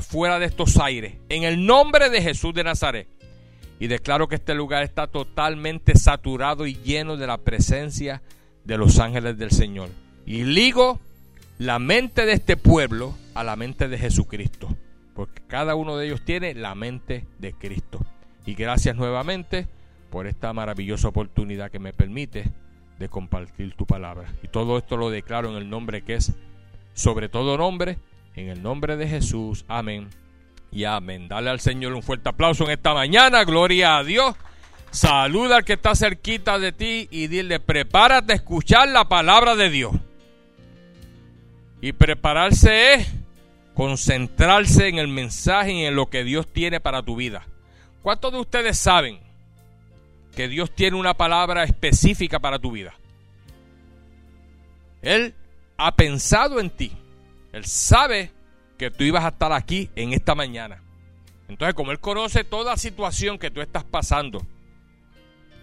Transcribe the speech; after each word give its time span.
fuera 0.00 0.38
de 0.38 0.46
estos 0.46 0.76
aires, 0.78 1.14
en 1.28 1.44
el 1.44 1.64
nombre 1.64 2.10
de 2.10 2.20
Jesús 2.20 2.52
de 2.52 2.64
Nazaret. 2.64 3.08
Y 3.78 3.86
declaro 3.88 4.28
que 4.28 4.36
este 4.36 4.54
lugar 4.54 4.82
está 4.82 5.06
totalmente 5.06 5.96
saturado 5.96 6.66
y 6.66 6.74
lleno 6.74 7.16
de 7.16 7.26
la 7.26 7.38
presencia 7.38 8.22
de 8.64 8.78
los 8.78 8.98
ángeles 8.98 9.38
del 9.38 9.50
Señor. 9.50 9.88
Y 10.26 10.44
ligo 10.44 11.00
la 11.58 11.78
mente 11.78 12.26
de 12.26 12.32
este 12.32 12.56
pueblo 12.56 13.14
a 13.34 13.44
la 13.44 13.56
mente 13.56 13.88
de 13.88 13.98
Jesucristo, 13.98 14.76
porque 15.14 15.42
cada 15.46 15.74
uno 15.74 15.96
de 15.96 16.06
ellos 16.06 16.22
tiene 16.24 16.54
la 16.54 16.74
mente 16.74 17.24
de 17.38 17.52
Cristo. 17.52 18.00
Y 18.44 18.54
gracias 18.54 18.96
nuevamente 18.96 19.66
por 20.10 20.26
esta 20.26 20.52
maravillosa 20.52 21.08
oportunidad 21.08 21.70
que 21.70 21.78
me 21.78 21.92
permite 21.92 22.44
de 22.98 23.08
compartir 23.08 23.74
tu 23.74 23.86
palabra. 23.86 24.32
Y 24.42 24.48
todo 24.48 24.78
esto 24.78 24.96
lo 24.96 25.10
declaro 25.10 25.50
en 25.50 25.56
el 25.56 25.68
nombre 25.68 26.02
que 26.02 26.14
es 26.14 26.32
sobre 26.94 27.28
todo 27.28 27.58
nombre, 27.58 27.98
en 28.36 28.48
el 28.50 28.62
nombre 28.62 28.96
de 28.96 29.08
Jesús. 29.08 29.64
Amén. 29.66 30.08
Y 30.70 30.84
amén. 30.84 31.26
Dale 31.26 31.50
al 31.50 31.60
Señor 31.60 31.94
un 31.94 32.02
fuerte 32.02 32.28
aplauso 32.28 32.64
en 32.64 32.70
esta 32.70 32.94
mañana. 32.94 33.44
Gloria 33.44 33.96
a 33.96 34.04
Dios. 34.04 34.36
Saluda 34.90 35.56
al 35.56 35.64
que 35.64 35.74
está 35.74 35.94
cerquita 35.94 36.58
de 36.58 36.72
ti 36.72 37.08
y 37.10 37.26
dile, 37.26 37.60
prepárate 37.60 38.32
a 38.32 38.36
escuchar 38.36 38.88
la 38.88 39.08
palabra 39.08 39.56
de 39.56 39.70
Dios. 39.70 39.94
Y 41.80 41.92
prepararse 41.92 42.94
es 42.94 43.08
concentrarse 43.74 44.88
en 44.88 44.98
el 44.98 45.08
mensaje 45.08 45.72
y 45.72 45.84
en 45.84 45.94
lo 45.94 46.08
que 46.08 46.24
Dios 46.24 46.46
tiene 46.50 46.80
para 46.80 47.02
tu 47.02 47.16
vida. 47.16 47.46
¿Cuántos 48.02 48.32
de 48.32 48.38
ustedes 48.38 48.78
saben 48.78 49.20
que 50.34 50.48
Dios 50.48 50.74
tiene 50.74 50.96
una 50.96 51.14
palabra 51.14 51.64
específica 51.64 52.38
para 52.38 52.58
tu 52.58 52.70
vida? 52.70 52.94
Él 55.02 55.34
ha 55.76 55.94
pensado 55.94 56.58
en 56.58 56.70
ti. 56.70 56.92
Él 57.56 57.64
sabe 57.64 58.32
que 58.76 58.90
tú 58.90 59.02
ibas 59.02 59.24
a 59.24 59.28
estar 59.28 59.50
aquí 59.50 59.88
en 59.96 60.12
esta 60.12 60.34
mañana. 60.34 60.82
Entonces, 61.48 61.74
como 61.74 61.90
Él 61.90 62.00
conoce 62.00 62.44
toda 62.44 62.76
situación 62.76 63.38
que 63.38 63.50
tú 63.50 63.62
estás 63.62 63.82
pasando, 63.82 64.44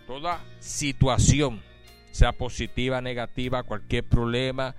toda 0.08 0.44
situación, 0.60 1.62
sea 2.10 2.32
positiva, 2.32 3.00
negativa, 3.00 3.62
cualquier 3.62 4.06
problema, 4.06 4.74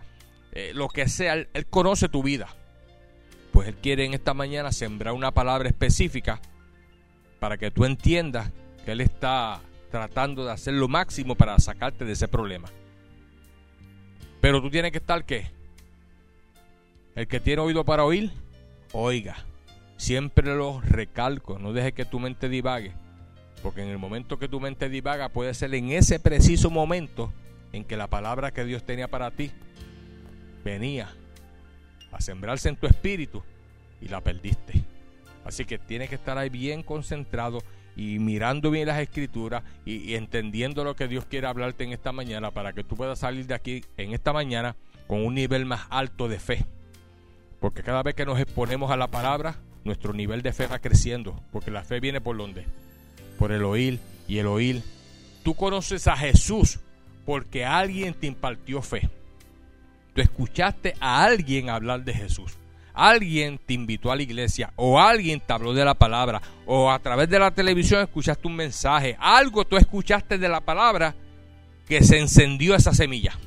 eh, 0.50 0.72
lo 0.74 0.88
que 0.88 1.08
sea, 1.08 1.34
él, 1.34 1.48
él 1.54 1.66
conoce 1.66 2.08
tu 2.08 2.24
vida. 2.24 2.48
Pues 3.52 3.68
Él 3.68 3.76
quiere 3.76 4.04
en 4.04 4.14
esta 4.14 4.34
mañana 4.34 4.72
sembrar 4.72 5.14
una 5.14 5.30
palabra 5.30 5.68
específica 5.68 6.40
para 7.38 7.58
que 7.58 7.70
tú 7.70 7.84
entiendas 7.84 8.50
que 8.84 8.90
Él 8.90 9.00
está 9.00 9.60
tratando 9.92 10.44
de 10.44 10.50
hacer 10.50 10.74
lo 10.74 10.88
máximo 10.88 11.36
para 11.36 11.56
sacarte 11.60 12.04
de 12.04 12.14
ese 12.14 12.26
problema. 12.26 12.68
Pero 14.40 14.60
tú 14.60 14.68
tienes 14.68 14.90
que 14.90 14.98
estar 14.98 15.24
qué? 15.24 15.52
El 17.14 17.28
que 17.28 17.40
tiene 17.40 17.62
oído 17.62 17.84
para 17.84 18.04
oír, 18.04 18.32
oiga. 18.92 19.36
Siempre 19.96 20.54
lo 20.54 20.80
recalco, 20.80 21.58
no 21.58 21.72
dejes 21.72 21.92
que 21.92 22.04
tu 22.04 22.18
mente 22.18 22.48
divague. 22.48 22.92
Porque 23.62 23.82
en 23.82 23.88
el 23.88 23.98
momento 23.98 24.38
que 24.38 24.48
tu 24.48 24.60
mente 24.60 24.88
divaga 24.88 25.28
puede 25.28 25.54
ser 25.54 25.74
en 25.74 25.90
ese 25.90 26.18
preciso 26.18 26.70
momento 26.70 27.32
en 27.72 27.84
que 27.84 27.96
la 27.96 28.08
palabra 28.08 28.52
que 28.52 28.64
Dios 28.64 28.84
tenía 28.84 29.08
para 29.08 29.30
ti 29.30 29.50
venía 30.64 31.08
a 32.12 32.20
sembrarse 32.20 32.68
en 32.68 32.76
tu 32.76 32.86
espíritu 32.86 33.42
y 34.00 34.08
la 34.08 34.20
perdiste. 34.20 34.84
Así 35.44 35.64
que 35.64 35.78
tienes 35.78 36.08
que 36.08 36.14
estar 36.16 36.36
ahí 36.36 36.48
bien 36.48 36.82
concentrado 36.82 37.62
y 37.96 38.18
mirando 38.18 38.70
bien 38.70 38.88
las 38.88 38.98
escrituras 38.98 39.62
y, 39.84 40.14
entendiendo 40.14 40.84
lo 40.84 40.96
que 40.96 41.06
Dios 41.06 41.26
quiere 41.26 41.46
hablarte 41.46 41.84
en 41.84 41.92
esta 41.92 42.12
mañana 42.12 42.50
para 42.50 42.72
que 42.72 42.82
tú 42.82 42.96
puedas 42.96 43.20
salir 43.20 43.46
de 43.46 43.54
aquí 43.54 43.84
en 43.96 44.12
esta 44.12 44.32
mañana 44.32 44.74
con 45.06 45.24
un 45.24 45.34
nivel 45.34 45.64
más 45.64 45.86
alto 45.90 46.28
de 46.28 46.38
fe. 46.38 46.66
Porque 47.64 47.82
cada 47.82 48.02
vez 48.02 48.14
que 48.14 48.26
nos 48.26 48.38
exponemos 48.38 48.90
a 48.90 48.96
la 48.98 49.08
palabra, 49.08 49.56
nuestro 49.84 50.12
nivel 50.12 50.42
de 50.42 50.52
fe 50.52 50.66
va 50.66 50.80
creciendo. 50.80 51.40
Porque 51.50 51.70
la 51.70 51.82
fe 51.82 51.98
viene 51.98 52.20
por 52.20 52.36
donde? 52.36 52.66
Por 53.38 53.52
el 53.52 53.64
oír 53.64 54.00
y 54.28 54.36
el 54.36 54.48
oír. 54.48 54.82
Tú 55.42 55.54
conoces 55.54 56.06
a 56.06 56.14
Jesús 56.14 56.78
porque 57.24 57.64
alguien 57.64 58.12
te 58.12 58.26
impartió 58.26 58.82
fe. 58.82 59.08
Tú 60.14 60.20
escuchaste 60.20 60.94
a 61.00 61.24
alguien 61.24 61.70
hablar 61.70 62.04
de 62.04 62.12
Jesús 62.12 62.52
alguien 62.92 63.58
te 63.58 63.72
invitó 63.72 64.12
a 64.12 64.16
la 64.16 64.22
iglesia 64.22 64.72
o 64.76 65.00
alguien 65.00 65.40
te 65.40 65.52
habló 65.52 65.72
de 65.72 65.86
la 65.86 65.94
palabra 65.94 66.42
o 66.64 66.92
a 66.92 66.98
través 67.00 67.28
de 67.30 67.40
la 67.40 67.50
televisión 67.50 68.02
escuchaste 68.02 68.46
un 68.46 68.54
mensaje, 68.54 69.16
algo 69.18 69.64
tú 69.64 69.76
escuchaste 69.76 70.36
de 70.36 70.48
la 70.48 70.60
palabra 70.60 71.14
que 71.88 72.04
se 72.04 72.20
encendió 72.20 72.74
esa 72.74 72.92
semilla. 72.92 73.38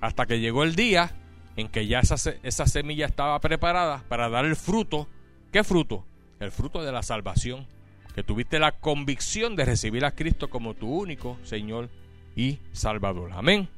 Hasta 0.00 0.24
que 0.24 0.40
llegó 0.40 0.64
el 0.64 0.74
día 0.74 1.14
en 1.56 1.68
que 1.68 1.86
ya 1.86 2.00
esa, 2.00 2.16
esa 2.42 2.66
semilla 2.66 3.06
estaba 3.06 3.40
preparada 3.40 4.04
para 4.08 4.28
dar 4.28 4.44
el 4.44 4.56
fruto. 4.56 5.08
¿Qué 5.52 5.64
fruto? 5.64 6.04
El 6.40 6.52
fruto 6.52 6.82
de 6.82 6.92
la 6.92 7.02
salvación. 7.02 7.66
Que 8.14 8.22
tuviste 8.22 8.58
la 8.58 8.72
convicción 8.72 9.56
de 9.56 9.64
recibir 9.64 10.04
a 10.04 10.12
Cristo 10.12 10.48
como 10.48 10.74
tu 10.74 10.88
único 10.88 11.38
Señor 11.42 11.90
y 12.34 12.58
Salvador. 12.72 13.32
Amén. 13.34 13.68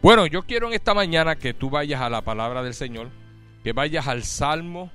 Bueno, 0.00 0.26
yo 0.26 0.42
quiero 0.42 0.68
en 0.68 0.74
esta 0.74 0.94
mañana 0.94 1.36
que 1.36 1.54
tú 1.54 1.68
vayas 1.68 2.00
a 2.00 2.08
la 2.08 2.22
palabra 2.22 2.62
del 2.62 2.74
Señor 2.74 3.10
que 3.62 3.72
vayas 3.72 4.06
al 4.06 4.24
Salmo, 4.24 4.90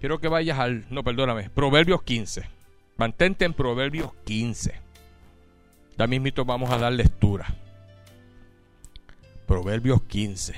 quiero 0.00 0.18
que 0.18 0.28
vayas 0.28 0.58
al, 0.58 0.84
no, 0.90 1.02
perdóname, 1.02 1.50
Proverbios 1.50 2.02
15. 2.02 2.42
Mantente 2.96 3.44
en 3.44 3.54
Proverbios 3.54 4.12
15. 4.24 4.74
Ya 5.96 6.06
mismito 6.06 6.44
vamos 6.44 6.70
a 6.70 6.78
dar 6.78 6.92
lectura. 6.92 7.46
Proverbios 9.46 10.02
15. 10.02 10.54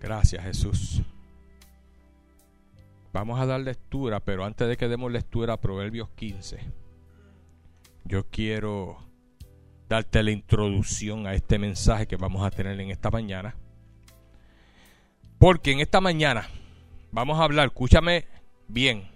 Gracias 0.00 0.42
Jesús. 0.42 1.02
Vamos 3.12 3.40
a 3.40 3.46
dar 3.46 3.60
lectura, 3.60 4.20
pero 4.20 4.44
antes 4.44 4.68
de 4.68 4.76
que 4.76 4.88
demos 4.88 5.10
lectura 5.10 5.54
a 5.54 5.60
Proverbios 5.60 6.08
15, 6.10 6.58
yo 8.04 8.26
quiero 8.28 8.98
darte 9.88 10.22
la 10.22 10.30
introducción 10.30 11.26
a 11.26 11.34
este 11.34 11.58
mensaje 11.58 12.06
que 12.06 12.16
vamos 12.16 12.44
a 12.44 12.50
tener 12.50 12.78
en 12.78 12.90
esta 12.90 13.10
mañana. 13.10 13.56
Porque 15.38 15.72
en 15.72 15.80
esta 15.80 16.00
mañana 16.00 16.48
vamos 17.10 17.38
a 17.38 17.44
hablar, 17.44 17.68
escúchame 17.68 18.26
bien, 18.66 19.08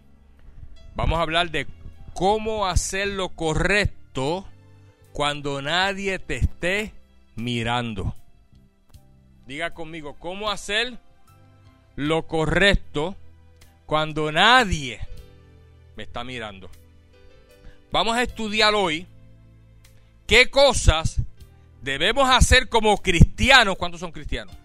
vamos 0.94 1.18
a 1.18 1.22
hablar 1.22 1.50
de 1.50 1.66
cómo 2.14 2.66
hacer 2.66 3.08
lo 3.08 3.28
correcto 3.28 4.46
cuando 5.12 5.60
nadie 5.60 6.18
te 6.18 6.36
esté 6.36 6.92
mirando. 7.36 8.14
Diga 9.46 9.74
conmigo, 9.74 10.14
¿cómo 10.18 10.50
hacer 10.50 10.98
lo 11.96 12.26
correcto 12.26 13.16
cuando 13.86 14.30
nadie 14.30 15.00
me 15.96 16.04
está 16.04 16.22
mirando? 16.22 16.70
Vamos 17.90 18.16
a 18.16 18.22
estudiar 18.22 18.74
hoy 18.74 19.06
qué 20.26 20.48
cosas 20.48 21.20
debemos 21.82 22.30
hacer 22.30 22.68
como 22.68 22.96
cristianos. 22.98 23.76
¿Cuántos 23.76 24.00
son 24.00 24.12
cristianos? 24.12 24.56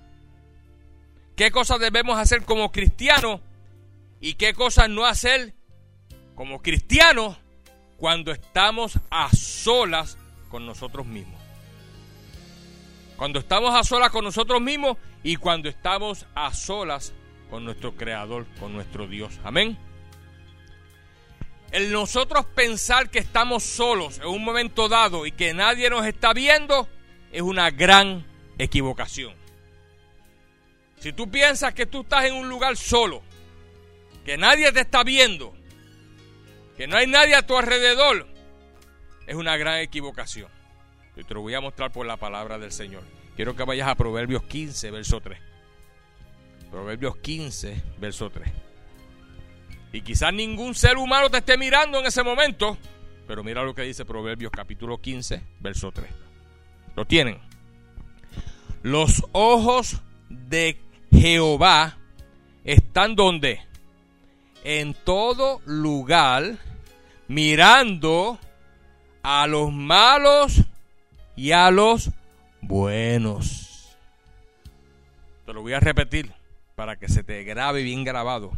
¿Qué 1.35 1.51
cosas 1.51 1.79
debemos 1.79 2.17
hacer 2.17 2.43
como 2.45 2.71
cristianos 2.71 3.41
y 4.21 4.35
qué 4.35 4.53
cosas 4.53 4.89
no 4.89 5.05
hacer 5.05 5.53
como 6.35 6.61
cristianos 6.61 7.37
cuando 7.97 8.31
estamos 8.31 8.99
a 9.09 9.29
solas 9.35 10.17
con 10.49 10.65
nosotros 10.65 11.05
mismos? 11.05 11.46
Cuando 13.17 13.39
estamos 13.39 13.73
a 13.75 13.83
solas 13.83 14.11
con 14.11 14.23
nosotros 14.23 14.61
mismos 14.61 14.97
y 15.23 15.35
cuando 15.37 15.69
estamos 15.69 16.27
a 16.35 16.53
solas 16.53 17.13
con 17.49 17.65
nuestro 17.65 17.95
Creador, 17.95 18.45
con 18.59 18.73
nuestro 18.73 19.07
Dios. 19.07 19.39
Amén. 19.43 19.77
El 21.71 21.91
nosotros 21.91 22.45
pensar 22.45 23.09
que 23.09 23.19
estamos 23.19 23.63
solos 23.63 24.19
en 24.19 24.27
un 24.27 24.43
momento 24.43 24.87
dado 24.87 25.25
y 25.25 25.31
que 25.31 25.53
nadie 25.53 25.89
nos 25.89 26.05
está 26.05 26.31
viendo 26.33 26.87
es 27.31 27.41
una 27.41 27.71
gran 27.71 28.25
equivocación. 28.59 29.35
Si 30.99 31.11
tú 31.11 31.29
piensas 31.29 31.73
que 31.73 31.87
tú 31.87 32.01
estás 32.01 32.25
en 32.25 32.35
un 32.35 32.47
lugar 32.47 32.77
solo, 32.77 33.23
que 34.25 34.37
nadie 34.37 34.71
te 34.71 34.81
está 34.81 35.03
viendo, 35.03 35.55
que 36.77 36.87
no 36.87 36.97
hay 36.97 37.07
nadie 37.07 37.35
a 37.35 37.45
tu 37.45 37.57
alrededor, 37.57 38.27
es 39.25 39.35
una 39.35 39.57
gran 39.57 39.79
equivocación. 39.79 40.56
Y 41.17 41.23
te 41.23 41.33
lo 41.33 41.41
voy 41.41 41.55
a 41.55 41.61
mostrar 41.61 41.91
por 41.91 42.05
la 42.05 42.17
palabra 42.17 42.59
del 42.59 42.71
Señor. 42.71 43.03
Quiero 43.35 43.55
que 43.55 43.63
vayas 43.63 43.87
a 43.87 43.95
Proverbios 43.95 44.43
15, 44.43 44.91
verso 44.91 45.19
3. 45.19 45.39
Proverbios 46.69 47.17
15, 47.17 47.83
verso 47.99 48.29
3. 48.29 48.47
Y 49.93 50.01
quizás 50.01 50.31
ningún 50.31 50.75
ser 50.75 50.97
humano 50.97 51.29
te 51.29 51.37
esté 51.37 51.57
mirando 51.57 51.99
en 51.99 52.05
ese 52.05 52.21
momento. 52.23 52.77
Pero 53.27 53.43
mira 53.43 53.63
lo 53.63 53.73
que 53.73 53.81
dice 53.81 54.05
Proverbios 54.05 54.51
capítulo 54.51 54.99
15, 54.99 55.41
verso 55.59 55.91
3. 55.91 56.07
Lo 56.95 57.05
tienen. 57.05 57.39
Los 58.83 59.25
ojos 59.31 60.01
de 60.29 60.79
Jehová 61.11 61.97
están 62.63 63.15
donde? 63.15 63.61
En 64.63 64.93
todo 64.93 65.61
lugar, 65.65 66.57
mirando 67.27 68.37
a 69.23 69.47
los 69.47 69.71
malos 69.73 70.63
y 71.37 71.51
a 71.51 71.69
los 71.71 72.09
buenos. 72.61 73.95
lo 75.45 75.61
voy 75.61 75.73
a 75.73 75.79
repetir 75.79 76.33
para 76.75 76.97
que 76.97 77.07
se 77.07 77.23
te 77.23 77.43
grabe 77.43 77.83
bien 77.83 78.03
grabado. 78.03 78.51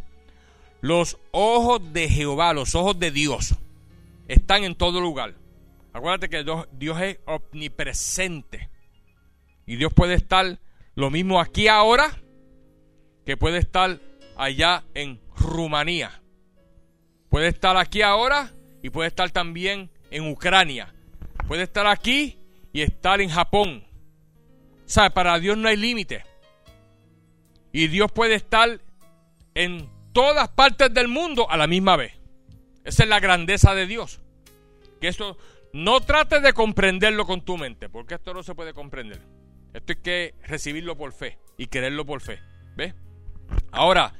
Los 0.80 1.18
ojos 1.30 1.92
de 1.92 2.08
Jehová, 2.08 2.54
los 2.54 2.74
ojos 2.74 2.98
de 2.98 3.10
Dios, 3.10 3.54
están 4.26 4.64
en 4.64 4.74
todo 4.74 5.00
lugar. 5.00 5.34
Acuérdate 5.92 6.30
que 6.30 6.44
Dios 6.72 7.00
es 7.00 7.18
omnipresente. 7.26 8.70
Y 9.66 9.76
Dios 9.76 9.92
puede 9.92 10.14
estar 10.14 10.58
lo 10.94 11.10
mismo 11.10 11.38
aquí 11.38 11.68
ahora 11.68 12.10
que 13.26 13.36
puede 13.36 13.58
estar 13.58 14.00
allá 14.36 14.84
en 14.94 15.20
Rumanía. 15.36 16.22
Puede 17.28 17.48
estar 17.48 17.76
aquí 17.76 18.00
ahora 18.00 18.52
y 18.82 18.88
puede 18.88 19.08
estar 19.08 19.30
también 19.30 19.90
en 20.10 20.30
Ucrania. 20.30 20.94
Puede 21.46 21.64
estar 21.64 21.86
aquí 21.86 22.39
y 22.72 22.82
estar 22.82 23.20
en 23.20 23.30
Japón. 23.30 23.84
Sea, 24.84 25.10
para 25.10 25.38
Dios 25.38 25.56
no 25.56 25.68
hay 25.68 25.76
límite. 25.76 26.24
Y 27.72 27.88
Dios 27.88 28.10
puede 28.10 28.34
estar 28.34 28.80
en 29.54 29.88
todas 30.12 30.48
partes 30.48 30.92
del 30.92 31.08
mundo 31.08 31.48
a 31.50 31.56
la 31.56 31.66
misma 31.66 31.96
vez. 31.96 32.12
Esa 32.84 33.04
es 33.04 33.08
la 33.08 33.20
grandeza 33.20 33.74
de 33.74 33.86
Dios. 33.86 34.20
Que 35.00 35.08
esto 35.08 35.36
no 35.72 36.00
trates 36.00 36.42
de 36.42 36.52
comprenderlo 36.52 37.26
con 37.26 37.42
tu 37.42 37.56
mente, 37.56 37.88
porque 37.88 38.14
esto 38.14 38.34
no 38.34 38.42
se 38.42 38.54
puede 38.54 38.74
comprender. 38.74 39.20
Esto 39.72 39.92
hay 39.92 40.02
que 40.02 40.34
recibirlo 40.44 40.96
por 40.96 41.12
fe 41.12 41.38
y 41.56 41.66
quererlo 41.66 42.04
por 42.04 42.20
fe. 42.20 42.40
¿Ves? 42.76 42.94
Ahora, 43.70 44.14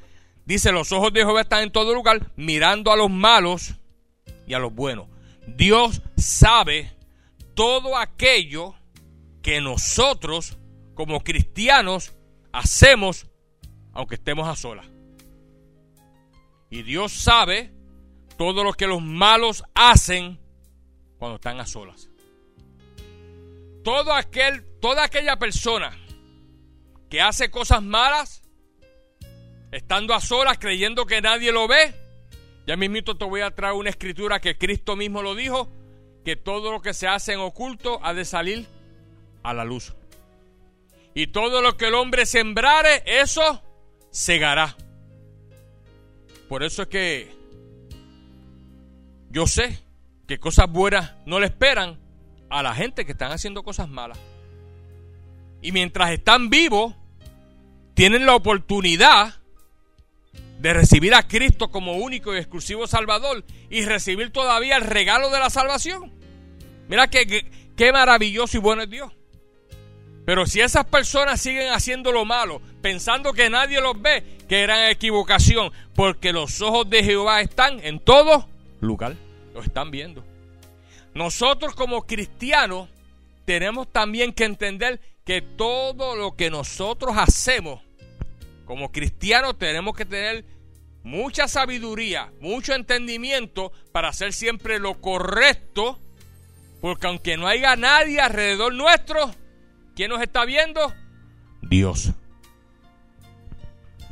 dice, 0.45 0.71
los 0.71 0.93
ojos 0.93 1.13
de 1.13 1.21
Jehová 1.21 1.41
están 1.41 1.63
en 1.63 1.73
todo 1.73 1.95
lugar, 1.95 2.31
mirando 2.37 2.93
a 2.93 2.97
los 2.97 3.11
malos 3.11 3.75
y 4.47 4.55
a 4.55 4.59
los 4.59 4.73
buenos. 4.73 5.09
Dios 5.47 6.03
sabe 6.17 6.93
todo 7.55 7.97
aquello 7.97 8.75
que 9.43 9.61
nosotros 9.61 10.59
como 10.95 11.21
cristianos 11.23 12.15
hacemos 12.53 13.27
aunque 13.93 14.17
estemos 14.17 14.49
a 14.49 14.57
solas. 14.57 14.87
Y 16.71 16.83
Dios 16.83 17.13
sabe 17.13 17.73
todo 18.37 18.63
lo 18.65 18.73
que 18.73 18.87
los 18.87 19.03
malos 19.03 19.65
hacen 19.75 20.39
cuando 21.19 21.37
están 21.37 21.59
a 21.61 21.67
solas. 21.67 22.09
Todo 23.83 24.13
aquel, 24.15 24.65
toda 24.81 25.05
aquella 25.05 25.39
persona 25.39 25.91
que 27.09 27.21
hace 27.21 27.51
cosas 27.51 27.83
malas, 27.83 28.43
estando 29.73 30.15
a 30.15 30.21
solas, 30.21 30.59
creyendo 30.59 31.07
que 31.07 31.21
nadie 31.21 31.51
lo 31.51 31.67
ve, 31.67 31.95
ya 32.67 32.77
mismito 32.77 33.17
te 33.17 33.25
voy 33.25 33.41
a 33.41 33.51
traer 33.51 33.75
una 33.75 33.91
escritura 33.91 34.41
que 34.41 34.57
Cristo 34.57 34.95
mismo 34.95 35.23
lo 35.23 35.35
dijo, 35.35 35.69
que 36.25 36.37
todo 36.37 36.71
lo 36.73 36.83
que 36.83 36.95
se 36.95 37.09
hace 37.09 37.33
en 37.33 37.41
oculto 37.41 38.01
ha 38.03 38.15
de 38.15 38.25
salir 38.25 38.67
a 39.43 39.55
la 39.55 39.65
luz. 39.65 39.95
Y 41.15 41.29
todo 41.29 41.61
lo 41.61 41.77
que 41.77 41.87
el 41.87 41.95
hombre 41.95 42.27
sembrare, 42.27 43.03
eso 43.07 43.63
segará. 44.11 44.77
Por 46.49 46.63
eso 46.63 46.83
es 46.83 46.89
que 46.89 47.35
yo 49.31 49.47
sé 49.47 49.79
que 50.27 50.39
cosas 50.39 50.71
buenas 50.71 51.13
no 51.27 51.41
le 51.41 51.47
esperan 51.47 51.99
a 52.49 52.63
la 52.63 52.75
gente 52.75 53.07
que 53.07 53.13
están 53.13 53.33
haciendo 53.33 53.63
cosas 53.63 53.89
malas. 53.89 54.19
Y 55.63 55.73
mientras 55.73 56.11
están 56.11 56.51
vivos, 56.51 56.95
tienen 57.95 58.27
la 58.27 58.35
oportunidad 58.35 59.40
de 60.61 60.75
recibir 60.75 61.15
a 61.15 61.27
Cristo 61.27 61.71
como 61.71 61.95
único 61.95 62.35
y 62.35 62.39
exclusivo 62.39 62.87
Salvador 62.87 63.45
y 63.71 63.85
recibir 63.85 64.31
todavía 64.31 64.77
el 64.77 64.83
regalo 64.83 65.31
de 65.31 65.39
la 65.39 65.49
salvación. 65.49 66.13
Mira 66.87 67.09
qué, 67.09 67.47
qué 67.77 67.93
maravilloso 67.93 68.59
y 68.59 68.61
bueno 68.61 68.83
es 68.83 68.91
Dios. 68.91 69.11
Pero 70.27 70.45
si 70.45 70.61
esas 70.61 70.85
personas 70.85 71.41
siguen 71.41 71.73
haciendo 71.73 72.13
lo 72.13 72.27
malo, 72.27 72.61
pensando 72.83 73.33
que 73.33 73.49
nadie 73.49 73.81
los 73.81 74.01
ve, 74.01 74.23
que 74.49 74.61
eran 74.61 74.91
equivocación, 74.91 75.73
porque 75.95 76.33
los 76.33 76.61
ojos 76.61 76.91
de 76.91 77.03
Jehová 77.03 77.41
están 77.41 77.81
en 77.83 77.99
todo 77.99 78.47
lugar, 78.81 79.17
los 79.55 79.65
están 79.65 79.91
viendo. 79.91 80.23
Nosotros 81.15 81.75
como 81.75 82.07
cristianos 82.07 82.91
tenemos 83.47 83.91
también 83.91 84.35
que 84.35 84.45
entender 84.45 85.01
que 85.25 85.41
todo 85.41 86.17
lo 86.17 86.37
que 86.37 86.51
nosotros 86.51 87.17
hacemos 87.17 87.81
como 88.71 88.93
cristianos 88.93 89.59
tenemos 89.59 89.97
que 89.97 90.05
tener 90.05 90.45
mucha 91.03 91.49
sabiduría, 91.49 92.33
mucho 92.41 92.73
entendimiento 92.73 93.73
para 93.91 94.11
hacer 94.11 94.33
siempre 94.33 94.79
lo 94.79 95.01
correcto, 95.01 95.99
porque 96.81 97.09
aunque 97.09 97.37
no 97.37 97.49
haya 97.49 97.75
nadie 97.75 98.21
alrededor 98.21 98.73
nuestro, 98.73 99.35
¿quién 99.97 100.11
nos 100.11 100.23
está 100.23 100.45
viendo? 100.45 100.95
Dios. 101.63 102.13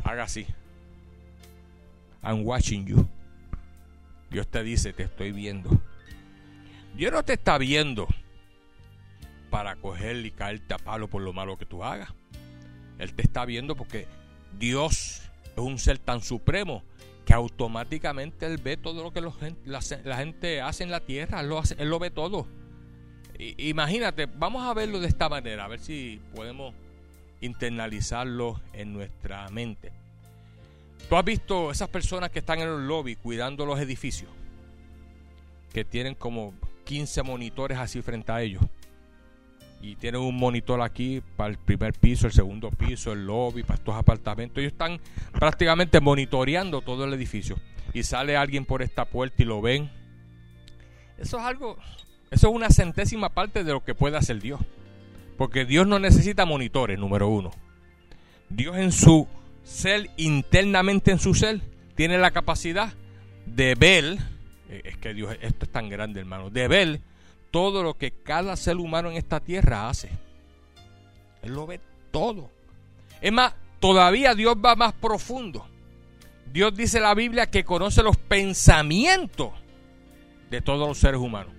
Haga 0.02 0.24
así. 0.24 0.44
I'm 2.24 2.44
watching 2.44 2.84
you. 2.84 3.08
Dios 4.28 4.48
te 4.48 4.64
dice, 4.64 4.92
te 4.92 5.04
estoy 5.04 5.30
viendo. 5.30 5.70
Dios 6.96 7.12
no 7.12 7.22
te 7.22 7.34
está 7.34 7.58
viendo 7.58 8.08
para 9.50 9.76
coger 9.76 10.16
y 10.26 10.32
caerte 10.32 10.74
a 10.74 10.78
palo 10.78 11.06
por 11.06 11.22
lo 11.22 11.32
malo 11.32 11.56
que 11.56 11.64
tú 11.64 11.84
hagas. 11.84 12.12
Él 12.98 13.14
te 13.14 13.22
está 13.22 13.44
viendo 13.44 13.76
porque 13.76 14.08
Dios 14.58 15.22
es 15.56 15.58
un 15.58 15.78
ser 15.78 15.98
tan 15.98 16.20
supremo 16.20 16.82
que 17.24 17.34
automáticamente 17.34 18.46
Él 18.46 18.58
ve 18.58 18.76
todo 18.76 19.02
lo 19.02 19.12
que 19.12 19.20
la, 19.20 19.82
gente 20.16 20.60
hace 20.60 20.84
en 20.84 20.90
la 20.90 21.00
tierra. 21.00 21.40
Él 21.40 21.48
lo, 21.88 21.98
ve 21.98 22.10
todo. 22.10 22.46
imagínate, 23.38 24.26
vamos 24.26 24.66
a 24.66 24.72
verlo 24.72 25.00
de 25.00 25.08
esta 25.08 25.28
manera, 25.28 25.64
a 25.64 25.68
ver 25.68 25.80
si 25.80 26.20
podemos 26.34 26.74
internalizarlo 27.40 28.60
en 28.72 28.92
nuestra 28.92 29.48
mente. 29.50 29.92
Tú 31.08 31.16
has 31.16 31.24
visto 31.24 31.70
esas 31.70 31.88
personas 31.88 32.30
que 32.30 32.38
están 32.38 32.60
en 32.60 32.68
el 32.68 32.86
lobby 32.86 33.16
cuidando 33.16 33.66
los 33.66 33.78
edificios, 33.78 34.30
que 35.72 35.84
tienen 35.84 36.14
como 36.14 36.54
15 36.84 37.22
monitores 37.22 37.78
así 37.78 38.00
frente 38.00 38.32
a 38.32 38.40
ellos. 38.40 38.62
Y 39.80 39.96
tienen 39.96 40.20
un 40.20 40.36
monitor 40.36 40.82
aquí 40.82 41.22
para 41.36 41.50
el 41.50 41.58
primer 41.58 41.92
piso, 41.92 42.26
el 42.26 42.32
segundo 42.32 42.70
piso, 42.70 43.12
el 43.12 43.26
lobby, 43.26 43.62
para 43.62 43.76
estos 43.76 43.94
apartamentos. 43.94 44.58
Ellos 44.58 44.72
están 44.72 45.00
prácticamente 45.32 46.00
monitoreando 46.00 46.80
todo 46.80 47.04
el 47.04 47.12
edificio. 47.14 47.56
Y 47.94 48.02
sale 48.02 48.36
alguien 48.36 48.64
por 48.64 48.82
esta 48.82 49.04
puerta 49.04 49.42
y 49.42 49.44
lo 49.44 49.60
ven. 49.60 49.90
Eso 51.16 51.38
es 51.38 51.44
algo, 51.44 51.78
eso 52.30 52.48
es 52.48 52.54
una 52.54 52.70
centésima 52.70 53.30
parte 53.30 53.64
de 53.64 53.72
lo 53.72 53.84
que 53.84 53.94
puede 53.94 54.16
hacer 54.16 54.40
Dios. 54.40 54.60
Porque 55.36 55.64
Dios 55.64 55.86
no 55.86 55.98
necesita 55.98 56.44
monitores, 56.44 56.98
número 56.98 57.28
uno. 57.28 57.52
Dios 58.48 58.76
en 58.76 58.92
su 58.92 59.28
ser, 59.62 60.10
internamente 60.16 61.12
en 61.12 61.20
su 61.20 61.34
ser, 61.34 61.60
tiene 61.94 62.18
la 62.18 62.32
capacidad 62.32 62.92
de 63.46 63.74
ver 63.74 64.18
eh, 64.68 64.82
es 64.84 64.96
que 64.98 65.14
Dios, 65.14 65.36
esto 65.40 65.64
es 65.64 65.72
tan 65.72 65.88
grande, 65.88 66.20
hermano, 66.20 66.50
de 66.50 66.68
ver 66.68 67.00
todo 67.50 67.82
lo 67.82 67.94
que 67.94 68.10
cada 68.10 68.56
ser 68.56 68.76
humano 68.76 69.10
en 69.10 69.16
esta 69.16 69.40
tierra 69.40 69.88
hace. 69.88 70.10
Él 71.42 71.52
lo 71.52 71.66
ve 71.66 71.80
todo. 72.10 72.50
Es 73.20 73.32
más, 73.32 73.54
todavía 73.80 74.34
Dios 74.34 74.56
va 74.62 74.76
más 74.76 74.92
profundo. 74.92 75.66
Dios 76.52 76.74
dice 76.74 76.98
en 76.98 77.04
la 77.04 77.14
Biblia 77.14 77.50
que 77.50 77.64
conoce 77.64 78.02
los 78.02 78.16
pensamientos 78.16 79.50
de 80.50 80.60
todos 80.60 80.88
los 80.88 80.98
seres 80.98 81.20
humanos. 81.20 81.52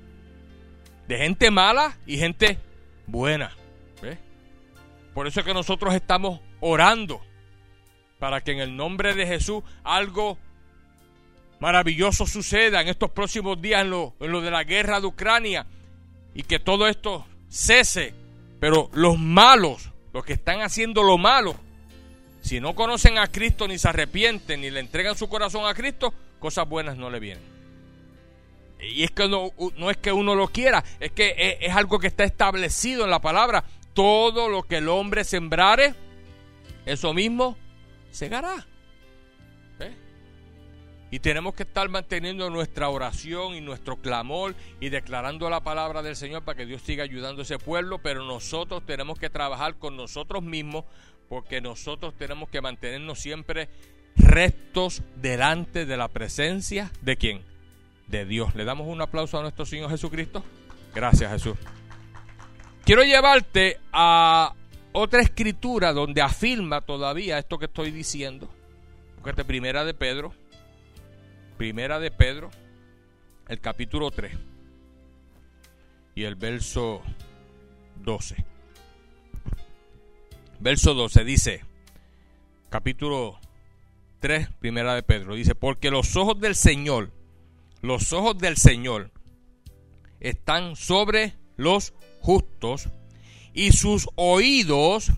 De 1.08 1.18
gente 1.18 1.52
mala 1.52 1.98
y 2.06 2.18
gente 2.18 2.60
buena. 3.08 3.52
Por 5.14 5.28
eso 5.28 5.40
es 5.40 5.46
que 5.46 5.54
nosotros 5.54 5.94
estamos 5.96 6.40
orando 6.60 7.20
para 8.20 8.42
que 8.42 8.52
en 8.52 8.60
el 8.60 8.78
nombre 8.78 9.16
de 9.16 9.26
Jesús 9.26 9.64
algo 9.84 10.38
maravilloso 11.60 12.26
suceda 12.26 12.82
en 12.82 12.88
estos 12.88 13.12
próximos 13.12 13.62
días 13.62 13.82
en 13.82 13.90
lo, 13.90 14.14
en 14.20 14.32
lo 14.32 14.40
de 14.42 14.52
la 14.52 14.64
guerra 14.64 15.02
de 15.02 15.08
Ucrania 15.08 15.66
y 16.34 16.44
que 16.44 16.60
todo 16.60 16.88
esto 16.88 17.26
cese. 17.50 18.14
Pero 18.60 18.90
los 18.94 19.18
malos, 19.18 19.92
los 20.14 20.26
que 20.26 20.34
están 20.34 20.62
haciendo 20.62 21.04
lo 21.04 21.18
malo, 21.18 21.56
si 22.42 22.60
no 22.60 22.76
conocen 22.76 23.18
a 23.18 23.28
Cristo 23.28 23.68
ni 23.68 23.78
se 23.78 23.90
arrepienten 23.90 24.62
ni 24.62 24.70
le 24.70 24.80
entregan 24.80 25.18
su 25.18 25.30
corazón 25.30 25.66
a 25.66 25.74
Cristo, 25.74 26.14
cosas 26.40 26.68
buenas 26.68 26.98
no 26.98 27.10
le 27.10 27.20
vienen. 27.20 27.44
Y 28.82 29.04
es 29.04 29.12
que 29.12 29.28
no, 29.28 29.52
no 29.76 29.90
es 29.90 29.98
que 29.98 30.12
uno 30.12 30.36
lo 30.36 30.48
quiera, 30.48 30.84
es 31.00 31.12
que 31.12 31.36
es, 31.38 31.58
es 31.70 31.76
algo 31.76 32.00
que 32.00 32.08
está 32.08 32.24
establecido 32.24 33.04
en 33.04 33.10
la 33.10 33.20
palabra. 33.20 33.64
Todo 33.94 34.48
lo 34.48 34.64
que 34.64 34.78
el 34.78 34.88
hombre 34.88 35.24
sembrare, 35.24 35.94
eso 36.86 37.14
mismo 37.14 37.58
segará. 38.12 38.69
Y 41.12 41.20
tenemos 41.20 41.56
que 41.56 41.64
estar 41.64 41.90
manteniendo 41.90 42.50
nuestra 42.50 42.90
oración 42.90 43.56
y 43.56 43.62
nuestro 43.62 43.98
clamor 43.98 44.56
y 44.80 44.90
declarando 44.90 45.50
la 45.50 45.62
palabra 45.62 46.04
del 46.04 46.16
Señor 46.16 46.44
para 46.44 46.58
que 46.58 46.66
Dios 46.66 46.84
siga 46.84 47.04
ayudando 47.04 47.42
a 47.42 47.44
ese 47.44 47.58
pueblo, 47.58 48.00
pero 48.00 48.24
nosotros 48.26 48.86
tenemos 48.86 49.18
que 49.18 49.30
trabajar 49.30 49.76
con 49.76 49.98
nosotros 49.98 50.44
mismos 50.44 50.86
porque 51.28 51.62
nosotros 51.62 52.14
tenemos 52.16 52.50
que 52.50 52.62
mantenernos 52.62 53.20
siempre 53.20 53.70
rectos 54.16 55.02
delante 55.16 55.86
de 55.86 55.98
la 55.98 56.08
presencia 56.10 56.92
de 57.02 57.18
quién? 57.18 57.42
De 58.08 58.26
Dios. 58.26 58.54
Le 58.56 58.66
damos 58.66 58.88
un 58.88 59.02
aplauso 59.02 59.40
a 59.40 59.42
nuestro 59.42 59.66
Señor 59.66 59.90
Jesucristo. 59.90 60.44
Gracias 60.94 61.32
Jesús. 61.32 61.58
Quiero 62.84 63.04
llevarte 63.04 63.80
a 63.94 64.54
otra 64.92 65.22
escritura 65.22 65.94
donde 65.94 66.22
afirma 66.22 66.82
todavía 66.82 67.38
esto 67.38 67.60
que 67.60 67.66
estoy 67.66 67.92
diciendo. 67.92 68.50
Porque 69.22 69.44
primera 69.46 69.86
de 69.86 69.94
Pedro, 69.94 70.34
primera 71.60 72.00
de 72.00 72.10
Pedro, 72.10 72.50
el 73.50 73.60
capítulo 73.60 74.12
3 74.12 74.32
y 76.16 76.24
el 76.24 76.36
verso 76.36 77.02
12. 77.98 78.46
Verso 80.62 80.94
12 80.94 81.24
dice, 81.26 81.66
capítulo 82.70 83.42
3, 84.22 84.48
primera 84.62 84.96
de 84.96 85.04
Pedro, 85.04 85.36
dice, 85.36 85.54
porque 85.54 85.92
los 85.92 86.16
ojos 86.16 86.40
del 86.40 86.56
Señor, 86.56 87.12
los 87.82 88.14
ojos 88.14 88.38
del 88.38 88.56
Señor 88.56 89.12
están 90.22 90.78
sobre 90.78 91.34
los 91.58 91.94
justos 92.22 92.88
y 93.54 93.74
sus 93.74 94.08
oídos 94.16 95.12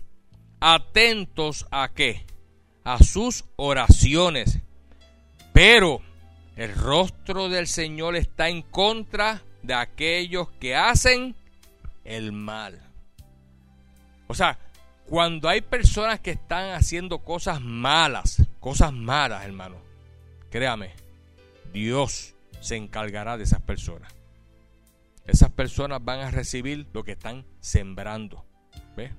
atentos 0.58 1.68
a 1.70 1.92
qué? 1.94 2.26
A 2.82 2.98
sus 2.98 3.44
oraciones. 3.54 4.58
Pero 5.52 6.02
el 6.56 6.74
rostro 6.74 7.48
del 7.48 7.66
Señor 7.66 8.16
está 8.16 8.48
en 8.48 8.62
contra 8.62 9.42
de 9.62 9.74
aquellos 9.74 10.50
que 10.60 10.76
hacen 10.76 11.34
el 12.04 12.32
mal. 12.32 12.80
O 14.26 14.34
sea, 14.34 14.58
cuando 15.06 15.48
hay 15.48 15.60
personas 15.60 16.20
que 16.20 16.32
están 16.32 16.72
haciendo 16.72 17.18
cosas 17.18 17.60
malas, 17.60 18.42
cosas 18.60 18.92
malas, 18.92 19.44
hermano, 19.44 19.76
créame, 20.50 20.92
Dios 21.72 22.34
se 22.60 22.76
encargará 22.76 23.36
de 23.36 23.44
esas 23.44 23.60
personas. 23.60 24.14
Esas 25.26 25.50
personas 25.50 26.04
van 26.04 26.20
a 26.20 26.30
recibir 26.30 26.86
lo 26.92 27.04
que 27.04 27.12
están 27.12 27.44
sembrando. 27.60 28.44
¿Ve? 28.96 29.12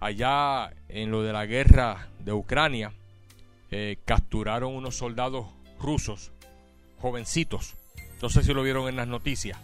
Allá 0.00 0.72
en 0.88 1.10
lo 1.10 1.22
de 1.22 1.32
la 1.32 1.46
guerra 1.46 2.08
de 2.20 2.32
Ucrania, 2.32 2.92
eh, 3.70 3.98
capturaron 4.04 4.74
unos 4.74 4.96
soldados 4.96 5.46
rusos, 5.80 6.32
jovencitos. 7.00 7.74
No 8.20 8.28
sé 8.28 8.42
si 8.42 8.52
lo 8.52 8.62
vieron 8.62 8.88
en 8.88 8.96
las 8.96 9.08
noticias. 9.08 9.58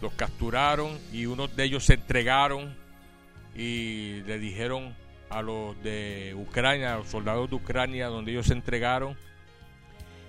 Los 0.00 0.12
capturaron 0.14 0.98
y 1.12 1.26
unos 1.26 1.54
de 1.56 1.64
ellos 1.64 1.84
se 1.84 1.94
entregaron 1.94 2.76
y 3.54 4.22
le 4.22 4.38
dijeron 4.38 4.94
a 5.30 5.42
los 5.42 5.80
de 5.82 6.34
Ucrania, 6.36 6.94
a 6.94 6.98
los 6.98 7.08
soldados 7.08 7.50
de 7.50 7.56
Ucrania, 7.56 8.08
donde 8.08 8.32
ellos 8.32 8.46
se 8.46 8.52
entregaron, 8.52 9.16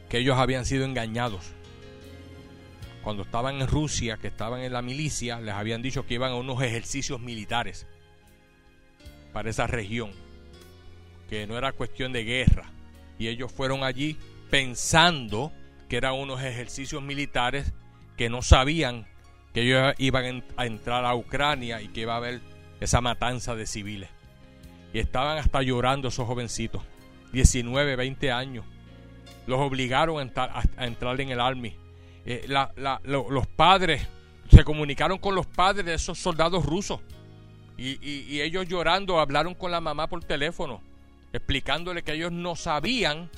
que 0.10 0.20
ellos 0.20 0.38
habían 0.38 0.66
sido 0.66 0.86
engañados. 0.86 1.52
Cuando 3.04 3.24
estaban 3.24 3.62
en 3.62 3.68
Rusia, 3.68 4.18
que 4.18 4.28
estaban 4.28 4.62
en 4.62 4.74
la 4.74 4.82
milicia, 4.82 5.40
les 5.40 5.54
habían 5.54 5.82
dicho 5.82 6.06
que 6.08 6.16
iban 6.16 6.32
a 6.32 6.36
unos 6.36 6.62
ejercicios 6.64 7.20
militares 7.20 7.86
para 9.32 9.50
esa 9.50 9.68
región, 9.68 10.12
que 11.30 11.46
no 11.46 11.58
era 11.58 11.74
cuestión 11.74 12.14
de 12.14 12.24
guerra. 12.24 12.72
Y 13.20 13.28
ellos 13.28 13.52
fueron 13.52 13.84
allí 13.84 14.18
pensando 14.50 15.52
que 15.90 15.98
eran 15.98 16.14
unos 16.14 16.42
ejercicios 16.42 17.02
militares 17.02 17.74
que 18.18 18.30
no 18.30 18.42
sabían 18.42 19.08
que 19.54 19.62
ellos 19.62 19.94
iban 19.98 20.44
a 20.58 20.66
entrar 20.66 21.06
a 21.06 21.16
Ucrania 21.16 21.82
y 21.82 21.88
que 21.88 22.02
iba 22.02 22.14
a 22.14 22.18
haber 22.18 22.42
esa 22.82 23.00
matanza 23.02 23.56
de 23.56 23.66
civiles. 23.66 24.10
Y 24.94 25.00
estaban 25.00 25.38
hasta 25.38 25.62
llorando 25.62 26.10
esos 26.10 26.28
jovencitos, 26.28 26.82
19, 27.32 27.96
20 27.96 28.32
años. 28.32 28.66
Los 29.48 29.60
obligaron 29.60 30.18
a 30.18 30.86
entrar, 30.86 31.22
en 31.22 31.30
el 31.30 31.40
army. 31.40 31.76
Eh, 32.26 32.48
los 33.04 33.48
padres 33.48 34.08
se 34.50 34.64
comunicaron 34.64 35.18
con 35.18 35.36
los 35.36 35.46
padres 35.46 35.86
de 35.86 35.94
esos 35.94 36.18
soldados 36.18 36.66
rusos. 36.66 37.00
Y, 37.78 38.42
ellos 38.42 38.68
llorando 38.68 39.20
hablaron 39.20 39.54
con 39.54 39.72
la 39.72 39.82
mamá 39.82 40.08
por 40.08 40.24
teléfono, 40.24 40.82
explicándole 41.34 42.04
que 42.04 42.14
ellos 42.14 42.32
no 42.32 42.56
sabían 42.56 43.30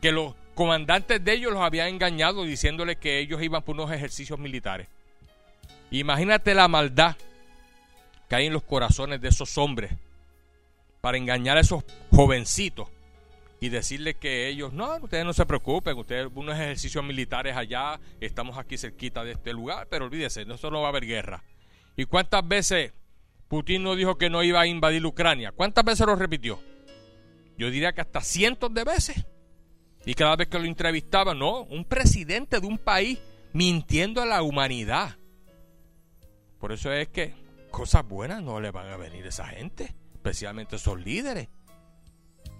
que 0.00 0.12
los 0.12 0.34
comandantes 0.54 1.24
de 1.24 1.32
ellos 1.32 1.52
los 1.52 1.62
habían 1.62 1.88
engañado, 1.88 2.44
diciéndole 2.44 2.96
que 2.96 3.18
ellos 3.18 3.42
iban 3.42 3.62
por 3.62 3.74
unos 3.74 3.90
ejercicios 3.90 4.38
militares. 4.38 4.88
Imagínate 5.90 6.54
la 6.54 6.68
maldad 6.68 7.16
que 8.28 8.36
hay 8.36 8.46
en 8.46 8.52
los 8.52 8.62
corazones 8.62 9.20
de 9.20 9.28
esos 9.28 9.58
hombres 9.58 9.92
para 11.00 11.18
engañar 11.18 11.58
a 11.58 11.60
esos 11.60 11.84
jovencitos 12.10 12.88
y 13.60 13.68
decirles 13.68 14.16
que 14.16 14.48
ellos, 14.48 14.72
no, 14.72 14.96
ustedes 14.96 15.24
no 15.24 15.32
se 15.32 15.46
preocupen, 15.46 15.96
ustedes 15.96 16.28
unos 16.34 16.54
ejercicios 16.54 17.04
militares 17.04 17.56
allá, 17.56 18.00
estamos 18.20 18.58
aquí 18.58 18.76
cerquita 18.76 19.22
de 19.22 19.32
este 19.32 19.52
lugar, 19.52 19.86
pero 19.88 20.06
olvídese, 20.06 20.44
no, 20.44 20.56
no 20.62 20.80
va 20.80 20.86
a 20.86 20.90
haber 20.90 21.06
guerra. 21.06 21.44
¿Y 21.96 22.06
cuántas 22.06 22.46
veces 22.46 22.92
Putin 23.48 23.82
no 23.82 23.94
dijo 23.94 24.16
que 24.16 24.30
no 24.30 24.42
iba 24.42 24.60
a 24.60 24.66
invadir 24.66 25.04
Ucrania? 25.04 25.52
¿Cuántas 25.52 25.84
veces 25.84 26.06
lo 26.06 26.16
repitió? 26.16 26.58
Yo 27.58 27.70
diría 27.70 27.92
que 27.92 28.00
hasta 28.00 28.20
cientos 28.20 28.72
de 28.72 28.82
veces. 28.82 29.24
Y 30.04 30.14
cada 30.14 30.36
vez 30.36 30.48
que 30.48 30.58
lo 30.58 30.64
entrevistaba, 30.64 31.34
no, 31.34 31.62
un 31.62 31.84
presidente 31.84 32.60
de 32.60 32.66
un 32.66 32.78
país 32.78 33.18
mintiendo 33.52 34.20
a 34.20 34.26
la 34.26 34.42
humanidad. 34.42 35.16
Por 36.58 36.72
eso 36.72 36.92
es 36.92 37.08
que 37.08 37.34
cosas 37.70 38.06
buenas 38.06 38.42
no 38.42 38.60
le 38.60 38.70
van 38.70 38.88
a 38.88 38.96
venir 38.96 39.24
a 39.24 39.28
esa 39.28 39.46
gente, 39.46 39.94
especialmente 40.14 40.76
esos 40.76 41.00
líderes. 41.00 41.48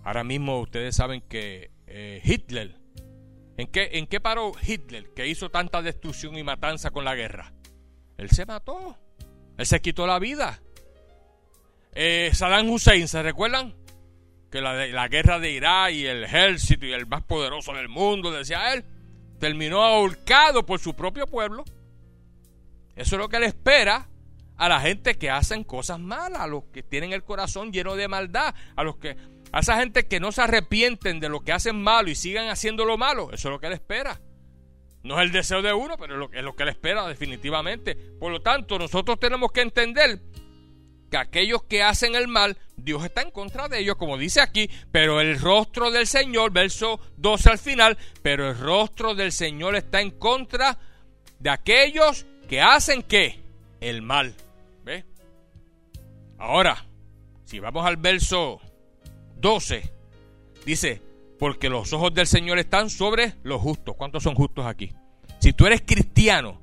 Ahora 0.05 0.25
mismo 0.25 0.61
ustedes 0.61 0.97
saben 0.97 1.21
que 1.21 1.71
eh, 1.87 2.21
Hitler, 2.25 2.77
¿en 3.57 3.67
qué, 3.69 3.91
¿en 3.93 4.07
qué 4.07 4.21
paró 4.21 4.53
Hitler 4.61 5.13
que 5.15 5.29
hizo 5.29 5.51
tanta 5.51 5.83
destrucción 5.83 6.37
y 6.37 6.43
matanza 6.43 6.91
con 6.91 7.05
la 7.05 7.15
guerra? 7.15 7.53
Él 8.17 8.31
se 8.31 8.47
mató, 8.47 8.99
él 9.57 9.67
se 9.67 9.81
quitó 9.81 10.07
la 10.07 10.19
vida. 10.19 10.61
Eh, 11.95 12.31
Saddam 12.33 12.71
Hussein, 12.71 13.07
¿se 13.07 13.23
recuerdan? 13.23 13.75
Que 14.53 14.61
la, 14.61 14.87
la 14.87 15.09
guerra 15.09 15.41
de 15.41 15.51
Irak 15.51 15.93
y 15.93 16.07
el 16.07 16.23
ejército 16.23 16.87
y 16.87 16.93
el 16.93 17.07
más 17.07 17.23
poderoso 17.25 17.73
del 17.73 17.89
mundo, 17.89 18.31
decía 18.31 18.73
él, 18.73 18.85
terminó 19.41 19.83
ahorcado 19.83 20.65
por 20.65 20.79
su 20.79 20.95
propio 20.95 21.27
pueblo. 21.27 21.65
Eso 22.95 23.17
es 23.17 23.19
lo 23.19 23.29
que 23.29 23.39
él 23.39 23.45
espera 23.45 24.09
a 24.57 24.69
la 24.69 24.81
gente 24.81 25.17
que 25.17 25.31
hacen 25.31 25.65
cosas 25.65 25.99
malas, 25.99 26.41
a 26.41 26.47
los 26.47 26.65
que 26.73 26.85
tienen 26.85 27.13
el 27.13 27.25
corazón 27.25 27.73
lleno 27.73 27.97
de 27.97 28.07
maldad, 28.07 28.55
a 28.77 28.85
los 28.85 28.99
que 28.99 29.17
a 29.51 29.61
esa 29.61 29.79
gente 29.79 30.07
que 30.07 30.21
no 30.21 30.33
se 30.33 30.43
arrepienten 30.43 31.19
de 31.19 31.29
lo 31.29 31.41
que 31.41 31.53
hacen 31.53 31.83
malo 31.83 32.11
y 32.11 32.15
sigan 32.15 32.49
haciendo 32.49 32.85
lo 32.85 32.97
malo, 32.97 33.33
eso 33.33 33.49
es 33.49 33.53
lo 33.53 33.61
que 33.61 33.67
él 33.67 33.73
espera. 33.73 34.21
No 35.03 35.19
es 35.21 35.27
el 35.27 35.33
deseo 35.33 35.63
de 35.63 35.73
uno, 35.73 35.97
pero 35.99 36.15
es 36.15 36.19
lo, 36.21 36.33
es 36.33 36.45
lo 36.45 36.55
que 36.55 36.63
él 36.63 36.69
espera 36.69 37.07
definitivamente. 37.09 37.97
Por 37.97 38.31
lo 38.31 38.41
tanto, 38.41 38.79
nosotros 38.79 39.19
tenemos 39.19 39.51
que 39.51 39.63
entender 39.63 40.21
que 41.13 41.19
aquellos 41.19 41.63
que 41.65 41.83
hacen 41.83 42.15
el 42.15 42.27
mal, 42.27 42.57
Dios 42.75 43.05
está 43.05 43.21
en 43.21 43.31
contra 43.31 43.69
de 43.69 43.81
ellos, 43.81 43.97
como 43.97 44.17
dice 44.17 44.41
aquí, 44.41 44.71
pero 44.91 45.21
el 45.21 45.39
rostro 45.39 45.91
del 45.91 46.07
Señor, 46.07 46.53
verso 46.53 47.01
12 47.19 47.51
al 47.51 47.59
final, 47.59 47.99
pero 48.23 48.49
el 48.49 48.59
rostro 48.59 49.15
del 49.15 49.31
Señor 49.31 49.77
está 49.77 50.01
en 50.01 50.13
contra 50.13 50.79
de 51.39 51.51
aquellos 51.51 52.25
que 52.49 52.63
hacen 52.63 53.03
qué? 53.03 53.41
El 53.83 54.01
mal. 54.01 54.35
Ahora, 56.39 56.83
si 57.45 57.61
vamos 57.61 57.85
al 57.85 57.99
verso 57.99 58.59
12, 59.37 59.93
dice, 60.65 61.03
porque 61.39 61.69
los 61.69 61.93
ojos 61.93 62.15
del 62.15 62.27
Señor 62.27 62.59
están 62.59 62.89
sobre 62.89 63.35
los 63.43 63.61
justos. 63.61 63.97
¿Cuántos 63.97 64.23
son 64.23 64.35
justos 64.35 64.65
aquí? 64.65 64.91
Si 65.41 65.53
tú 65.53 65.67
eres 65.67 65.83
cristiano, 65.83 66.59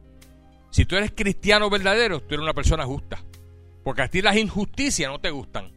si 0.72 0.86
tú 0.86 0.96
eres 0.96 1.12
cristiano 1.16 1.70
verdadero, 1.70 2.20
tú 2.20 2.34
eres 2.34 2.42
una 2.42 2.54
persona 2.54 2.84
justa. 2.84 3.24
Porque 3.90 4.04
a 4.04 4.08
ti 4.08 4.22
las 4.22 4.38
injusticias 4.38 5.10
no 5.10 5.18
te 5.18 5.32
gustan. 5.32 5.72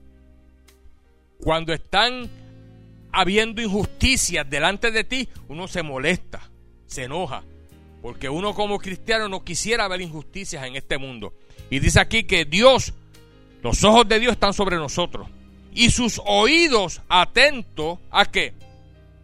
Cuando 1.38 1.72
están 1.72 2.28
habiendo 3.10 3.62
injusticias 3.62 4.50
delante 4.50 4.90
de 4.90 5.02
ti, 5.02 5.30
uno 5.48 5.66
se 5.66 5.82
molesta, 5.82 6.50
se 6.86 7.04
enoja. 7.04 7.42
Porque 8.02 8.28
uno 8.28 8.52
como 8.52 8.78
cristiano 8.78 9.30
no 9.30 9.42
quisiera 9.42 9.88
ver 9.88 10.02
injusticias 10.02 10.62
en 10.66 10.76
este 10.76 10.98
mundo. 10.98 11.32
Y 11.70 11.78
dice 11.78 12.00
aquí 12.00 12.24
que 12.24 12.44
Dios 12.44 12.92
los 13.62 13.82
ojos 13.82 14.06
de 14.06 14.20
Dios 14.20 14.32
están 14.34 14.52
sobre 14.52 14.76
nosotros. 14.76 15.26
Y 15.72 15.88
sus 15.88 16.20
oídos 16.26 17.00
atentos 17.08 17.98
a 18.10 18.26
qué? 18.26 18.52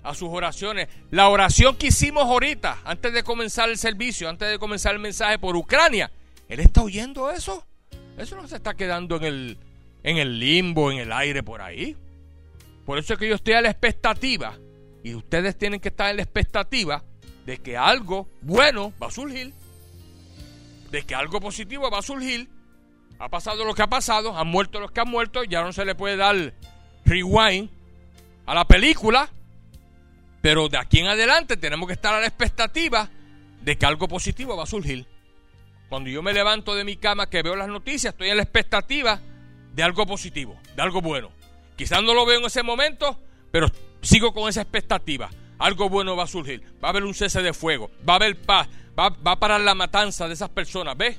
A 0.03 0.15
sus 0.15 0.31
oraciones. 0.31 0.89
La 1.11 1.29
oración 1.29 1.77
que 1.77 1.89
hicimos 1.89 2.25
ahorita, 2.25 2.79
antes 2.87 3.13
de 3.13 3.23
comenzar 3.23 3.69
el 3.69 3.77
servicio, 3.77 4.31
antes 4.31 4.49
de 4.49 4.59
comenzar 4.59 4.95
el 4.95 4.99
mensaje 4.99 5.39
por 5.39 5.57
Ucrania, 5.57 6.11
¿él 6.49 6.61
está 6.61 6.81
oyendo 6.81 7.31
eso? 7.31 7.67
Eso 8.19 8.37
no 8.37 8.49
se 8.49 8.57
está 8.57 8.75
quedando 8.75 9.17
en 9.17 9.25
el, 9.25 9.59
en 10.03 10.19
el 10.19 10.39
limbo, 10.41 10.91
en 10.91 10.99
el 10.99 11.13
aire 11.13 11.43
por 11.43 11.63
ahí. 11.63 11.97
Por 12.85 12.99
eso 12.99 13.13
es 13.13 13.19
que 13.19 13.29
yo 13.29 13.37
estoy 13.37 13.55
a 13.55 13.61
la 13.61 13.71
expectativa, 13.71 14.57
y 15.05 15.15
ustedes 15.15 15.57
tienen 15.57 15.81
que 15.81 15.89
estar 15.89 16.11
en 16.11 16.17
la 16.17 16.23
expectativa 16.23 17.05
de 17.47 17.59
que 17.59 17.77
algo 17.77 18.29
bueno 18.41 18.93
va 19.01 19.07
a 19.07 19.11
surgir, 19.11 19.53
de 20.91 21.03
que 21.03 21.15
algo 21.15 21.41
positivo 21.41 21.91
va 21.91 21.99
a 21.99 22.03
surgir, 22.03 22.49
ha 23.19 23.29
pasado 23.29 23.65
lo 23.65 23.75
que 23.75 23.83
ha 23.83 23.89
pasado, 23.89 24.37
han 24.37 24.49
muerto 24.49 24.81
los 24.81 24.91
que 24.91 25.01
han 25.01 25.11
muerto, 25.11 25.45
ya 25.45 25.63
no 25.63 25.73
se 25.73 25.85
le 25.85 25.95
puede 25.95 26.17
dar 26.17 26.55
rewind 27.05 27.71
a 28.47 28.55
la 28.55 28.67
película, 28.67 29.31
pero 30.41 30.69
de 30.69 30.79
aquí 30.79 31.01
en 31.01 31.07
adelante 31.07 31.57
tenemos 31.57 31.87
que 31.87 31.95
estar 31.95 32.15
a 32.15 32.21
la 32.21 32.27
expectativa 32.27 33.09
de 33.61 33.77
que 33.77 33.87
algo 33.87 34.09
positivo 34.09 34.57
va 34.57 34.65
a 34.65 34.67
surgir. 34.67 35.07
Cuando 35.89 36.11
yo 36.11 36.23
me 36.23 36.33
levanto 36.33 36.75
de 36.75 36.85
mi 36.85 36.97
cama, 36.97 37.29
que 37.29 37.43
veo 37.43 37.57
las 37.57 37.69
noticias, 37.69 38.13
estoy 38.13 38.31
a 38.31 38.35
la 38.35 38.43
expectativa 38.43 39.21
de 39.73 39.83
algo 39.83 40.07
positivo, 40.07 40.57
de 40.77 40.83
algo 40.83 41.01
bueno. 41.01 41.31
Quizás 41.77 42.03
no 42.03 42.13
lo 42.13 42.27
veo 42.27 42.41
en 42.41 42.45
ese 42.45 42.63
momento, 42.63 43.19
pero 43.51 43.69
sigo 44.03 44.33
con 44.35 44.49
esa 44.49 44.63
expectativa. 44.63 45.31
Algo 45.59 45.89
bueno 45.89 46.17
va 46.17 46.25
a 46.25 46.29
surgir. 46.29 46.63
Va 46.83 46.89
a 46.89 46.91
haber 46.91 47.05
un 47.05 47.15
cese 47.15 47.43
de 47.43 47.53
fuego. 47.53 47.91
Va 48.09 48.15
a 48.15 48.17
haber 48.17 48.37
paz. 48.41 48.69
Va, 48.99 49.11
va 49.11 49.33
a 49.33 49.39
parar 49.39 49.61
la 49.61 49.75
matanza 49.75 50.29
de 50.29 50.35
esas 50.35 50.51
personas. 50.51 50.97
¿Ves? 50.97 51.19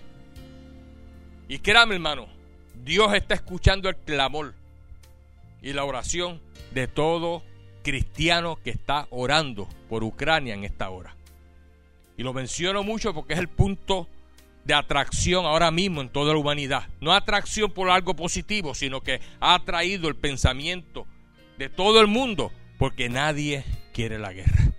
Y 1.47 1.59
créame, 1.59 1.95
hermano, 1.95 2.27
Dios 2.75 3.13
está 3.13 3.33
escuchando 3.33 3.89
el 3.89 3.95
clamor 3.97 4.53
y 5.61 5.73
la 5.73 5.83
oración 5.83 6.41
de 6.73 6.87
todo 6.87 7.43
cristiano 7.83 8.59
que 8.63 8.69
está 8.69 9.07
orando 9.09 9.67
por 9.89 10.03
Ucrania 10.03 10.53
en 10.53 10.63
esta 10.63 10.89
hora. 10.89 11.15
Y 12.17 12.23
lo 12.23 12.33
menciono 12.33 12.83
mucho 12.83 13.13
porque 13.13 13.33
es 13.33 13.39
el 13.39 13.47
punto 13.47 14.07
de 14.69 14.75
atracción 14.75 15.47
ahora 15.47 15.71
mismo 15.71 15.99
en 15.99 16.09
toda 16.09 16.31
la 16.31 16.37
humanidad. 16.37 16.83
No 17.01 17.11
atracción 17.11 17.71
por 17.71 17.89
algo 17.89 18.15
positivo, 18.15 18.75
sino 18.75 19.01
que 19.01 19.19
ha 19.39 19.55
atraído 19.55 20.07
el 20.07 20.15
pensamiento 20.15 21.07
de 21.57 21.69
todo 21.69 21.99
el 21.99 22.05
mundo 22.05 22.51
porque 22.77 23.09
nadie 23.09 23.65
quiere 23.93 24.19
la 24.19 24.31
guerra. 24.31 24.71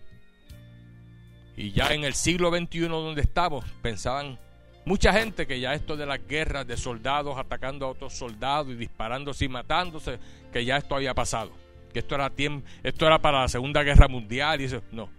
Y 1.56 1.72
ya 1.72 1.88
en 1.88 2.04
el 2.04 2.14
siglo 2.14 2.56
XXI 2.56 2.86
donde 2.86 3.20
estamos, 3.20 3.64
pensaban 3.82 4.38
mucha 4.84 5.12
gente 5.12 5.48
que 5.48 5.58
ya 5.58 5.74
esto 5.74 5.96
de 5.96 6.06
las 6.06 6.24
guerras 6.24 6.68
de 6.68 6.76
soldados 6.76 7.36
atacando 7.36 7.86
a 7.86 7.88
otros 7.88 8.12
soldados 8.12 8.68
y 8.68 8.76
disparándose 8.76 9.46
y 9.46 9.48
matándose, 9.48 10.20
que 10.52 10.64
ya 10.64 10.76
esto 10.76 10.94
había 10.94 11.14
pasado. 11.14 11.50
Que 11.92 11.98
esto 11.98 12.14
era, 12.14 12.30
tiempo, 12.30 12.64
esto 12.84 13.08
era 13.08 13.20
para 13.20 13.40
la 13.40 13.48
Segunda 13.48 13.82
Guerra 13.82 14.06
Mundial 14.06 14.60
y 14.60 14.64
eso. 14.66 14.82
No. 14.92 15.10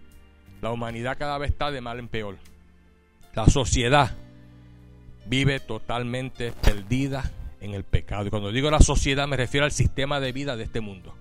La 0.62 0.70
humanidad 0.72 1.18
cada 1.18 1.36
vez 1.36 1.50
está 1.50 1.70
de 1.70 1.82
mal 1.82 1.98
en 1.98 2.08
peor. 2.08 2.38
La 3.34 3.44
sociedad 3.46 4.16
vive 5.32 5.60
totalmente 5.60 6.52
perdida 6.52 7.32
en 7.62 7.72
el 7.72 7.84
pecado. 7.84 8.26
Y 8.26 8.30
cuando 8.30 8.52
digo 8.52 8.70
la 8.70 8.80
sociedad 8.80 9.26
me 9.26 9.38
refiero 9.38 9.64
al 9.64 9.72
sistema 9.72 10.20
de 10.20 10.30
vida 10.30 10.56
de 10.56 10.64
este 10.64 10.82
mundo. 10.82 11.16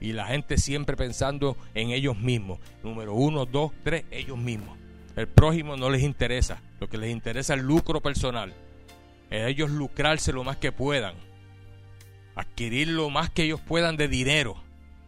Y 0.00 0.12
la 0.12 0.26
gente 0.26 0.58
siempre 0.58 0.96
pensando 0.96 1.56
en 1.76 1.92
ellos 1.92 2.18
mismos. 2.18 2.58
Número 2.82 3.14
uno, 3.14 3.46
dos, 3.46 3.70
tres, 3.84 4.06
ellos 4.10 4.36
mismos. 4.36 4.76
El 5.14 5.28
prójimo 5.28 5.76
no 5.76 5.88
les 5.88 6.02
interesa. 6.02 6.60
Lo 6.80 6.88
que 6.88 6.98
les 6.98 7.12
interesa 7.12 7.54
es 7.54 7.60
el 7.60 7.66
lucro 7.66 8.00
personal. 8.00 8.52
Es 9.30 9.46
ellos 9.46 9.70
lucrarse 9.70 10.32
lo 10.32 10.42
más 10.42 10.56
que 10.56 10.72
puedan. 10.72 11.14
Adquirir 12.34 12.88
lo 12.88 13.08
más 13.08 13.30
que 13.30 13.44
ellos 13.44 13.60
puedan 13.60 13.96
de 13.96 14.08
dinero. 14.08 14.56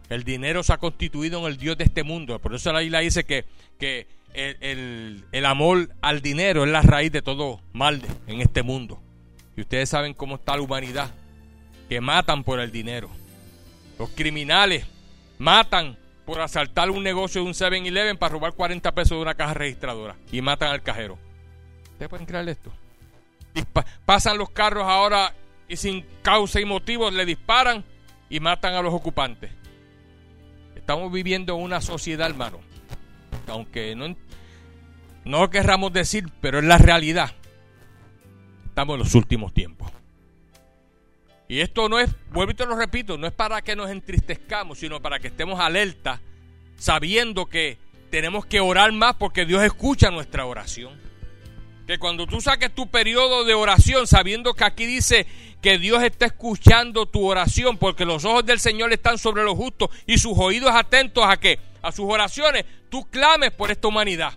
El 0.08 0.22
dinero 0.22 0.62
se 0.62 0.72
ha 0.72 0.78
constituido 0.78 1.40
en 1.40 1.46
el 1.46 1.58
Dios 1.58 1.76
de 1.76 1.82
este 1.82 2.04
mundo. 2.04 2.38
Por 2.38 2.54
eso 2.54 2.72
la 2.72 2.84
isla 2.84 3.00
dice 3.00 3.24
que, 3.24 3.44
que 3.76 4.06
el, 4.34 5.24
el, 5.32 5.46
amor 5.46 5.90
al 6.00 6.22
dinero 6.22 6.64
es 6.64 6.70
la 6.70 6.82
raíz 6.82 7.10
de 7.12 7.22
todo 7.22 7.60
mal 7.72 8.02
en 8.26 8.40
este 8.40 8.62
mundo. 8.62 9.00
Y 9.56 9.62
ustedes 9.62 9.88
saben 9.88 10.14
cómo 10.14 10.36
está 10.36 10.56
la 10.56 10.62
humanidad. 10.62 11.10
Que 11.88 12.00
matan 12.00 12.44
por 12.44 12.60
el 12.60 12.70
dinero. 12.70 13.08
Los 13.98 14.10
criminales 14.10 14.86
matan 15.38 15.96
por 16.26 16.40
asaltar 16.40 16.90
un 16.90 17.02
negocio 17.02 17.40
de 17.40 17.48
un 17.48 17.54
7-Eleven 17.54 18.18
para 18.18 18.32
robar 18.32 18.52
40 18.52 18.92
pesos 18.94 19.16
de 19.16 19.22
una 19.22 19.34
caja 19.34 19.54
registradora 19.54 20.14
y 20.30 20.42
matan 20.42 20.70
al 20.70 20.82
cajero. 20.82 21.18
¿Ustedes 21.92 22.08
pueden 22.10 22.26
creer 22.26 22.48
esto? 22.50 22.70
pasan 24.04 24.38
los 24.38 24.50
carros 24.50 24.84
ahora 24.86 25.34
y 25.68 25.76
sin 25.76 26.04
causa 26.22 26.60
y 26.60 26.64
motivo 26.64 27.10
le 27.10 27.24
disparan 27.24 27.84
y 28.28 28.40
matan 28.40 28.74
a 28.74 28.82
los 28.82 28.94
ocupantes. 28.94 29.50
Estamos 30.76 31.12
viviendo 31.12 31.56
en 31.56 31.62
una 31.62 31.80
sociedad, 31.80 32.28
hermano, 32.28 32.60
aunque 33.48 33.94
no, 33.94 34.16
no 35.24 35.40
lo 35.40 35.50
querramos 35.50 35.92
decir, 35.92 36.26
pero 36.40 36.58
es 36.58 36.64
la 36.64 36.78
realidad. 36.78 37.32
Estamos 38.66 38.94
en 38.94 39.00
los 39.00 39.14
últimos 39.14 39.52
tiempos. 39.52 39.90
Y 41.48 41.60
esto 41.60 41.88
no 41.88 41.98
es, 41.98 42.10
vuelvo 42.30 42.52
y 42.52 42.54
te 42.54 42.66
lo 42.66 42.76
repito, 42.76 43.16
no 43.16 43.26
es 43.26 43.32
para 43.32 43.62
que 43.62 43.74
nos 43.74 43.90
entristezcamos, 43.90 44.78
sino 44.78 45.00
para 45.00 45.18
que 45.18 45.28
estemos 45.28 45.58
alerta, 45.58 46.20
sabiendo 46.76 47.46
que 47.46 47.78
tenemos 48.10 48.44
que 48.44 48.60
orar 48.60 48.92
más 48.92 49.14
porque 49.14 49.46
Dios 49.46 49.62
escucha 49.62 50.10
nuestra 50.10 50.44
oración. 50.44 51.07
Que 51.88 51.98
cuando 51.98 52.26
tú 52.26 52.42
saques 52.42 52.74
tu 52.74 52.90
periodo 52.90 53.44
de 53.44 53.54
oración, 53.54 54.06
sabiendo 54.06 54.52
que 54.52 54.62
aquí 54.62 54.84
dice 54.84 55.26
que 55.62 55.78
Dios 55.78 56.02
está 56.02 56.26
escuchando 56.26 57.06
tu 57.06 57.26
oración, 57.26 57.78
porque 57.78 58.04
los 58.04 58.26
ojos 58.26 58.44
del 58.44 58.60
Señor 58.60 58.92
están 58.92 59.16
sobre 59.16 59.42
los 59.42 59.54
justos 59.54 59.88
y 60.06 60.18
sus 60.18 60.34
oídos 60.36 60.70
atentos 60.74 61.24
a 61.26 61.38
qué? 61.38 61.58
A 61.80 61.90
sus 61.90 62.04
oraciones, 62.06 62.66
tú 62.90 63.08
clames 63.08 63.52
por 63.52 63.70
esta 63.70 63.88
humanidad. 63.88 64.34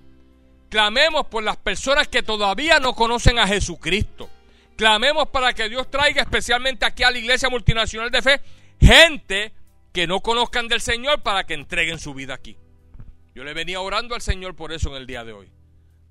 Clamemos 0.70 1.28
por 1.28 1.44
las 1.44 1.58
personas 1.58 2.08
que 2.08 2.24
todavía 2.24 2.80
no 2.80 2.94
conocen 2.94 3.38
a 3.38 3.46
Jesucristo. 3.46 4.30
Clamemos 4.78 5.28
para 5.28 5.52
que 5.52 5.68
Dios 5.68 5.92
traiga 5.92 6.22
especialmente 6.22 6.86
aquí 6.86 7.04
a 7.04 7.12
la 7.12 7.18
Iglesia 7.18 7.50
Multinacional 7.50 8.12
de 8.12 8.22
Fe 8.22 8.42
gente 8.80 9.52
que 9.92 10.08
no 10.08 10.22
conozcan 10.22 10.70
del 10.70 10.80
Señor 10.80 11.22
para 11.22 11.44
que 11.44 11.56
entreguen 11.56 12.00
su 12.00 12.14
vida 12.14 12.34
aquí. 12.34 12.56
Yo 13.36 13.44
le 13.44 13.54
venía 13.54 13.82
orando 13.82 14.16
al 14.16 14.22
Señor 14.22 14.56
por 14.56 14.72
eso 14.72 14.88
en 14.92 15.02
el 15.02 15.06
día 15.06 15.26
de 15.26 15.34
hoy. 15.34 15.52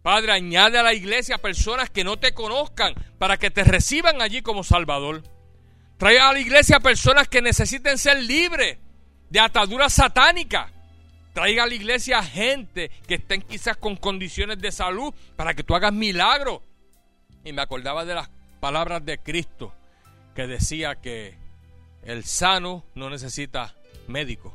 Padre, 0.03 0.33
añade 0.33 0.79
a 0.79 0.83
la 0.83 0.95
iglesia 0.95 1.39
personas 1.39 1.91
que 1.91 2.05
no 2.05 2.19
te 2.19 2.33
conozcan 2.33 2.95
para 3.19 3.37
que 3.37 3.51
te 3.51 3.65
reciban 3.65 4.23
allí 4.23 4.41
como 4.41 4.65
Salvador. 4.65 5.23
Trae 5.99 6.19
a 6.19 6.33
la 6.33 6.41
iglesia 6.41 6.81
personas 6.81 7.29
que 7.29 7.43
necesiten 7.43 7.99
ser 7.99 8.23
libres 8.23 8.79
de 9.29 9.41
ataduras 9.41 9.93
satánicas. 9.93 10.73
Traiga 11.35 11.65
a 11.65 11.67
la 11.67 11.75
iglesia 11.75 12.23
gente 12.23 12.91
que 13.07 13.17
estén 13.17 13.43
quizás 13.43 13.77
con 13.77 13.97
condiciones 13.97 14.59
de 14.59 14.73
salud 14.73 15.13
para 15.37 15.53
que 15.53 15.63
tú 15.63 15.75
hagas 15.75 15.93
milagros. 15.93 16.63
Y 17.45 17.53
me 17.53 17.61
acordaba 17.61 18.07
de 18.07 18.15
las 18.15 18.31
palabras 18.61 19.05
de 19.05 19.19
Cristo 19.19 19.75
que 20.35 20.47
decía 20.47 20.97
que 20.97 21.37
el 22.03 22.25
sano 22.25 22.85
no 22.95 23.11
necesita 23.11 23.75
médico, 24.09 24.55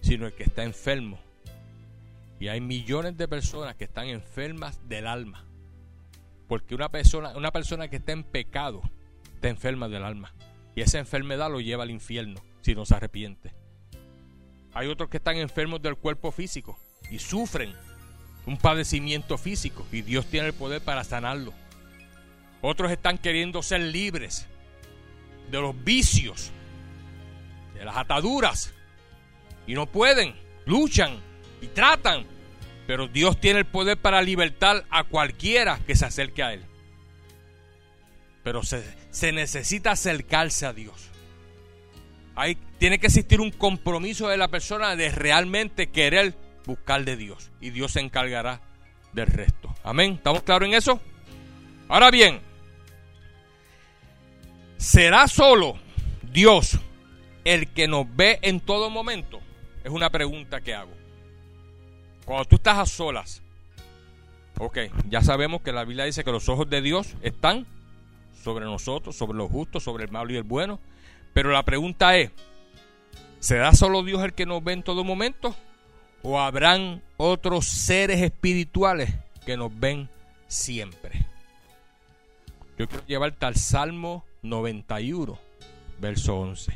sino 0.00 0.26
el 0.26 0.32
que 0.32 0.44
está 0.44 0.64
enfermo. 0.64 1.20
Y 2.40 2.48
hay 2.48 2.60
millones 2.62 3.18
de 3.18 3.28
personas 3.28 3.76
que 3.76 3.84
están 3.84 4.06
enfermas 4.08 4.80
del 4.88 5.06
alma. 5.06 5.44
Porque 6.48 6.74
una 6.74 6.88
persona, 6.88 7.36
una 7.36 7.52
persona 7.52 7.88
que 7.88 7.96
está 7.96 8.12
en 8.12 8.24
pecado 8.24 8.80
está 9.34 9.48
enferma 9.48 9.88
del 9.88 10.02
alma. 10.02 10.34
Y 10.74 10.80
esa 10.80 10.98
enfermedad 10.98 11.50
lo 11.50 11.60
lleva 11.60 11.82
al 11.82 11.90
infierno 11.90 12.40
si 12.62 12.74
no 12.74 12.86
se 12.86 12.94
arrepiente. 12.94 13.52
Hay 14.72 14.88
otros 14.88 15.10
que 15.10 15.18
están 15.18 15.36
enfermos 15.36 15.82
del 15.82 15.96
cuerpo 15.96 16.32
físico 16.32 16.78
y 17.10 17.18
sufren 17.18 17.74
un 18.46 18.56
padecimiento 18.56 19.36
físico 19.36 19.86
y 19.92 20.00
Dios 20.00 20.26
tiene 20.26 20.48
el 20.48 20.54
poder 20.54 20.80
para 20.80 21.04
sanarlo. 21.04 21.52
Otros 22.62 22.90
están 22.90 23.18
queriendo 23.18 23.62
ser 23.62 23.80
libres 23.80 24.46
de 25.50 25.60
los 25.60 25.84
vicios, 25.84 26.52
de 27.74 27.84
las 27.84 27.96
ataduras. 27.96 28.72
Y 29.66 29.74
no 29.74 29.86
pueden, 29.86 30.34
luchan 30.64 31.20
y 31.60 31.68
tratan. 31.68 32.26
Pero 32.86 33.06
Dios 33.06 33.40
tiene 33.40 33.60
el 33.60 33.66
poder 33.66 33.96
para 33.96 34.20
libertar 34.22 34.84
a 34.90 35.04
cualquiera 35.04 35.78
que 35.86 35.94
se 35.94 36.06
acerque 36.06 36.42
a 36.42 36.52
Él. 36.54 36.64
Pero 38.42 38.62
se, 38.62 39.32
necesita 39.32 39.92
acercarse 39.92 40.66
a 40.66 40.72
Dios. 40.72 41.08
Hay, 42.34 42.56
tiene 42.78 42.98
que 42.98 43.06
existir 43.06 43.40
un 43.40 43.50
compromiso 43.50 44.28
de 44.28 44.36
la 44.36 44.48
persona 44.48 44.96
de 44.96 45.10
realmente 45.10 45.88
querer 45.88 46.34
buscar 46.66 47.04
de 47.04 47.16
Dios. 47.16 47.50
Y 47.60 47.70
Dios 47.70 47.92
se 47.92 48.00
encargará 48.00 48.60
del 49.12 49.26
resto. 49.26 49.74
Amén. 49.84 50.14
¿Estamos 50.14 50.42
claros 50.42 50.68
en 50.68 50.74
eso? 50.74 51.00
Ahora 51.88 52.10
bien, 52.10 52.40
¿Será 54.80 55.28
solo 55.28 55.76
Dios 56.32 56.80
el 57.44 57.68
que 57.68 57.86
nos 57.86 58.06
ve 58.16 58.38
en 58.40 58.60
todo 58.60 58.88
momento? 58.88 59.38
Es 59.84 59.90
una 59.90 60.08
pregunta 60.08 60.62
que 60.62 60.74
hago. 60.74 60.99
Cuando 62.30 62.44
tú 62.44 62.54
estás 62.54 62.78
a 62.78 62.86
solas, 62.86 63.42
ok, 64.56 64.78
ya 65.08 65.20
sabemos 65.20 65.62
que 65.62 65.72
la 65.72 65.84
Biblia 65.84 66.04
dice 66.04 66.22
que 66.22 66.30
los 66.30 66.48
ojos 66.48 66.70
de 66.70 66.80
Dios 66.80 67.16
están 67.22 67.66
sobre 68.40 68.66
nosotros, 68.66 69.16
sobre 69.16 69.36
los 69.36 69.50
justos, 69.50 69.82
sobre 69.82 70.04
el 70.04 70.12
malo 70.12 70.32
y 70.32 70.36
el 70.36 70.44
bueno. 70.44 70.78
Pero 71.34 71.50
la 71.50 71.64
pregunta 71.64 72.16
es, 72.16 72.30
¿será 73.40 73.72
solo 73.72 74.04
Dios 74.04 74.22
el 74.22 74.32
que 74.32 74.46
nos 74.46 74.62
ve 74.62 74.74
en 74.74 74.84
todo 74.84 75.02
momento? 75.02 75.56
¿O 76.22 76.38
habrán 76.38 77.02
otros 77.16 77.66
seres 77.66 78.22
espirituales 78.22 79.12
que 79.44 79.56
nos 79.56 79.76
ven 79.76 80.08
siempre? 80.46 81.26
Yo 82.78 82.86
quiero 82.86 83.04
llevarte 83.08 83.44
al 83.44 83.56
Salmo 83.56 84.24
91, 84.42 85.36
verso 85.98 86.38
11. 86.38 86.74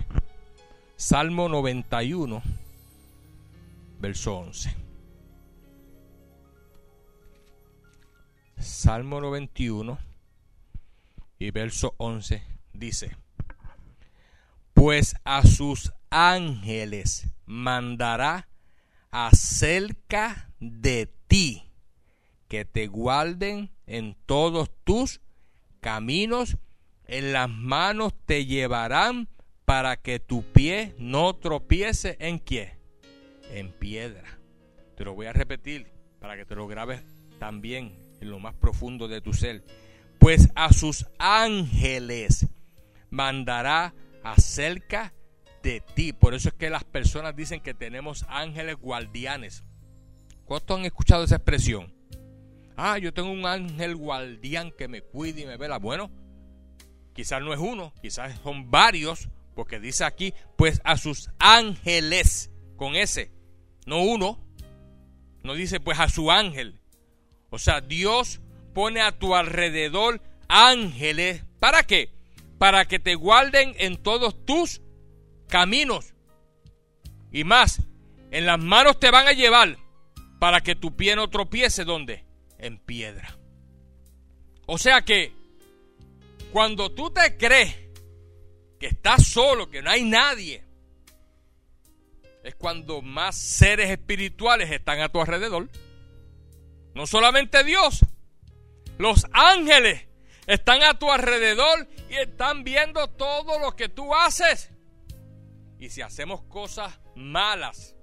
Salmo 0.97 1.49
91, 1.49 2.43
verso 4.01 4.35
11. 4.37 4.84
Salmo 8.65 9.21
91 9.21 9.99
y 11.39 11.51
verso 11.51 11.95
11 11.99 12.43
dice, 12.73 13.15
pues 14.73 15.15
a 15.25 15.43
sus 15.43 15.93
ángeles 16.09 17.27
mandará 17.45 18.49
acerca 19.11 20.51
de 20.61 21.13
ti, 21.29 21.71
que 22.49 22.65
te 22.65 22.87
guarden 22.87 23.71
en 23.87 24.17
todos 24.27 24.71
tus 24.85 25.21
caminos 25.81 26.57
En 27.07 27.35
las 27.35 27.51
manos 27.51 28.15
te 28.25 28.47
llevarán 28.47 29.29
para 29.67 29.99
que 29.99 30.21
tu 30.21 30.43
pie 30.43 30.95
no 30.99 31.37
tropiece 31.37 32.17
en 32.19 32.41
qué? 32.41 32.79
En 33.51 33.71
piedra. 33.73 34.39
Te 34.97 35.05
lo 35.05 35.15
voy 35.15 35.27
a 35.27 35.35
repetir 35.35 35.87
para 36.19 36.35
que 36.37 36.47
te 36.47 36.55
lo 36.55 36.67
grabes 36.67 37.03
también 37.39 38.04
lo 38.25 38.39
más 38.41 38.55
profundo 38.55 39.09
de 39.09 39.21
tu 39.21 39.33
ser. 39.33 39.65
Pues 40.19 40.49
a 40.55 40.73
sus 40.73 41.07
ángeles 41.19 42.47
mandará 43.11 43.95
acerca 44.23 45.13
de 45.63 45.81
ti. 45.81 46.13
Por 46.13 46.35
eso 46.35 46.49
es 46.49 46.55
que 46.55 46.71
las 46.71 46.85
personas 46.85 47.37
dicen 47.37 47.61
que 47.61 47.75
tenemos 47.75 48.25
ángeles 48.29 48.77
guardianes. 48.77 49.65
¿Cuántos 50.45 50.79
han 50.79 50.85
escuchado 50.85 51.25
esa 51.25 51.37
expresión? 51.37 51.95
Ah, 52.77 52.99
yo 52.99 53.13
tengo 53.13 53.31
un 53.31 53.47
ángel 53.47 53.97
guardián 53.97 54.73
que 54.73 54.89
me 54.89 55.01
cuida 55.01 55.41
y 55.41 55.47
me 55.47 55.57
vela. 55.57 55.79
Bueno, 55.79 56.11
quizás 57.15 57.41
no 57.41 57.53
es 57.53 57.61
uno, 57.61 57.93
quizás 58.03 58.39
son 58.43 58.71
varios, 58.71 59.29
porque 59.55 59.79
dice 59.79 60.05
aquí, 60.05 60.35
pues 60.57 60.81
a 60.85 60.97
sus 60.97 61.31
ángeles, 61.39 62.51
con 62.77 62.97
ese, 62.97 63.31
no 63.87 64.03
uno, 64.03 64.45
no 65.43 65.55
dice 65.55 65.79
pues 65.81 66.01
a 66.01 66.09
su 66.09 66.31
ángel. 66.31 66.81
O 67.55 67.59
sea, 67.61 67.81
Dios 67.81 68.41
pone 68.75 69.01
a 69.01 69.17
tu 69.17 69.37
alrededor 69.37 70.21
ángeles. 70.49 71.45
¿Para 71.61 71.85
qué? 71.85 72.11
Para 72.59 72.87
que 72.87 72.99
te 72.99 73.15
guarden 73.15 73.77
en 73.79 73.97
todos 73.97 74.45
tus 74.45 74.81
caminos. 75.49 76.15
Y 77.31 77.45
más, 77.45 77.81
en 78.33 78.47
las 78.47 78.59
manos 78.59 78.99
te 78.99 79.13
van 79.13 79.29
a 79.29 79.33
llevar 79.35 79.79
para 80.41 80.63
que 80.63 80.75
tu 80.75 80.97
pie 80.97 81.15
no 81.15 81.31
tropiece 81.31 81.85
donde? 81.85 82.25
En 82.59 82.77
piedra. 82.77 83.39
O 84.67 84.77
sea 84.77 85.03
que 85.03 85.33
cuando 86.51 86.91
tú 86.91 87.11
te 87.11 87.37
crees 87.37 87.73
que 88.81 88.89
estás 88.89 89.29
solo, 89.29 89.71
que 89.71 89.81
no 89.81 89.91
hay 89.91 90.03
nadie, 90.03 90.65
es 92.43 92.57
cuando 92.57 93.01
más 93.01 93.39
seres 93.39 93.91
espirituales 93.91 94.73
están 94.73 95.01
a 95.01 95.09
tu 95.09 95.21
alrededor. 95.21 95.69
No 96.95 97.07
solamente 97.07 97.65
Dios, 97.65 98.05
los 98.99 99.27
ángeles 99.33 100.07
están 100.47 100.83
a 100.83 100.99
tu 100.99 101.11
alrededor 101.11 101.89
y 102.09 102.15
están 102.15 102.63
viendo 102.63 103.09
todo 103.09 103.59
lo 103.59 103.75
que 103.75 103.89
tú 103.89 104.15
haces. 104.15 104.71
Y 105.79 105.91
si 105.91 106.03
hacemos 106.03 106.43
cosas 106.43 107.01
malas, 107.17 107.97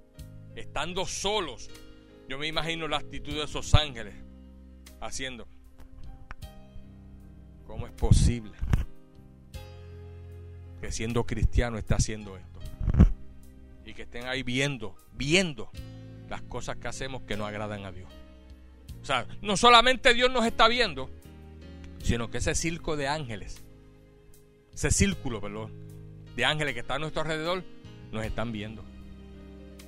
estando 0.54 1.06
solos, 1.06 1.70
yo 2.28 2.38
me 2.38 2.46
imagino 2.46 2.86
la 2.86 2.98
actitud 2.98 3.32
de 3.32 3.44
esos 3.44 3.74
ángeles 3.74 4.14
haciendo. 5.00 5.48
¿Cómo 7.66 7.86
es 7.86 7.92
posible 7.92 8.52
que 10.80 10.92
siendo 10.92 11.24
cristiano 11.24 11.78
está 11.78 11.96
haciendo 11.96 12.36
esto? 12.36 12.60
Y 13.86 13.94
que 13.94 14.02
estén 14.02 14.26
ahí 14.26 14.42
viendo, 14.42 14.94
viendo 15.12 15.70
las 16.28 16.42
cosas 16.42 16.76
que 16.76 16.88
hacemos 16.88 17.22
que 17.22 17.36
no 17.36 17.46
agradan 17.46 17.84
a 17.84 17.92
Dios. 17.92 18.12
O 19.02 19.04
sea, 19.04 19.26
no 19.40 19.56
solamente 19.56 20.14
Dios 20.14 20.30
nos 20.30 20.46
está 20.46 20.68
viendo, 20.68 21.10
sino 22.02 22.30
que 22.30 22.38
ese 22.38 22.54
circo 22.54 22.96
de 22.96 23.08
ángeles, 23.08 23.62
ese 24.72 24.90
círculo, 24.90 25.40
perdón, 25.40 25.72
de 26.36 26.44
ángeles 26.44 26.74
que 26.74 26.80
están 26.80 26.96
a 26.96 27.00
nuestro 27.00 27.22
alrededor, 27.22 27.64
nos 28.12 28.24
están 28.24 28.52
viendo. 28.52 28.84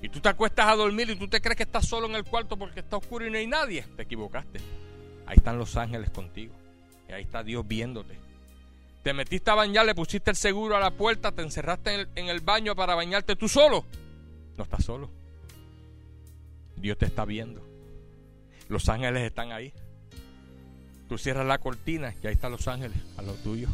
Y 0.03 0.09
tú 0.09 0.21
te 0.21 0.29
acuestas 0.29 0.67
a 0.67 0.75
dormir 0.75 1.09
y 1.09 1.17
tú 1.17 1.29
te 1.29 1.41
crees 1.41 1.57
que 1.57 1.63
estás 1.63 1.87
solo 1.87 2.07
en 2.07 2.15
el 2.15 2.25
cuarto 2.25 2.59
porque 2.59 2.81
está 2.81 2.99
oscuro 2.99 3.27
y 3.27 3.31
no 3.31 3.39
hay 3.39 3.47
nadie. 3.47 3.87
Te 3.97 4.03
equivocaste. 4.03 4.61
Ahí 5.27 5.37
están 5.37 5.59
los 5.59 5.77
ángeles 5.77 6.11
contigo. 6.11 6.55
Y 7.09 7.13
ahí 7.13 7.23
está 7.23 7.43
Dios 7.43 7.67
viéndote. 7.67 8.19
Te 9.03 9.15
metiste 9.15 9.51
a 9.51 9.55
bañar, 9.55 9.87
le 9.87 9.95
pusiste 9.95 10.31
el 10.31 10.37
seguro 10.37 10.77
a 10.77 10.81
la 10.81 10.91
puerta, 10.91 11.33
te 11.33 11.43
encerraste 11.43 12.09
en 12.15 12.29
el, 12.29 12.41
baño 12.41 12.75
para 12.75 12.95
bañarte 12.95 13.37
tú 13.37 13.49
solo. 13.49 13.85
No 14.57 14.65
estás 14.65 14.85
solo. 14.85 15.11
Dios 16.77 16.99
te 16.99 17.07
está 17.07 17.25
viendo. 17.25 17.74
Los 18.69 18.89
ángeles 18.89 19.23
están 19.23 19.53
ahí. 19.53 19.73
Tú 21.09 21.19
cierras 21.19 21.47
la 21.47 21.59
cortina 21.59 22.15
y 22.23 22.27
ahí 22.27 22.35
están 22.35 22.53
los 22.53 22.67
ángeles 22.69 22.99
a 23.17 23.23
lo 23.23 23.35
tuyo. 23.35 23.69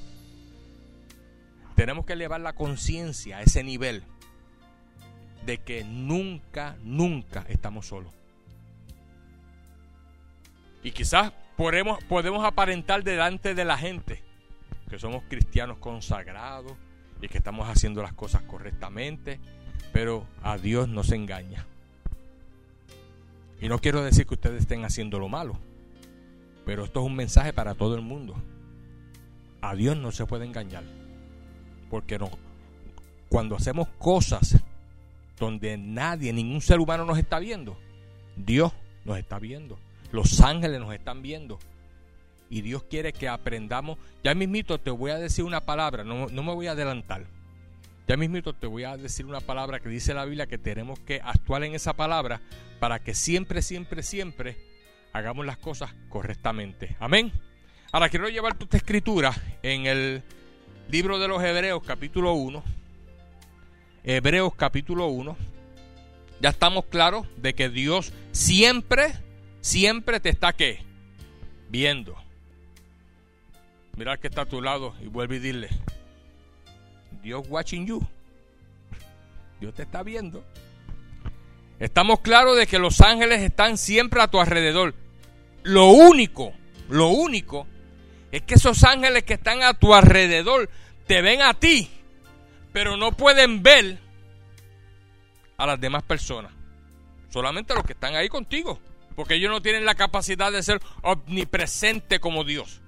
Tenemos 1.77 2.05
que 2.05 2.13
elevar 2.15 2.41
la 2.41 2.53
conciencia 2.53 3.39
a 3.39 3.43
ese 3.43 3.63
nivel 3.63 4.03
de 5.47 5.59
que 5.59 5.85
nunca, 5.85 6.77
nunca 6.83 7.45
estamos 7.49 7.87
solos. 7.87 8.13
Y 10.83 10.93
quizás 10.93 11.33
podemos, 11.57 12.03
podemos 12.05 12.45
aparentar 12.45 13.05
delante 13.05 13.55
de 13.55 13.65
la 13.65 13.79
gente 13.79 14.23
que 14.89 14.99
somos 14.99 15.23
cristianos 15.29 15.79
consagrados 15.79 16.73
y 17.23 17.29
que 17.29 17.39
estamos 17.39 17.69
haciendo 17.69 18.03
las 18.03 18.13
cosas 18.13 18.43
correctamente, 18.43 19.39
pero 19.93 20.27
a 20.43 20.59
Dios 20.59 20.89
no 20.89 21.05
se 21.05 21.17
engaña. 21.17 21.67
Y 23.61 23.69
no 23.69 23.79
quiero 23.79 24.03
decir 24.03 24.27
que 24.27 24.35
ustedes 24.35 24.63
estén 24.63 24.85
haciendo 24.85 25.19
lo 25.19 25.29
malo, 25.29 25.59
pero 26.65 26.85
esto 26.85 27.01
es 27.01 27.07
un 27.07 27.15
mensaje 27.15 27.53
para 27.53 27.75
todo 27.75 27.95
el 27.95 28.01
mundo. 28.01 28.35
A 29.61 29.75
Dios 29.75 29.97
no 29.97 30.13
se 30.13 30.25
puede 30.25 30.47
engañar, 30.47 30.85
porque 31.91 32.19
cuando 33.29 33.57
hacemos 33.57 33.89
cosas 33.99 34.63
donde 35.39 35.77
nadie, 35.77 36.33
ningún 36.33 36.63
ser 36.63 36.81
humano 36.81 37.05
nos 37.05 37.19
está 37.19 37.39
viendo, 37.39 37.77
Dios 38.37 38.73
nos 39.05 39.19
está 39.19 39.39
viendo. 39.39 39.79
Los 40.13 40.41
ángeles 40.41 40.81
nos 40.81 40.93
están 40.95 41.23
viendo. 41.23 41.59
Y 42.49 42.63
Dios 42.63 42.83
quiere 42.83 43.13
que 43.13 43.29
aprendamos. 43.29 43.99
Ya 44.25 44.35
mismito 44.35 44.79
te 44.81 44.91
voy 44.91 45.13
a 45.13 45.19
decir 45.19 45.45
una 45.45 45.61
palabra, 45.61 46.03
no 46.03 46.29
me 46.29 46.55
voy 46.55 46.67
a 46.67 46.73
adelantar. 46.73 47.27
Ya 48.11 48.17
mismito 48.17 48.53
te 48.53 48.67
voy 48.67 48.83
a 48.83 48.97
decir 48.97 49.25
una 49.25 49.41
palabra 49.41 49.79
que 49.79 49.89
dice 49.89 50.15
la 50.15 50.25
Biblia 50.25 50.49
que 50.49 50.59
tenemos 50.59 50.99
que 50.99 51.21
actuar 51.23 51.63
en 51.63 51.77
esa 51.77 51.93
palabra 51.93 52.41
para 52.81 52.99
que 52.99 53.15
siempre, 53.15 53.63
siempre, 53.63 54.03
siempre 54.03 54.57
hagamos 55.13 55.47
las 55.47 55.59
cosas 55.59 55.95
correctamente. 56.09 56.97
Amén. 56.99 57.31
Ahora 57.93 58.09
quiero 58.09 58.29
llevar 58.29 58.59
tu 58.59 58.67
escritura 58.77 59.33
en 59.63 59.87
el 59.87 60.25
libro 60.89 61.21
de 61.21 61.29
los 61.29 61.41
Hebreos 61.41 61.85
capítulo 61.87 62.33
1. 62.33 62.65
Hebreos 64.03 64.57
capítulo 64.57 65.07
1. 65.07 65.37
Ya 66.41 66.49
estamos 66.49 66.87
claros 66.87 67.29
de 67.37 67.55
que 67.55 67.69
Dios 67.69 68.13
siempre 68.33 69.13
siempre 69.61 70.19
te 70.19 70.31
está 70.31 70.53
¿qué? 70.53 70.83
Viendo. 71.69 72.17
Mira 73.97 74.17
que 74.17 74.27
está 74.27 74.41
a 74.41 74.47
tu 74.47 74.61
lado 74.61 74.97
y 75.01 75.07
vuelve 75.07 75.37
y 75.37 75.39
dile, 75.39 75.69
Dios 77.23 77.45
watching 77.49 77.87
you. 77.87 78.01
Dios 79.61 79.75
te 79.75 79.83
está 79.83 80.03
viendo. 80.03 80.45
Estamos 81.79 82.21
claros 82.21 82.57
de 82.57 82.67
que 82.67 82.79
los 82.79 83.01
ángeles 83.01 83.41
están 83.41 83.79
siempre 83.79 84.21
a 84.21 84.29
tu 84.29 84.41
alrededor. 84.41 84.95
Lo 85.63 85.89
único, 85.89 86.53
lo 86.89 87.09
único 87.09 87.67
es 88.33 88.43
que 88.43 88.55
esos 88.55 88.85
ángeles 88.85 89.25
que 89.25 89.35
están 89.35 89.63
a 89.63 89.75
tu 89.75 89.95
alrededor 89.95 90.71
te 91.07 91.23
ven 91.23 91.43
a 91.43 91.55
ti, 91.55 91.91
pero 92.73 92.97
no 92.97 93.13
pueden 93.13 93.63
ver 93.63 93.99
a 95.57 95.67
las 95.67 95.81
demás 95.81 96.03
personas. 96.03 96.53
Solamente 97.31 97.73
a 97.73 97.77
los 97.77 97.85
que 97.85 97.93
están 97.93 98.15
ahí 98.15 98.29
contigo. 98.29 98.81
Porque 99.15 99.35
ellos 99.35 99.51
no 99.51 99.61
tienen 99.61 99.85
la 99.85 99.95
capacidad 99.95 100.51
de 100.51 100.63
ser 100.63 100.81
omnipresente 101.03 102.21
como 102.21 102.45
Dios. 102.45 102.80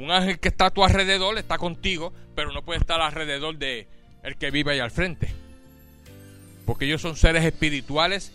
Un 0.00 0.10
ángel 0.10 0.38
que 0.38 0.48
está 0.48 0.66
a 0.66 0.70
tu 0.70 0.84
alrededor 0.84 1.36
está 1.38 1.58
contigo, 1.58 2.12
pero 2.34 2.52
no 2.52 2.62
puede 2.62 2.80
estar 2.80 3.00
alrededor 3.00 3.58
de 3.58 3.86
el 4.22 4.36
que 4.36 4.50
vive 4.50 4.72
ahí 4.72 4.78
al 4.78 4.90
frente. 4.90 5.32
Porque 6.66 6.86
ellos 6.86 7.00
son 7.00 7.16
seres 7.16 7.44
espirituales 7.44 8.32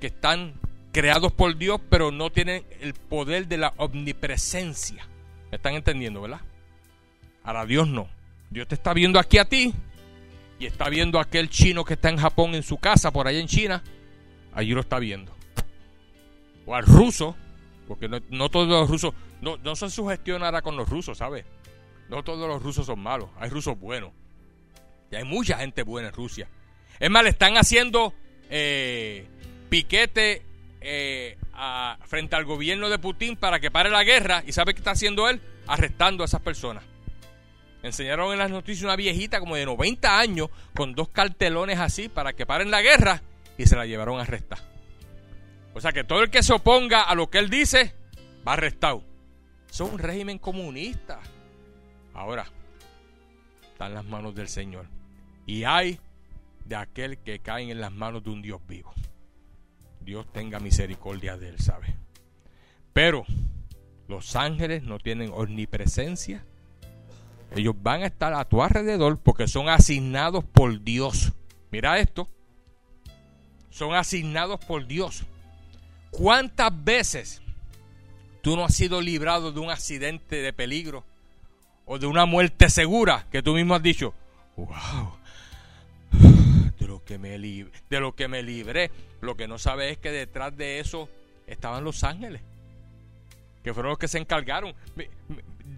que 0.00 0.08
están 0.08 0.54
creados 0.92 1.32
por 1.32 1.56
Dios, 1.56 1.80
pero 1.88 2.10
no 2.10 2.30
tienen 2.30 2.64
el 2.80 2.94
poder 2.94 3.46
de 3.48 3.58
la 3.58 3.72
omnipresencia. 3.76 5.06
¿Me 5.50 5.56
están 5.56 5.74
entendiendo, 5.74 6.22
verdad? 6.22 6.40
Ahora 7.44 7.64
Dios 7.66 7.86
no. 7.86 8.08
Dios 8.50 8.66
te 8.66 8.74
está 8.74 8.92
viendo 8.92 9.18
aquí 9.18 9.38
a 9.38 9.44
ti 9.44 9.72
y 10.58 10.66
está 10.66 10.88
viendo 10.88 11.18
a 11.18 11.22
aquel 11.22 11.48
chino 11.48 11.84
que 11.84 11.94
está 11.94 12.08
en 12.08 12.16
Japón 12.16 12.54
en 12.54 12.62
su 12.62 12.78
casa, 12.78 13.12
por 13.12 13.28
allá 13.28 13.38
en 13.38 13.46
China. 13.46 13.82
Allí 14.52 14.72
lo 14.72 14.80
está 14.80 14.98
viendo 14.98 15.36
o 16.66 16.74
al 16.74 16.84
ruso, 16.84 17.36
porque 17.88 18.08
no, 18.08 18.48
todos 18.50 18.68
los 18.68 18.90
rusos, 18.90 19.14
no, 19.40 19.56
no 19.58 19.76
se 19.76 19.90
sugestionará 19.90 20.62
con 20.62 20.76
los 20.76 20.88
rusos, 20.88 21.18
¿sabes? 21.18 21.44
No 22.08 22.22
todos 22.22 22.48
los 22.48 22.62
rusos 22.62 22.86
son 22.86 23.00
malos, 23.00 23.30
hay 23.38 23.50
rusos 23.50 23.78
buenos. 23.78 24.12
Y 25.10 25.16
hay 25.16 25.24
mucha 25.24 25.58
gente 25.58 25.82
buena 25.82 26.08
en 26.08 26.14
Rusia. 26.14 26.48
Es 26.98 27.10
más, 27.10 27.22
le 27.22 27.30
están 27.30 27.56
haciendo 27.56 28.14
eh, 28.50 29.26
piquete 29.68 30.42
eh, 30.80 31.38
frente 32.04 32.36
al 32.36 32.44
gobierno 32.44 32.88
de 32.88 32.98
Putin 32.98 33.36
para 33.36 33.60
que 33.60 33.70
pare 33.70 33.90
la 33.90 34.04
guerra. 34.04 34.42
¿Y 34.46 34.52
sabe 34.52 34.74
qué 34.74 34.80
está 34.80 34.92
haciendo 34.92 35.28
él? 35.28 35.40
Arrestando 35.66 36.22
a 36.22 36.26
esas 36.26 36.40
personas. 36.40 36.84
Enseñaron 37.82 38.32
en 38.32 38.38
las 38.38 38.50
noticias 38.50 38.84
una 38.84 38.96
viejita 38.96 39.38
como 39.38 39.54
de 39.54 39.64
90 39.64 40.18
años 40.18 40.48
con 40.74 40.94
dos 40.94 41.08
cartelones 41.08 41.78
así 41.78 42.08
para 42.08 42.32
que 42.32 42.46
paren 42.46 42.70
la 42.70 42.82
guerra 42.82 43.22
y 43.58 43.66
se 43.66 43.76
la 43.76 43.86
llevaron 43.86 44.18
a 44.18 44.22
arrestar. 44.22 44.58
O 45.74 45.80
sea 45.80 45.92
que 45.92 46.02
todo 46.02 46.22
el 46.22 46.30
que 46.30 46.42
se 46.42 46.52
oponga 46.52 47.02
a 47.02 47.14
lo 47.14 47.30
que 47.30 47.38
él 47.38 47.50
dice 47.50 47.94
va 48.46 48.54
arrestado. 48.54 49.04
Es 49.76 49.80
un 49.80 49.98
régimen 49.98 50.38
comunista. 50.38 51.20
Ahora, 52.14 52.46
está 53.60 53.88
en 53.88 53.92
las 53.92 54.06
manos 54.06 54.34
del 54.34 54.48
Señor. 54.48 54.86
Y 55.44 55.64
hay 55.64 56.00
de 56.64 56.76
aquel 56.76 57.18
que 57.18 57.40
cae 57.40 57.70
en 57.70 57.78
las 57.78 57.92
manos 57.92 58.24
de 58.24 58.30
un 58.30 58.40
Dios 58.40 58.58
vivo. 58.66 58.90
Dios 60.00 60.26
tenga 60.32 60.60
misericordia 60.60 61.36
de 61.36 61.50
él, 61.50 61.58
¿sabe? 61.58 61.94
Pero 62.94 63.26
los 64.08 64.34
ángeles 64.34 64.82
no 64.82 64.98
tienen 64.98 65.30
omnipresencia. 65.30 66.42
Ellos 67.54 67.74
van 67.78 68.02
a 68.02 68.06
estar 68.06 68.32
a 68.32 68.46
tu 68.46 68.62
alrededor 68.62 69.18
porque 69.18 69.46
son 69.46 69.68
asignados 69.68 70.42
por 70.42 70.82
Dios. 70.82 71.34
Mira 71.70 71.98
esto. 71.98 72.30
Son 73.68 73.94
asignados 73.94 74.58
por 74.64 74.86
Dios. 74.86 75.26
¿Cuántas 76.10 76.72
veces 76.82 77.42
tú 78.46 78.54
no 78.54 78.64
has 78.64 78.76
sido 78.76 79.00
librado 79.00 79.50
de 79.50 79.58
un 79.58 79.70
accidente 79.70 80.36
de 80.36 80.52
peligro 80.52 81.02
o 81.84 81.98
de 81.98 82.06
una 82.06 82.26
muerte 82.26 82.70
segura 82.70 83.26
que 83.32 83.42
tú 83.42 83.54
mismo 83.54 83.74
has 83.74 83.82
dicho, 83.82 84.14
wow, 84.54 85.16
de 86.78 86.86
lo 86.86 87.02
que 87.04 87.18
me, 87.18 87.36
lo 87.38 88.14
que 88.14 88.28
libré? 88.44 88.92
Lo 89.20 89.36
que 89.36 89.48
no 89.48 89.58
sabes 89.58 89.90
es 89.90 89.98
que 89.98 90.12
detrás 90.12 90.56
de 90.56 90.78
eso 90.78 91.08
estaban 91.48 91.82
los 91.82 92.04
ángeles, 92.04 92.40
que 93.64 93.74
fueron 93.74 93.90
los 93.90 93.98
que 93.98 94.06
se 94.06 94.18
encargaron. 94.18 94.76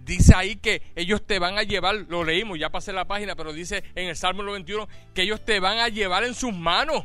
Dice 0.05 0.35
ahí 0.35 0.57
que 0.57 0.83
ellos 0.95 1.25
te 1.25 1.39
van 1.39 1.57
a 1.57 1.63
llevar, 1.63 1.95
lo 2.07 2.23
leímos, 2.23 2.59
ya 2.59 2.69
pasé 2.69 2.93
la 2.93 3.05
página, 3.05 3.35
pero 3.35 3.51
dice 3.51 3.83
en 3.95 4.09
el 4.09 4.15
Salmo 4.15 4.43
91 4.43 4.87
que 5.15 5.23
ellos 5.23 5.43
te 5.43 5.59
van 5.59 5.79
a 5.79 5.87
llevar 5.87 6.23
en 6.23 6.35
sus 6.35 6.53
manos, 6.53 7.03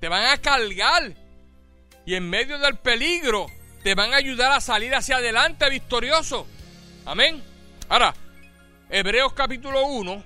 te 0.00 0.08
van 0.08 0.26
a 0.26 0.36
cargar 0.36 1.14
y 2.04 2.14
en 2.14 2.28
medio 2.28 2.58
del 2.58 2.76
peligro 2.76 3.46
te 3.82 3.94
van 3.94 4.12
a 4.12 4.16
ayudar 4.16 4.52
a 4.52 4.60
salir 4.60 4.94
hacia 4.94 5.16
adelante 5.16 5.68
victorioso. 5.70 6.46
Amén. 7.04 7.42
Ahora, 7.88 8.14
Hebreos 8.88 9.32
capítulo 9.32 9.86
1, 9.86 10.24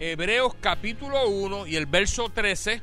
Hebreos 0.00 0.54
capítulo 0.60 1.28
1 1.28 1.66
y 1.66 1.76
el 1.76 1.86
verso 1.86 2.28
13. 2.30 2.82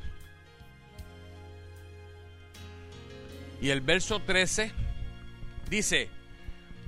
Y 3.62 3.70
el 3.70 3.82
verso 3.82 4.20
13 4.20 4.72
dice, 5.70 6.10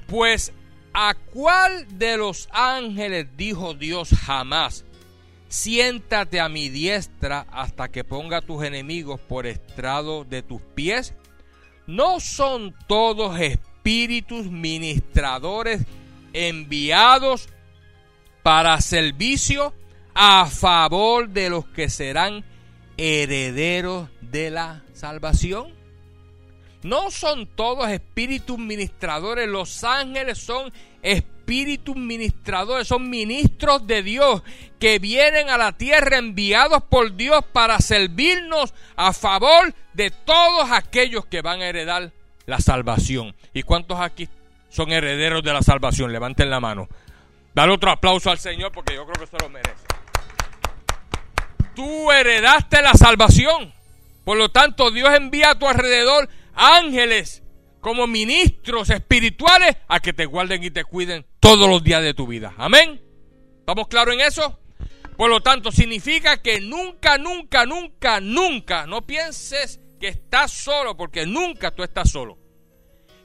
pues 0.06 0.54
a 0.94 1.16
cuál 1.16 1.98
de 1.98 2.18
los 2.18 2.50
ángeles 2.52 3.28
dijo 3.38 3.74
Dios 3.74 4.10
jamás, 4.26 4.84
siéntate 5.48 6.40
a 6.40 6.50
mi 6.50 6.70
diestra 6.70 7.48
hasta 7.52 7.90
que 7.90 8.04
ponga 8.04 8.38
a 8.38 8.42
tus 8.42 8.64
enemigos 8.64 9.20
por 9.20 9.48
estrado 9.48 10.24
de 10.26 10.44
tus 10.44 10.62
pies. 10.76 11.14
¿No 11.88 12.20
son 12.20 12.76
todos 12.86 13.40
espíritus 13.40 14.52
ministradores 14.52 15.86
enviados 16.34 17.48
para 18.44 18.80
servicio 18.82 19.74
a 20.14 20.48
favor 20.48 21.30
de 21.30 21.50
los 21.50 21.66
que 21.70 21.90
serán 21.90 22.44
herederos 22.98 24.10
de 24.20 24.52
la 24.52 24.84
salvación? 24.94 25.74
No 26.84 27.10
son 27.10 27.48
todos 27.48 27.90
espíritus 27.90 28.60
ministradores, 28.60 29.48
los 29.48 29.84
ángeles 29.86 30.38
son 30.40 30.72
espíritus 31.02 31.37
ministradores, 31.96 32.88
son 32.88 33.10
ministros 33.10 33.88
de 33.88 34.04
Dios 34.04 34.44
que 34.80 35.00
vienen 35.00 35.50
a 35.50 35.58
la 35.58 35.72
tierra 35.72 36.18
enviados 36.18 36.84
por 36.84 37.16
Dios 37.16 37.44
para 37.52 37.80
servirnos 37.80 38.74
a 38.96 39.14
favor 39.14 39.74
de 39.94 40.12
todos 40.12 40.72
aquellos 40.72 41.26
que 41.26 41.42
van 41.42 41.62
a 41.62 41.68
heredar 41.68 42.12
la 42.46 42.60
salvación. 42.60 43.36
¿Y 43.54 43.64
cuántos 43.64 44.00
aquí 44.00 44.30
son 44.70 44.92
herederos 44.92 45.44
de 45.44 45.54
la 45.54 45.62
salvación? 45.62 46.12
Levanten 46.12 46.50
la 46.50 46.60
mano. 46.60 46.88
Dale 47.54 47.74
otro 47.74 47.92
aplauso 47.92 48.30
al 48.30 48.38
Señor 48.38 48.72
porque 48.72 48.94
yo 48.94 49.06
creo 49.06 49.26
que 49.26 49.38
se 49.38 49.44
lo 49.44 49.50
merece. 49.50 49.86
Tú 51.76 52.12
heredaste 52.12 52.82
la 52.82 52.94
salvación. 52.94 53.74
Por 54.24 54.38
lo 54.38 54.50
tanto, 54.50 54.92
Dios 54.92 55.14
envía 55.16 55.52
a 55.52 55.60
tu 55.60 55.68
alrededor 55.68 56.30
ángeles 56.54 57.44
como 57.88 58.06
ministros 58.06 58.90
espirituales 58.90 59.78
a 59.88 60.02
que 60.02 60.12
te 60.12 60.26
guarden 60.26 60.62
y 60.62 60.72
te 60.72 60.84
cuiden 60.84 61.26
todos 61.40 61.70
los 61.70 61.82
días 61.82 62.04
de 62.04 62.14
tu 62.14 62.28
vida. 62.28 62.54
Amén. 62.58 63.02
¿Estamos 63.60 63.88
claros 63.88 64.14
en 64.14 64.20
eso? 64.20 64.60
Por 65.16 65.30
lo 65.30 65.40
tanto, 65.40 65.72
significa 65.72 66.42
que 66.42 66.60
nunca, 66.60 67.18
nunca, 67.18 67.66
nunca, 67.66 68.20
nunca, 68.20 68.86
no 68.86 69.04
pienses 69.04 69.80
que 70.02 70.10
estás 70.10 70.52
solo, 70.52 70.98
porque 70.98 71.26
nunca 71.26 71.72
tú 71.72 71.82
estás 71.82 72.10
solo. 72.12 72.38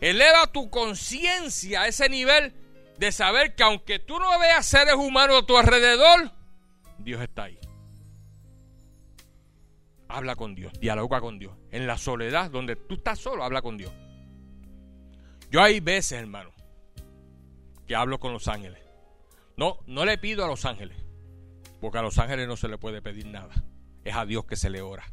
Eleva 0.01 0.47
tu 0.53 0.71
conciencia 0.71 1.83
a 1.83 1.89
ese 1.89 2.09
nivel 2.09 2.55
de 2.99 3.11
saber 3.11 3.57
que 3.57 3.65
aunque 3.65 3.99
tú 3.99 4.21
no 4.21 4.39
veas 4.39 4.65
seres 4.65 4.95
humanos 4.95 5.43
a 5.43 5.47
tu 5.47 5.59
alrededor, 5.59 6.31
Dios 6.99 7.21
está 7.21 7.45
ahí. 7.45 7.59
Habla 10.09 10.37
con 10.37 10.55
Dios, 10.55 10.73
dialoga 10.79 11.21
con 11.21 11.41
Dios. 11.41 11.53
En 11.73 11.89
la 11.89 11.99
soledad, 11.99 12.49
donde 12.49 12.77
tú 12.77 12.95
estás 12.95 13.19
solo, 13.19 13.43
habla 13.43 13.61
con 13.61 13.77
Dios. 13.77 13.93
Yo 15.53 15.63
hay 15.63 15.81
veces, 15.81 16.19
hermano, 16.19 16.51
que 17.87 17.95
hablo 17.95 18.19
con 18.19 18.33
los 18.33 18.49
ángeles. 18.49 18.81
No, 19.59 19.81
no 19.87 20.07
le 20.07 20.17
pido 20.17 20.47
a 20.47 20.49
los 20.49 20.65
ángeles, 20.65 20.97
porque 21.79 21.99
a 21.99 22.03
los 22.03 22.19
ángeles 22.19 22.49
no 22.49 22.57
se 22.57 22.69
le 22.69 22.79
puede 22.79 23.03
pedir 23.03 23.27
nada. 23.27 23.63
Es 24.03 24.17
a 24.17 24.25
Dios 24.25 24.47
que 24.47 24.57
se 24.57 24.71
le 24.71 24.81
ora. 24.81 25.13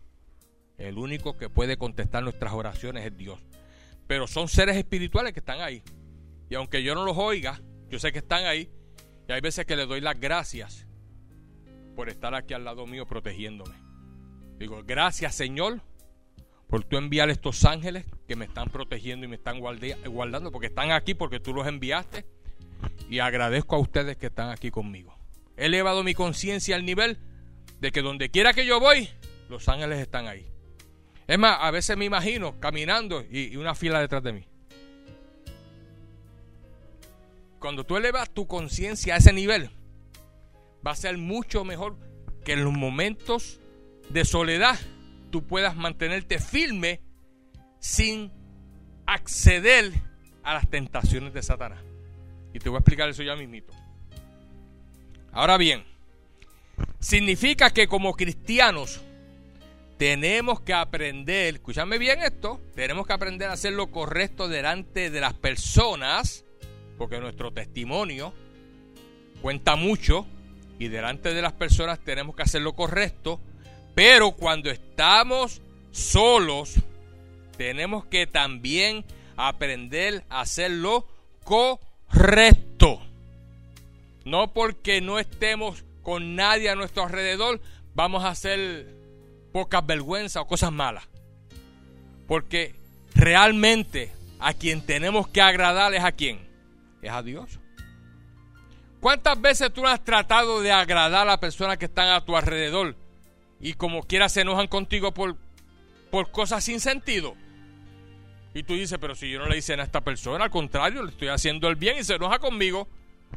El 0.77 0.97
único 0.97 1.35
que 1.35 1.49
puede 1.49 1.75
contestar 1.75 2.23
nuestras 2.23 2.53
oraciones 2.53 3.05
es 3.05 3.17
Dios. 3.17 3.41
Pero 4.07 4.27
son 4.27 4.47
seres 4.47 4.77
espirituales 4.77 5.33
que 5.33 5.41
están 5.41 5.59
ahí. 5.59 5.83
Y 6.49 6.55
aunque 6.55 6.83
yo 6.83 6.95
no 6.95 7.03
los 7.03 7.17
oiga, 7.17 7.59
yo 7.89 7.99
sé 7.99 8.13
que 8.13 8.19
están 8.19 8.45
ahí. 8.45 8.71
Y 9.27 9.33
hay 9.33 9.41
veces 9.41 9.65
que 9.65 9.75
le 9.75 9.85
doy 9.85 9.99
las 9.99 10.17
gracias 10.17 10.87
por 11.97 12.07
estar 12.07 12.33
aquí 12.33 12.53
al 12.53 12.63
lado 12.63 12.87
mío 12.87 13.05
protegiéndome. 13.05 13.75
Digo, 14.57 14.83
gracias 14.85 15.35
Señor 15.35 15.81
por 16.69 16.83
tú 16.83 16.97
enviar 16.97 17.29
estos 17.31 17.65
ángeles 17.65 18.05
que 18.27 18.35
me 18.35 18.45
están 18.45 18.69
protegiendo 18.69 19.25
y 19.25 19.29
me 19.29 19.35
están 19.37 19.59
guardando, 19.59 20.51
porque 20.51 20.67
están 20.67 20.91
aquí 20.91 21.15
porque 21.15 21.39
tú 21.39 21.51
los 21.51 21.67
enviaste. 21.67 22.25
Y 23.09 23.19
agradezco 23.19 23.75
a 23.75 23.79
ustedes 23.79 24.17
que 24.17 24.27
están 24.27 24.51
aquí 24.51 24.69
conmigo. 24.69 25.17
He 25.57 25.65
elevado 25.65 26.03
mi 26.03 26.13
conciencia 26.13 26.75
al 26.75 26.85
nivel 26.85 27.17
de 27.81 27.91
que 27.91 28.03
donde 28.03 28.29
quiera 28.29 28.53
que 28.53 28.67
yo 28.67 28.79
voy, 28.79 29.09
los 29.49 29.67
ángeles 29.67 29.99
están 29.99 30.27
ahí. 30.27 30.45
Es 31.27 31.39
más, 31.39 31.57
a 31.59 31.71
veces 31.71 31.97
me 31.97 32.05
imagino 32.05 32.59
caminando 32.59 33.25
y, 33.29 33.51
y 33.51 33.55
una 33.57 33.73
fila 33.73 33.99
detrás 33.99 34.21
de 34.21 34.33
mí. 34.33 34.45
Cuando 37.59 37.83
tú 37.83 37.97
elevas 37.97 38.29
tu 38.29 38.45
conciencia 38.45 39.15
a 39.15 39.17
ese 39.17 39.33
nivel, 39.33 39.71
va 40.85 40.91
a 40.91 40.95
ser 40.95 41.17
mucho 41.17 41.65
mejor 41.65 41.97
que 42.45 42.53
en 42.53 42.63
los 42.63 42.73
momentos 42.73 43.59
de 44.09 44.23
soledad 44.23 44.79
tú 45.29 45.45
puedas 45.45 45.75
mantenerte 45.75 46.39
firme 46.39 47.01
sin 47.79 48.31
acceder 49.05 49.91
a 50.43 50.53
las 50.53 50.69
tentaciones 50.69 51.33
de 51.33 51.41
Satanás. 51.41 51.79
Y 52.53 52.59
te 52.59 52.69
voy 52.69 52.77
a 52.77 52.79
explicar 52.79 53.09
eso 53.09 53.23
ya 53.23 53.35
mismito. 53.35 53.73
Ahora 55.31 55.57
bien, 55.57 55.83
significa 56.99 57.71
que 57.71 57.87
como 57.87 58.13
cristianos 58.13 59.01
tenemos 59.97 60.61
que 60.61 60.73
aprender, 60.73 61.55
escúchame 61.55 61.97
bien 61.97 62.21
esto, 62.21 62.59
tenemos 62.73 63.05
que 63.05 63.13
aprender 63.13 63.49
a 63.49 63.53
hacer 63.53 63.73
lo 63.73 63.91
correcto 63.91 64.47
delante 64.47 65.09
de 65.09 65.21
las 65.21 65.33
personas, 65.33 66.45
porque 66.97 67.19
nuestro 67.19 67.51
testimonio 67.51 68.33
cuenta 69.41 69.75
mucho 69.75 70.25
y 70.79 70.87
delante 70.87 71.33
de 71.33 71.41
las 71.41 71.53
personas 71.53 71.99
tenemos 71.99 72.35
que 72.35 72.43
hacer 72.43 72.61
lo 72.61 72.73
correcto 72.73 73.39
pero 73.99 74.31
cuando 74.31 74.69
estamos 74.69 75.61
solos, 75.91 76.75
tenemos 77.57 78.05
que 78.05 78.27
también 78.27 79.03
aprender 79.35 80.23
a 80.29 80.39
hacerlo 80.39 81.05
correcto. 81.43 83.01
No 84.23 84.53
porque 84.53 85.01
no 85.01 85.19
estemos 85.19 85.83
con 86.01 86.37
nadie 86.37 86.69
a 86.69 86.75
nuestro 86.75 87.03
alrededor, 87.03 87.59
vamos 87.93 88.23
a 88.23 88.29
hacer 88.29 88.87
pocas 89.51 89.85
vergüenzas 89.85 90.43
o 90.43 90.47
cosas 90.47 90.71
malas. 90.71 91.03
Porque 92.25 92.75
realmente 93.15 94.13
a 94.39 94.53
quien 94.53 94.81
tenemos 94.81 95.27
que 95.27 95.41
agradar 95.41 95.93
es 95.93 96.05
a 96.05 96.13
quién? 96.13 96.39
Es 97.01 97.11
a 97.11 97.21
Dios. 97.21 97.59
¿Cuántas 99.01 99.41
veces 99.41 99.73
tú 99.73 99.85
has 99.85 100.01
tratado 100.05 100.61
de 100.61 100.71
agradar 100.71 101.23
a 101.23 101.31
las 101.31 101.39
personas 101.39 101.77
que 101.77 101.87
están 101.87 102.07
a 102.07 102.23
tu 102.23 102.37
alrededor? 102.37 102.95
Y 103.59 103.73
como 103.73 104.03
quiera 104.03 104.29
se 104.29 104.41
enojan 104.41 104.67
contigo 104.67 105.13
por, 105.13 105.35
por 106.11 106.31
cosas 106.31 106.63
sin 106.63 106.79
sentido. 106.79 107.35
Y 108.53 108.63
tú 108.63 108.73
dices, 108.73 108.97
pero 108.99 109.15
si 109.15 109.29
yo 109.29 109.39
no 109.39 109.47
le 109.47 109.57
hice 109.57 109.73
a 109.73 109.83
esta 109.83 110.01
persona, 110.01 110.45
al 110.45 110.51
contrario, 110.51 111.03
le 111.03 111.11
estoy 111.11 111.27
haciendo 111.27 111.67
el 111.67 111.75
bien 111.75 111.97
y 111.97 112.03
se 112.03 112.15
enoja 112.15 112.39
conmigo. 112.39 112.87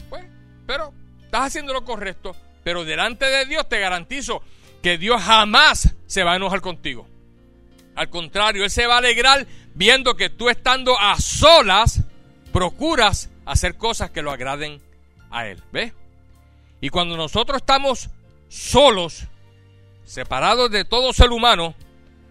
Pues, 0.08 0.24
pero 0.66 0.92
estás 1.22 1.46
haciendo 1.46 1.72
lo 1.72 1.84
correcto. 1.84 2.34
Pero 2.64 2.84
delante 2.84 3.26
de 3.26 3.44
Dios 3.44 3.68
te 3.68 3.78
garantizo 3.78 4.42
que 4.82 4.98
Dios 4.98 5.20
jamás 5.20 5.94
se 6.06 6.22
va 6.22 6.32
a 6.32 6.36
enojar 6.36 6.60
contigo. 6.60 7.06
Al 7.94 8.08
contrario, 8.08 8.64
Él 8.64 8.70
se 8.70 8.86
va 8.86 8.94
a 8.94 8.98
alegrar 8.98 9.46
viendo 9.74 10.16
que 10.16 10.30
tú 10.30 10.48
estando 10.48 10.98
a 10.98 11.20
solas 11.20 12.02
procuras 12.52 13.30
hacer 13.44 13.76
cosas 13.76 14.10
que 14.10 14.22
lo 14.22 14.30
agraden 14.30 14.80
a 15.30 15.46
Él. 15.46 15.62
¿Ves? 15.72 15.92
Y 16.80 16.88
cuando 16.88 17.16
nosotros 17.16 17.58
estamos 17.58 18.10
solos, 18.48 19.26
separados 20.04 20.70
de 20.70 20.84
todo 20.84 21.12
ser 21.12 21.30
humano, 21.30 21.74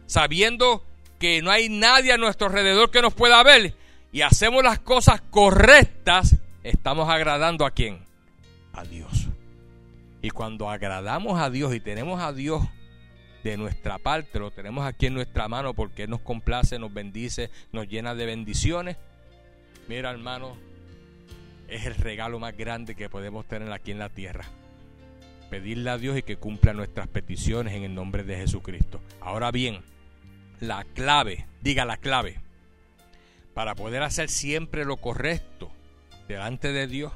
sabiendo 0.05 0.85
que 1.19 1.41
no 1.41 1.51
hay 1.51 1.69
nadie 1.69 2.13
a 2.13 2.17
nuestro 2.17 2.47
alrededor 2.47 2.91
que 2.91 3.01
nos 3.01 3.13
pueda 3.13 3.41
ver, 3.43 3.75
y 4.11 4.21
hacemos 4.21 4.63
las 4.63 4.79
cosas 4.79 5.21
correctas, 5.21 6.37
estamos 6.63 7.09
agradando 7.09 7.65
a 7.65 7.71
quién? 7.71 8.03
A 8.73 8.83
Dios. 8.83 9.27
Y 10.21 10.29
cuando 10.29 10.69
agradamos 10.69 11.39
a 11.39 11.49
Dios 11.49 11.73
y 11.73 11.79
tenemos 11.79 12.21
a 12.21 12.33
Dios 12.33 12.63
de 13.43 13.57
nuestra 13.57 13.97
parte, 13.97 14.37
lo 14.39 14.51
tenemos 14.51 14.85
aquí 14.85 15.07
en 15.07 15.15
nuestra 15.15 15.47
mano 15.47 15.73
porque 15.73 16.07
nos 16.07 16.21
complace, 16.21 16.77
nos 16.77 16.93
bendice, 16.93 17.49
nos 17.71 17.87
llena 17.87 18.13
de 18.13 18.25
bendiciones. 18.25 18.97
Mira 19.87 20.11
hermano, 20.11 20.57
es 21.67 21.85
el 21.85 21.95
regalo 21.95 22.37
más 22.37 22.55
grande 22.55 22.95
que 22.95 23.09
podemos 23.09 23.47
tener 23.47 23.71
aquí 23.71 23.91
en 23.91 23.99
la 23.99 24.09
tierra. 24.09 24.45
Pedirle 25.51 25.89
a 25.89 25.97
Dios 25.97 26.17
y 26.17 26.23
que 26.23 26.37
cumpla 26.37 26.73
nuestras 26.73 27.09
peticiones 27.09 27.75
en 27.75 27.83
el 27.83 27.93
nombre 27.93 28.23
de 28.23 28.37
Jesucristo. 28.37 29.01
Ahora 29.19 29.51
bien, 29.51 29.81
la 30.61 30.85
clave, 30.85 31.45
diga 31.61 31.83
la 31.83 31.97
clave, 31.97 32.39
para 33.53 33.75
poder 33.75 34.01
hacer 34.01 34.29
siempre 34.29 34.85
lo 34.85 34.95
correcto 34.95 35.69
delante 36.29 36.71
de 36.71 36.87
Dios, 36.87 37.11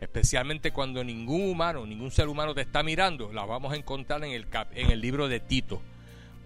especialmente 0.00 0.72
cuando 0.72 1.04
ningún 1.04 1.48
humano, 1.48 1.86
ningún 1.86 2.10
ser 2.10 2.26
humano 2.28 2.54
te 2.56 2.62
está 2.62 2.82
mirando, 2.82 3.32
la 3.32 3.44
vamos 3.44 3.72
a 3.72 3.76
encontrar 3.76 4.24
en 4.24 4.32
el, 4.32 4.46
en 4.74 4.90
el 4.90 5.00
libro 5.00 5.28
de 5.28 5.38
Tito. 5.38 5.80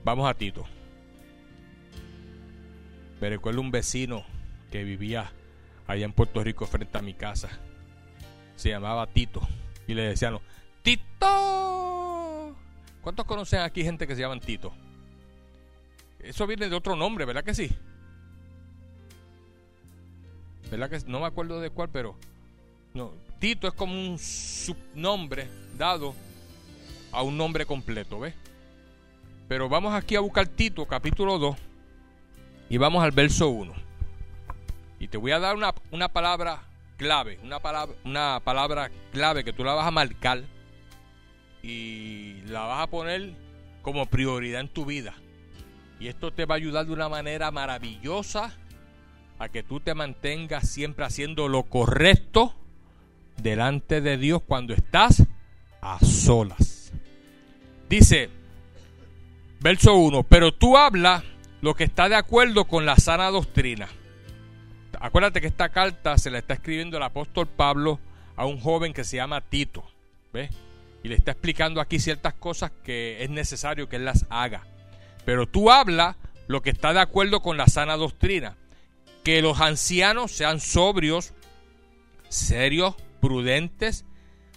Vamos 0.05 0.29
a 0.29 0.35
Tito. 0.35 0.67
Me 3.23 3.31
recuerdo 3.31 3.63
un 3.63 3.71
vecino 3.71 4.27
que 4.71 4.85
vivía 4.85 5.33
allá 5.87 6.05
en 6.05 6.13
Puerto 6.13 6.45
Rico 6.45 6.67
frente 6.67 6.99
a 6.99 7.03
mi 7.03 7.15
casa. 7.15 7.49
Se 8.57 8.69
llamaba 8.69 9.07
Tito. 9.07 9.41
Y 9.87 9.95
le 9.95 10.03
decían, 10.03 10.39
Tito. 10.85 12.55
¿Cuántos 13.01 13.25
conocen 13.25 13.61
aquí 13.61 13.83
gente 13.83 14.07
que 14.07 14.15
se 14.15 14.21
llaman 14.21 14.41
Tito? 14.41 14.71
Eso 16.19 16.47
viene 16.47 16.69
de 16.69 16.77
otro 16.77 16.95
nombre, 16.95 17.25
¿verdad 17.25 17.43
que 17.43 17.55
sí? 17.55 17.75
¿Verdad 20.71 20.91
que 20.91 20.99
no 21.07 21.21
me 21.21 21.27
acuerdo 21.27 21.59
de 21.61 21.71
cuál, 21.71 21.89
pero 21.89 22.17
no, 22.93 23.13
Tito 23.39 23.67
es 23.67 23.73
como 23.73 23.95
un 23.95 24.19
subnombre 24.19 25.49
dado 25.79 26.15
a 27.13 27.23
un 27.23 27.39
nombre 27.39 27.65
completo, 27.65 28.21
¿ves? 28.21 28.35
Pero 29.49 29.71
vamos 29.71 29.95
aquí 29.95 30.17
a 30.17 30.21
buscar 30.21 30.47
Tito 30.49 30.85
capítulo 30.87 31.39
2 31.39 31.57
y 32.69 32.77
vamos 32.77 33.03
al 33.03 33.13
verso 33.13 33.49
1. 33.49 33.73
Y 34.99 35.09
te 35.09 35.17
voy 35.17 35.33
a 35.33 35.39
dar 35.39 35.57
una, 35.57 35.75
una 35.91 36.11
palabra 36.11 36.63
clave, 36.99 37.39
una 37.43 37.59
palabra, 37.61 37.95
una 38.05 38.41
palabra 38.45 38.91
clave 39.13 39.45
que 39.45 39.55
tú 39.55 39.65
la 39.65 39.73
vas 39.73 39.87
a 39.87 39.91
marcar 39.91 40.45
y 41.65 42.43
la 42.47 42.67
vas 42.67 42.83
a 42.83 42.87
poner 42.89 43.33
como 43.81 44.05
prioridad 44.05 44.61
en 44.61 44.69
tu 44.69 44.85
vida. 44.85 45.15
Y 45.99 46.09
esto 46.09 46.31
te 46.31 46.45
va 46.45 46.57
a 46.57 46.59
ayudar 46.59 46.85
de 46.85 46.93
una 46.93 47.09
manera 47.09 47.51
maravillosa 47.51 48.53
a 49.39 49.49
que 49.49 49.63
tú 49.63 49.81
te 49.81 49.95
mantengas 49.95 50.69
siempre 50.69 51.07
haciendo 51.07 51.49
lo 51.49 51.63
correcto 51.63 52.55
delante 53.39 54.03
de 54.03 54.19
Dios 54.19 54.43
cuando 54.47 54.75
estás 54.75 55.25
a 55.81 55.99
solas. 56.05 56.93
Dice, 57.89 58.29
verso 59.61 59.95
1, 59.95 60.23
pero 60.25 60.53
tú 60.53 60.77
habla 60.77 61.25
lo 61.63 61.75
que 61.75 61.85
está 61.85 62.11
de 62.11 62.17
acuerdo 62.17 62.67
con 62.67 62.85
la 62.85 62.97
sana 62.97 63.31
doctrina. 63.31 63.89
Acuérdate 65.01 65.41
que 65.41 65.47
esta 65.47 65.71
carta 65.71 66.19
se 66.19 66.31
la 66.31 66.39
está 66.39 66.55
escribiendo 66.55 66.99
el 66.99 67.03
apóstol 67.03 67.47
Pablo 67.47 67.99
a 68.37 68.45
un 68.45 68.61
joven 68.61 68.93
que 68.93 69.05
se 69.05 69.17
llama 69.17 69.41
Tito. 69.41 69.83
¿Ves? 70.31 70.51
Y 71.05 71.09
le 71.09 71.15
está 71.15 71.31
explicando 71.31 71.81
aquí 71.81 72.01
ciertas 72.01 72.35
cosas 72.35 72.73
que 72.83 73.23
es 73.23 73.31
necesario 73.31 73.89
que 73.89 73.97
él 73.97 74.05
las 74.05 74.27
haga. 74.31 74.67
Pero 75.25 75.47
tú 75.47 75.71
habla 75.71 76.17
lo 76.49 76.63
que 76.63 76.71
está 76.71 76.93
de 76.93 77.01
acuerdo 77.01 77.41
con 77.41 77.57
la 77.57 77.67
sana 77.67 77.97
doctrina. 77.97 78.57
Que 79.23 79.41
los 79.41 79.61
ancianos 79.61 80.33
sean 80.33 80.61
sobrios, 80.61 81.35
serios, 82.29 82.97
prudentes, 83.21 84.05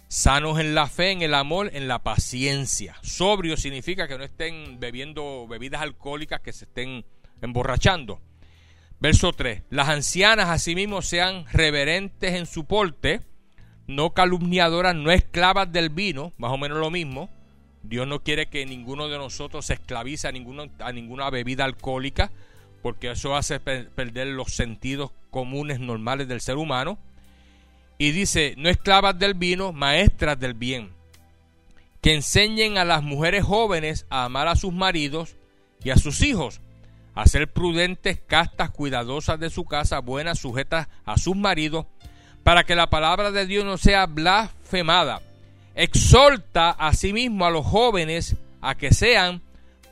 sanos 0.08 0.58
en 0.58 0.74
la 0.74 0.88
fe, 0.88 1.10
en 1.10 1.22
el 1.22 1.34
amor, 1.34 1.70
en 1.74 1.86
la 1.86 2.02
paciencia. 2.02 2.96
Sobrio 3.02 3.56
significa 3.56 4.08
que 4.08 4.18
no 4.18 4.24
estén 4.24 4.80
bebiendo 4.80 5.46
bebidas 5.46 5.82
alcohólicas, 5.82 6.40
que 6.40 6.52
se 6.52 6.64
estén 6.64 7.04
emborrachando. 7.40 8.20
Verso 9.00 9.32
3. 9.32 9.62
Las 9.70 9.88
ancianas 9.88 10.48
asimismo 10.48 11.02
sean 11.02 11.46
reverentes 11.52 12.34
en 12.34 12.46
su 12.46 12.64
porte, 12.64 13.20
no 13.88 14.10
calumniadoras, 14.10 14.94
no 14.94 15.10
esclavas 15.10 15.72
del 15.72 15.88
vino, 15.88 16.32
más 16.36 16.52
o 16.52 16.58
menos 16.58 16.78
lo 16.78 16.90
mismo. 16.90 17.28
Dios 17.82 18.06
no 18.06 18.22
quiere 18.22 18.46
que 18.46 18.66
ninguno 18.66 19.08
de 19.08 19.16
nosotros 19.16 19.66
se 19.66 19.74
esclavice 19.74 20.28
a, 20.28 20.32
ninguna 20.92 21.30
bebida 21.30 21.64
alcohólica, 21.64 22.30
porque 22.82 23.10
eso 23.10 23.34
hace 23.34 23.58
perder 23.58 24.28
los 24.28 24.54
sentidos 24.54 25.10
comunes 25.30 25.80
normales 25.80 26.28
del 26.28 26.42
ser 26.42 26.58
humano. 26.58 26.98
Y 27.96 28.12
dice, 28.12 28.54
no 28.58 28.68
esclavas 28.68 29.18
del 29.18 29.34
vino, 29.34 29.72
maestras 29.72 30.38
del 30.38 30.54
bien, 30.54 30.90
que 32.02 32.14
enseñen 32.14 32.76
a 32.76 32.84
las 32.84 33.02
mujeres 33.02 33.42
jóvenes 33.42 34.06
a 34.10 34.24
amar 34.24 34.48
a 34.48 34.54
sus 34.54 34.72
maridos 34.72 35.34
y 35.82 35.90
a 35.90 35.96
sus 35.96 36.20
hijos, 36.20 36.60
a 37.14 37.26
ser 37.26 37.50
prudentes, 37.50 38.20
castas, 38.20 38.70
cuidadosas 38.70 39.40
de 39.40 39.50
su 39.50 39.64
casa, 39.64 40.00
buenas, 40.00 40.38
sujetas 40.38 40.88
a 41.06 41.16
sus 41.16 41.36
maridos, 41.36 41.86
para 42.48 42.64
que 42.64 42.74
la 42.74 42.88
palabra 42.88 43.30
de 43.30 43.44
Dios 43.44 43.62
no 43.66 43.76
sea 43.76 44.06
blasfemada. 44.06 45.20
Exhorta 45.74 46.70
asimismo 46.70 47.44
a 47.44 47.50
los 47.50 47.66
jóvenes 47.66 48.36
a 48.62 48.74
que 48.74 48.90
sean 48.94 49.42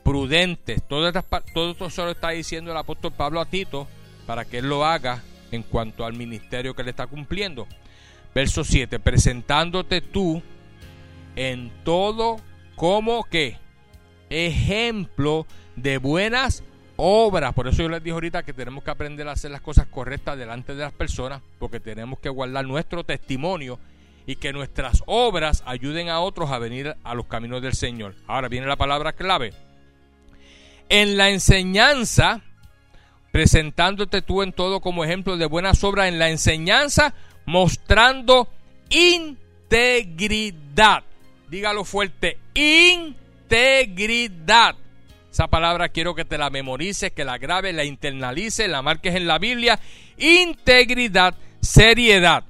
prudentes. 0.03 0.83
Todo, 0.89 1.13
todo 1.53 1.73
esto 1.73 1.91
solo 1.91 2.13
está 2.13 2.31
diciendo 2.31 2.71
el 2.71 2.79
apóstol 2.79 3.13
Pablo 3.13 3.43
a 3.43 3.45
Tito 3.45 3.87
para 4.27 4.47
que 4.47 4.61
él 4.61 4.71
lo 4.71 4.87
haga 4.87 5.23
en 5.53 5.65
cuanto 5.65 6.07
al 6.07 6.15
ministerio 6.15 6.75
que 6.75 6.83
le 6.83 6.93
está 6.93 7.07
cumpliendo. 7.07 7.67
Verso 8.35 8.65
7, 8.65 9.01
presentándote 9.01 10.01
tú 10.01 10.43
en 11.35 11.71
todo 11.85 12.39
como 12.75 13.25
que 13.25 13.59
ejemplo 14.31 15.47
de 15.75 15.99
buenas 15.99 16.65
obras. 16.97 17.55
Por 17.55 17.69
eso 17.69 17.83
yo 17.83 17.89
les 17.89 18.03
dije 18.03 18.15
ahorita 18.15 18.43
que 18.43 18.53
tenemos 18.53 18.83
que 18.83 18.91
aprender 18.91 19.29
a 19.29 19.33
hacer 19.33 19.51
las 19.51 19.61
cosas 19.61 19.87
correctas 19.87 20.39
delante 20.39 20.75
de 20.75 20.83
las 20.83 20.93
personas, 20.93 21.41
porque 21.59 21.81
tenemos 21.81 22.19
que 22.19 22.29
guardar 22.29 22.67
nuestro 22.67 23.05
testimonio 23.05 23.79
y 24.27 24.37
que 24.37 24.53
nuestras 24.53 25.03
obras 25.07 25.63
ayuden 25.67 26.09
a 26.09 26.21
otros 26.21 26.51
a 26.51 26.59
venir 26.59 26.97
a 27.05 27.15
los 27.15 27.27
caminos 27.27 27.63
del 27.63 27.75
Señor. 27.75 28.15
Ahora 28.27 28.49
viene 28.49 28.67
la 28.67 28.77
palabra 28.77 29.13
clave. 29.13 29.53
En 30.89 31.17
la 31.17 31.31
enseñanza, 31.31 32.43
presentándote 33.31 34.23
tú 34.23 34.43
en 34.43 34.53
todo 34.53 34.81
como 34.81 35.05
ejemplo 35.05 35.37
de 35.37 35.47
buenas 35.47 35.85
obras, 35.85 36.09
en 36.09 36.19
la 36.19 36.31
enseñanza 36.31 37.15
mostrando 37.45 38.49
integridad. 38.91 41.05
Dígalo 41.49 41.85
fuerte, 41.85 42.39
integridad. 42.55 43.15
Esa 45.37 45.49
palabra 45.49 45.91
quiero 45.91 46.15
que 46.15 46.25
te 46.25 46.39
la 46.39 46.49
memorices, 46.49 47.13
que 47.13 47.23
la 47.23 47.37
grabes, 47.37 47.75
la 47.75 47.85
internalices, 47.85 48.71
la 48.71 48.81
marques 48.81 49.15
en 49.15 49.27
la 49.27 49.39
Biblia. 49.39 49.79
Integridad, 50.17 51.35
seriedad. 51.61 52.43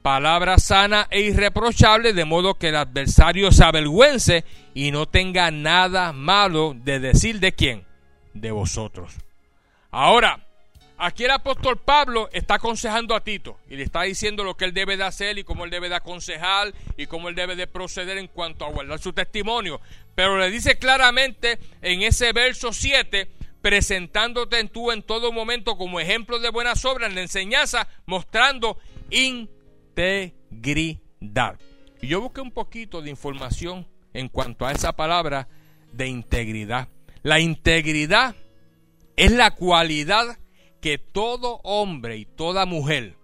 Palabra 0.00 0.56
sana 0.56 1.08
e 1.10 1.20
irreprochable, 1.20 2.14
de 2.14 2.24
modo 2.24 2.54
que 2.54 2.70
el 2.70 2.76
adversario 2.76 3.52
se 3.52 3.64
avergüence 3.64 4.46
y 4.72 4.92
no 4.92 5.04
tenga 5.04 5.50
nada 5.50 6.14
malo 6.14 6.74
de 6.74 7.00
decir 7.00 7.38
de 7.38 7.52
quién, 7.52 7.84
de 8.32 8.50
vosotros. 8.50 9.12
Ahora, 9.90 10.46
Aquí 11.04 11.24
el 11.24 11.32
apóstol 11.32 11.78
Pablo 11.78 12.28
está 12.32 12.54
aconsejando 12.54 13.16
a 13.16 13.24
Tito 13.24 13.58
y 13.68 13.74
le 13.74 13.82
está 13.82 14.02
diciendo 14.02 14.44
lo 14.44 14.56
que 14.56 14.66
él 14.66 14.72
debe 14.72 14.96
de 14.96 15.02
hacer 15.02 15.36
y 15.36 15.42
cómo 15.42 15.64
él 15.64 15.70
debe 15.72 15.88
de 15.88 15.96
aconsejar 15.96 16.72
y 16.96 17.06
cómo 17.06 17.28
él 17.28 17.34
debe 17.34 17.56
de 17.56 17.66
proceder 17.66 18.18
en 18.18 18.28
cuanto 18.28 18.64
a 18.64 18.70
guardar 18.70 19.00
su 19.00 19.12
testimonio. 19.12 19.80
Pero 20.14 20.38
le 20.38 20.48
dice 20.48 20.78
claramente 20.78 21.58
en 21.80 22.02
ese 22.02 22.32
verso 22.32 22.72
7, 22.72 23.28
presentándote 23.60 24.60
en 24.60 24.68
tú 24.68 24.92
en 24.92 25.02
todo 25.02 25.32
momento 25.32 25.76
como 25.76 25.98
ejemplo 25.98 26.38
de 26.38 26.50
buenas 26.50 26.84
obras 26.84 27.08
en 27.08 27.16
la 27.16 27.22
enseñanza, 27.22 27.88
mostrando 28.06 28.78
integridad. 29.10 30.30
Y 32.00 32.06
yo 32.06 32.20
busqué 32.20 32.42
un 32.42 32.52
poquito 32.52 33.02
de 33.02 33.10
información 33.10 33.88
en 34.14 34.28
cuanto 34.28 34.66
a 34.66 34.70
esa 34.70 34.92
palabra 34.92 35.48
de 35.92 36.06
integridad. 36.06 36.86
La 37.24 37.40
integridad 37.40 38.36
es 39.16 39.32
la 39.32 39.50
cualidad 39.50 40.38
que 40.82 40.98
todo 40.98 41.60
hombre 41.62 42.16
y 42.18 42.26
toda 42.26 42.66
mujer 42.66 43.16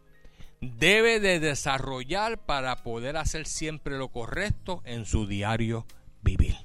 debe 0.61 1.19
de 1.19 1.41
desarrollar 1.41 2.47
para 2.47 2.85
poder 2.85 3.17
hacer 3.17 3.47
siempre 3.47 3.99
lo 3.99 4.09
correcto 4.09 4.81
en 4.85 5.05
su 5.05 5.27
diario 5.27 5.85
vivir. 6.23 6.57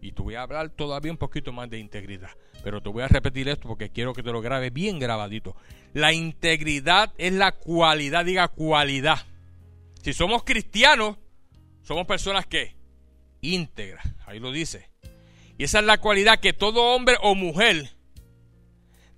Y 0.00 0.12
te 0.12 0.22
voy 0.22 0.34
a 0.34 0.42
hablar 0.42 0.70
todavía 0.70 1.12
un 1.12 1.18
poquito 1.18 1.52
más 1.52 1.68
de 1.68 1.78
integridad. 1.78 2.30
Pero 2.64 2.82
te 2.82 2.88
voy 2.88 3.02
a 3.02 3.08
repetir 3.08 3.48
esto 3.48 3.68
porque 3.68 3.90
quiero 3.90 4.14
que 4.14 4.22
te 4.22 4.32
lo 4.32 4.40
grabes 4.40 4.72
bien 4.72 4.98
grabadito. 4.98 5.54
La 5.92 6.14
integridad 6.14 7.12
es 7.18 7.34
la 7.34 7.52
cualidad, 7.52 8.24
diga 8.24 8.48
cualidad. 8.48 9.18
Si 10.02 10.14
somos 10.14 10.42
cristianos, 10.42 11.18
somos 11.82 12.06
personas 12.06 12.46
que 12.46 12.74
íntegras. 13.42 14.06
Ahí 14.24 14.38
lo 14.38 14.52
dice. 14.52 14.88
Y 15.58 15.64
esa 15.64 15.80
es 15.80 15.84
la 15.84 15.98
cualidad 15.98 16.40
que 16.40 16.54
todo 16.54 16.94
hombre 16.94 17.16
o 17.20 17.34
mujer 17.34 17.90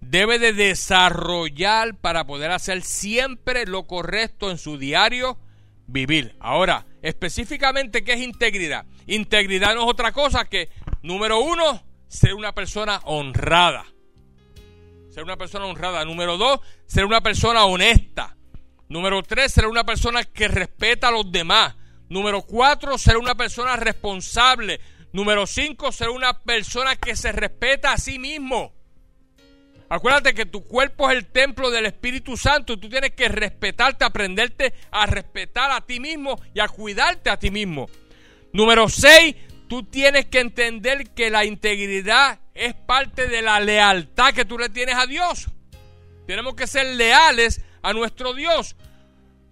debe 0.02 0.38
de 0.38 0.52
desarrollar 0.52 1.96
para 1.96 2.26
poder 2.26 2.50
hacer 2.50 2.82
siempre 2.82 3.64
lo 3.66 3.86
correcto 3.86 4.50
en 4.50 4.58
su 4.58 4.76
diario 4.76 5.38
vivir. 5.86 6.34
Ahora, 6.40 6.86
específicamente, 7.02 8.04
¿qué 8.04 8.14
es 8.14 8.20
integridad? 8.20 8.84
Integridad 9.06 9.74
no 9.74 9.82
es 9.84 9.88
otra 9.88 10.12
cosa 10.12 10.44
que, 10.44 10.68
número 11.02 11.40
uno, 11.40 11.82
ser 12.08 12.34
una 12.34 12.52
persona 12.52 13.00
honrada. 13.04 13.86
Ser 15.08 15.22
una 15.22 15.36
persona 15.36 15.66
honrada. 15.66 16.04
Número 16.04 16.36
dos, 16.36 16.60
ser 16.86 17.04
una 17.04 17.20
persona 17.20 17.64
honesta. 17.64 18.36
Número 18.88 19.22
tres, 19.22 19.52
ser 19.52 19.66
una 19.66 19.84
persona 19.84 20.24
que 20.24 20.48
respeta 20.48 21.08
a 21.08 21.12
los 21.12 21.30
demás. 21.30 21.76
Número 22.08 22.42
cuatro, 22.42 22.98
ser 22.98 23.16
una 23.16 23.34
persona 23.34 23.76
responsable. 23.76 24.80
Número 25.12 25.46
cinco, 25.46 25.92
ser 25.92 26.08
una 26.08 26.40
persona 26.40 26.96
que 26.96 27.14
se 27.14 27.30
respeta 27.32 27.92
a 27.92 27.98
sí 27.98 28.18
mismo. 28.18 28.81
Acuérdate 29.92 30.32
que 30.32 30.46
tu 30.46 30.64
cuerpo 30.64 31.10
es 31.10 31.18
el 31.18 31.26
templo 31.26 31.70
del 31.70 31.84
Espíritu 31.84 32.34
Santo. 32.38 32.78
Tú 32.78 32.88
tienes 32.88 33.10
que 33.10 33.28
respetarte, 33.28 34.06
aprenderte 34.06 34.72
a 34.90 35.04
respetar 35.04 35.70
a 35.70 35.82
ti 35.82 36.00
mismo 36.00 36.40
y 36.54 36.60
a 36.60 36.68
cuidarte 36.68 37.28
a 37.28 37.38
ti 37.38 37.50
mismo. 37.50 37.90
Número 38.54 38.88
6, 38.88 39.36
tú 39.68 39.82
tienes 39.82 40.24
que 40.28 40.40
entender 40.40 41.10
que 41.10 41.28
la 41.28 41.44
integridad 41.44 42.40
es 42.54 42.72
parte 42.72 43.28
de 43.28 43.42
la 43.42 43.60
lealtad 43.60 44.32
que 44.32 44.46
tú 44.46 44.56
le 44.56 44.70
tienes 44.70 44.94
a 44.94 45.04
Dios. 45.04 45.48
Tenemos 46.26 46.54
que 46.54 46.66
ser 46.66 46.86
leales 46.96 47.60
a 47.82 47.92
nuestro 47.92 48.32
Dios. 48.32 48.76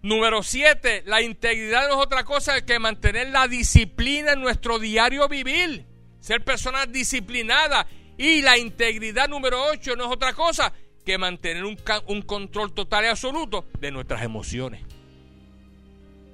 Número 0.01 0.43
7, 0.43 1.03
la 1.05 1.21
integridad 1.21 1.87
no 1.87 1.97
es 2.01 2.07
otra 2.07 2.25
cosa 2.25 2.65
que 2.65 2.79
mantener 2.79 3.29
la 3.29 3.47
disciplina 3.47 4.33
en 4.33 4.41
nuestro 4.41 4.79
diario 4.79 5.29
vivir. 5.29 5.85
Ser 6.21 6.43
personas 6.43 6.91
disciplinadas 6.91 7.85
y 8.21 8.43
la 8.43 8.59
integridad 8.59 9.31
número 9.31 9.65
8 9.71 9.97
no 9.97 10.05
es 10.05 10.11
otra 10.11 10.35
cosa 10.35 10.75
que 11.07 11.17
mantener 11.17 11.65
un, 11.65 12.23
control 12.23 12.75
total 12.75 13.05
y 13.05 13.09
absoluto 13.09 13.65
de 13.81 13.91
nuestras 13.91 14.23
emociones. 14.23 14.83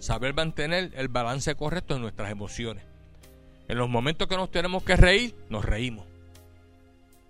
Saber 0.01 0.35
mantener 0.35 0.91
el 0.97 1.07
balance 1.07 1.55
correcto 1.55 1.95
de 1.95 2.01
nuestras 2.01 2.33
emociones. 2.33 2.83
En 3.69 3.79
los 3.79 3.89
momentos 3.89 4.27
que 4.27 4.37
nos 4.37 4.51
tenemos 4.51 4.83
que 4.83 4.97
reír, 4.97 5.37
nos 5.49 5.65
reímos. 5.65 6.05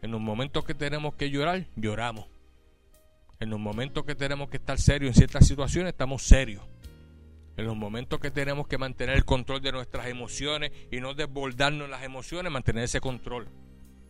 En 0.00 0.10
los 0.10 0.22
momentos 0.22 0.64
que 0.64 0.72
tenemos 0.72 1.14
que 1.16 1.28
llorar, 1.28 1.66
lloramos. 1.76 2.24
En 3.40 3.50
los 3.50 3.60
momentos 3.60 4.06
que 4.06 4.14
tenemos 4.14 4.48
que 4.48 4.56
estar 4.56 4.78
serios 4.78 5.10
en 5.10 5.16
ciertas 5.16 5.46
situaciones, 5.46 5.92
estamos 5.92 6.22
serios. 6.22 6.62
En 7.58 7.66
los 7.66 7.76
momentos 7.76 8.20
que 8.20 8.30
tenemos 8.30 8.66
que 8.68 8.78
mantener 8.78 9.16
el 9.16 9.26
control 9.26 9.60
de 9.60 9.72
nuestras 9.72 10.06
emociones 10.06 10.72
y 10.90 11.00
no 11.00 11.12
desbordarnos 11.12 11.84
en 11.84 11.90
las 11.90 12.04
emociones, 12.04 12.50
mantener 12.50 12.84
ese 12.84 13.02
control. 13.02 13.48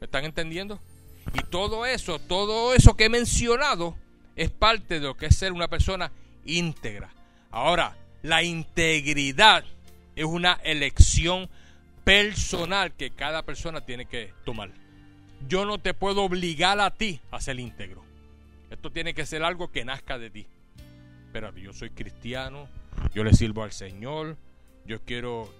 ¿Me 0.00 0.06
están 0.06 0.24
entendiendo? 0.24 0.80
Y 1.34 1.42
todo 1.44 1.86
eso, 1.86 2.18
todo 2.18 2.74
eso 2.74 2.96
que 2.96 3.06
he 3.06 3.08
mencionado 3.08 3.96
es 4.36 4.50
parte 4.50 5.00
de 5.00 5.06
lo 5.06 5.16
que 5.16 5.26
es 5.26 5.36
ser 5.36 5.52
una 5.52 5.68
persona 5.68 6.12
íntegra. 6.44 7.10
Ahora, 7.50 7.96
la 8.22 8.42
integridad 8.42 9.64
es 10.14 10.24
una 10.24 10.54
elección 10.64 11.48
personal 12.04 12.92
que 12.92 13.10
cada 13.10 13.42
persona 13.42 13.80
tiene 13.80 14.06
que 14.06 14.32
tomar. 14.44 14.70
Yo 15.48 15.64
no 15.64 15.78
te 15.78 15.94
puedo 15.94 16.22
obligar 16.22 16.80
a 16.80 16.90
ti 16.90 17.20
a 17.30 17.40
ser 17.40 17.58
íntegro. 17.58 18.04
Esto 18.70 18.90
tiene 18.90 19.14
que 19.14 19.26
ser 19.26 19.42
algo 19.42 19.70
que 19.70 19.84
nazca 19.84 20.18
de 20.18 20.30
ti. 20.30 20.46
Pero 21.32 21.54
yo 21.56 21.72
soy 21.72 21.90
cristiano, 21.90 22.68
yo 23.14 23.24
le 23.24 23.34
sirvo 23.34 23.62
al 23.62 23.72
Señor, 23.72 24.36
yo 24.86 25.00
quiero 25.02 25.52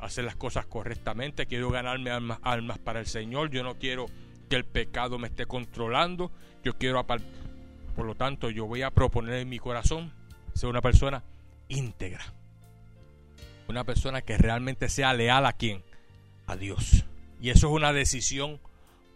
hacer 0.00 0.24
las 0.24 0.36
cosas 0.36 0.66
correctamente, 0.66 1.46
quiero 1.46 1.70
ganarme 1.70 2.10
almas, 2.10 2.78
para 2.78 3.00
el 3.00 3.06
Señor, 3.06 3.50
yo 3.50 3.62
no 3.62 3.76
quiero 3.78 4.06
que 4.48 4.56
el 4.56 4.64
pecado 4.64 5.18
me 5.18 5.28
esté 5.28 5.46
controlando, 5.46 6.30
yo 6.64 6.76
quiero, 6.76 7.04
por 7.06 8.06
lo 8.06 8.14
tanto, 8.14 8.50
yo 8.50 8.66
voy 8.66 8.82
a 8.82 8.90
proponer 8.90 9.34
en 9.34 9.48
mi 9.48 9.58
corazón 9.58 10.12
ser 10.54 10.68
una 10.68 10.80
persona 10.80 11.22
íntegra, 11.68 12.32
una 13.68 13.84
persona 13.84 14.22
que 14.22 14.38
realmente 14.38 14.88
sea 14.88 15.14
leal 15.14 15.46
a 15.46 15.52
quién, 15.52 15.82
a 16.46 16.56
Dios. 16.56 17.04
Y 17.40 17.50
eso 17.50 17.68
es 17.68 17.72
una 17.72 17.92
decisión 17.92 18.58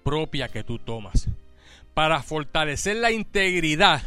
propia 0.03 0.49
que 0.49 0.65
tú 0.65 0.79
tomas. 0.79 1.29
Para 1.95 2.23
fortalecer 2.23 2.97
la 2.97 3.11
integridad, 3.11 4.03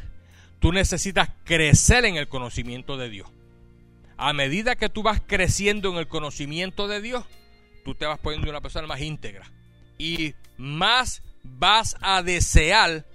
tú 0.60 0.72
necesitas 0.72 1.30
crecer 1.44 2.06
en 2.06 2.16
el 2.16 2.28
conocimiento 2.28 2.98
de 2.98 3.10
Dios 3.10 3.37
a 4.18 4.34
medida 4.34 4.76
que 4.76 4.90
tú 4.90 5.04
vas 5.04 5.22
creciendo 5.26 5.92
en 5.92 5.98
el 5.98 6.08
conocimiento 6.08 6.88
de 6.88 7.02
Dios, 7.02 7.26
tú 7.86 7.96
te 7.96 8.06
vas 8.06 8.20
poniendo 8.20 8.50
una 8.50 8.62
persona 8.62 8.88
más 8.88 9.02
íntegra. 9.02 9.50
Y 9.98 10.34
más 10.58 11.22
vas 11.44 11.96
a 12.02 12.24
desear 12.24 13.06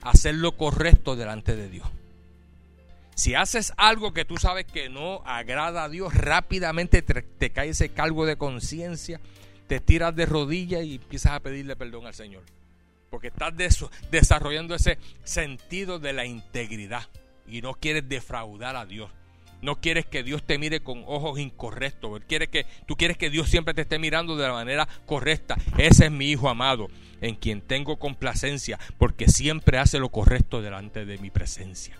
hacer 0.00 0.34
lo 0.36 0.56
correcto 0.56 1.16
delante 1.16 1.56
de 1.56 1.68
Dios. 1.68 1.88
Si 3.14 3.34
haces 3.34 3.72
algo 3.76 4.14
que 4.14 4.24
tú 4.24 4.36
sabes 4.38 4.64
que 4.64 4.88
no 4.88 5.22
agrada 5.26 5.84
a 5.84 5.88
Dios, 5.88 6.14
rápidamente 6.14 7.02
te, 7.02 7.50
cae 7.50 7.70
ese 7.70 7.90
cargo 7.90 8.24
de 8.24 8.36
conciencia, 8.36 9.20
te 9.66 9.80
tiras 9.80 10.16
de 10.16 10.26
rodillas 10.26 10.84
y 10.84 10.94
empiezas 10.96 11.32
a 11.32 11.40
pedirle 11.40 11.76
perdón 11.76 12.06
al 12.06 12.14
Señor. 12.14 12.42
Porque 13.10 13.28
estás 13.28 13.52
desarrollando 14.10 14.74
ese 14.74 14.98
sentido 15.24 15.98
de 15.98 16.14
la 16.14 16.24
integridad 16.24 17.06
y 17.46 17.60
no 17.60 17.74
quieres 17.74 18.08
defraudar 18.08 18.76
a 18.76 18.86
Dios. 18.86 19.10
No 19.62 19.80
quieres 19.80 20.04
que 20.06 20.24
Dios 20.24 20.42
te 20.42 20.58
mire 20.58 20.80
con 20.80 21.04
ojos 21.06 21.38
incorrectos. 21.38 22.20
Él 22.28 22.48
que, 22.48 22.66
tú 22.86 22.96
quieres 22.96 23.16
que 23.16 23.30
Dios 23.30 23.48
siempre 23.48 23.74
te 23.74 23.82
esté 23.82 24.00
mirando 24.00 24.36
de 24.36 24.48
la 24.48 24.52
manera 24.52 24.88
correcta. 25.06 25.56
Ese 25.78 26.06
es 26.06 26.10
mi 26.10 26.30
Hijo 26.30 26.48
amado, 26.48 26.88
en 27.20 27.36
quien 27.36 27.60
tengo 27.60 27.96
complacencia, 27.96 28.80
porque 28.98 29.28
siempre 29.28 29.78
hace 29.78 30.00
lo 30.00 30.08
correcto 30.08 30.60
delante 30.60 31.06
de 31.06 31.16
mi 31.18 31.30
presencia. 31.30 31.96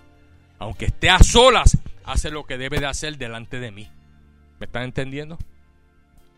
Aunque 0.58 0.86
esté 0.86 1.08
a 1.08 1.20
solas, 1.20 1.78
hace 2.04 2.32
lo 2.32 2.44
que 2.44 2.58
debe 2.58 2.80
de 2.80 2.86
hacer 2.86 3.16
delante 3.16 3.60
de 3.60 3.70
mí. 3.70 3.88
¿Me 4.58 4.66
están 4.66 4.82
entendiendo? 4.82 5.38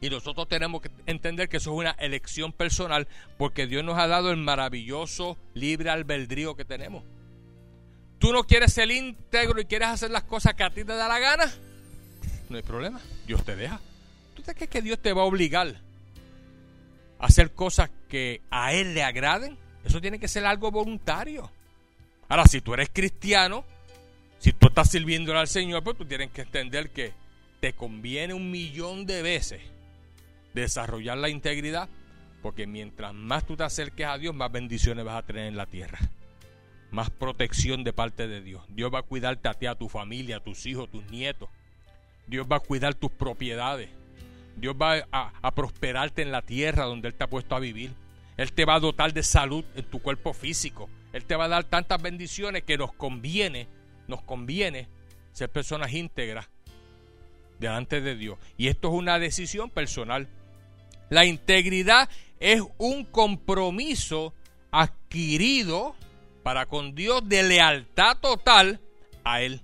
Y 0.03 0.11
nosotros 0.11 0.47
tenemos 0.47 0.83
que 0.83 0.91
entender 1.07 1.49
que 1.49 1.57
eso 1.57 1.73
es 1.73 1.79
una 1.79 1.93
elección 1.93 2.53
personal 2.53 3.09
porque 3.39 3.67
Dios 3.67 3.83
nos 3.83 3.99
ha 3.99 4.07
dado 4.07 4.31
el 4.31 4.37
maravilloso 4.37 5.39
libre 5.55 5.89
albedrío 5.89 6.55
que 6.55 6.67
tenemos 6.67 7.03
tú 8.25 8.33
no 8.33 8.45
quieres 8.45 8.73
ser 8.73 8.91
íntegro 8.91 9.61
y 9.61 9.67
quieres 9.67 9.89
hacer 9.89 10.11
las 10.11 10.23
cosas 10.23 10.55
que 10.55 10.65
a 10.65 10.71
ti 10.71 10.83
te 10.83 10.95
da 10.95 11.07
la 11.07 11.19
gana, 11.19 11.53
no 12.49 12.57
hay 12.57 12.63
problema. 12.63 12.99
Dios 13.27 13.45
te 13.45 13.55
deja. 13.55 13.79
¿Tú 14.33 14.41
te 14.41 14.55
crees 14.55 14.71
que 14.71 14.81
Dios 14.81 14.99
te 14.99 15.13
va 15.13 15.21
a 15.21 15.27
obligar 15.27 15.77
a 17.19 17.27
hacer 17.27 17.53
cosas 17.53 17.91
que 18.09 18.41
a 18.51 18.73
Él 18.73 18.95
le 18.95 19.03
agraden? 19.03 19.59
Eso 19.85 20.01
tiene 20.01 20.19
que 20.19 20.27
ser 20.27 20.47
algo 20.47 20.71
voluntario. 20.71 21.51
Ahora, 22.31 22.47
si 22.47 22.63
tú 22.63 22.73
eres 22.73 22.89
cristiano, 22.91 23.63
si 24.39 24.55
tú 24.55 24.69
estás 24.69 24.91
sirviendo 24.91 25.39
al 25.39 25.47
Señor, 25.47 25.85
pues 25.85 25.99
tú 25.99 26.07
tienes 26.07 26.31
que 26.31 26.41
entender 26.41 26.89
que 26.93 27.13
te 27.61 27.75
conviene 27.75 28.33
un 28.33 28.51
millón 28.51 29.05
de 29.05 29.21
veces 29.21 29.61
desarrollar 30.55 31.19
la 31.19 31.29
integridad, 31.29 31.91
porque 32.41 32.67
mientras 32.67 33.13
más 33.13 33.45
tú 33.45 33.55
te 33.55 33.65
acerques 33.65 34.07
a 34.07 34.17
Dios, 34.17 34.35
más 34.35 34.51
bendiciones 34.51 35.05
vas 35.05 35.23
a 35.23 35.27
tener 35.27 35.45
en 35.45 35.59
la 35.59 35.67
tierra 35.67 35.99
más 36.95 37.11
protección 37.11 37.85
de 37.85 37.93
parte 37.93 38.29
de 38.29 38.41
Dios. 38.41 38.63
Dios 38.69 38.91
va 38.95 39.01
a 39.01 39.03
cuidarte 39.03 39.49
a 39.49 39.55
ti, 39.55 39.67
a 39.67 39.75
tu 39.75 39.89
familia, 39.89 40.37
a 40.37 40.41
tus 40.41 40.65
hijos, 40.65 40.91
tus 40.91 41.05
nietos. 41.11 41.51
Dios 42.27 42.47
va 42.51 42.57
a 42.57 42.61
cuidar 42.61 42.95
tus 42.95 43.11
propiedades. 43.11 43.91
Dios 44.57 44.77
va 44.81 45.05
a, 45.11 45.55
prosperarte 45.55 46.23
en 46.23 46.31
la 46.31 46.43
tierra 46.43 46.85
donde 46.85 47.09
Él 47.09 47.15
te 47.15 47.25
ha 47.25 47.29
puesto 47.29 47.57
a 47.57 47.61
vivir. 47.61 47.93
Él 48.37 48.53
te 48.53 48.65
va 48.65 48.77
a 48.77 48.81
dotar 48.81 49.13
de 49.13 49.23
salud 49.23 49.65
en 49.75 49.85
tu 49.85 50.01
cuerpo 50.01 50.33
físico. 50.33 50.89
Él 51.13 51.25
te 51.25 51.37
va 51.37 51.45
a 51.45 51.49
dar 51.49 51.65
tantas 51.65 52.01
bendiciones 52.01 52.63
que 52.63 52.79
nos 52.79 52.93
conviene, 52.93 53.67
nos 54.07 54.23
conviene 54.23 54.89
ser 55.33 55.51
personas 55.51 55.93
íntegras 55.93 56.49
delante 57.59 58.01
de 58.01 58.17
Dios. 58.17 58.39
Y 58.57 58.69
esto 58.69 58.89
es 58.89 58.95
una 58.95 59.19
decisión 59.19 59.71
personal. 59.71 60.29
La 61.11 61.25
integridad 61.25 62.09
es 62.39 62.63
un 62.79 63.05
compromiso 63.05 64.33
adquirido 64.71 65.95
para 66.45 66.67
con 66.67 66.95
Dios 66.95 67.29
de 67.29 67.43
lealtad 67.43 68.19
total 68.19 68.81
a 69.25 69.43
Él. 69.43 69.63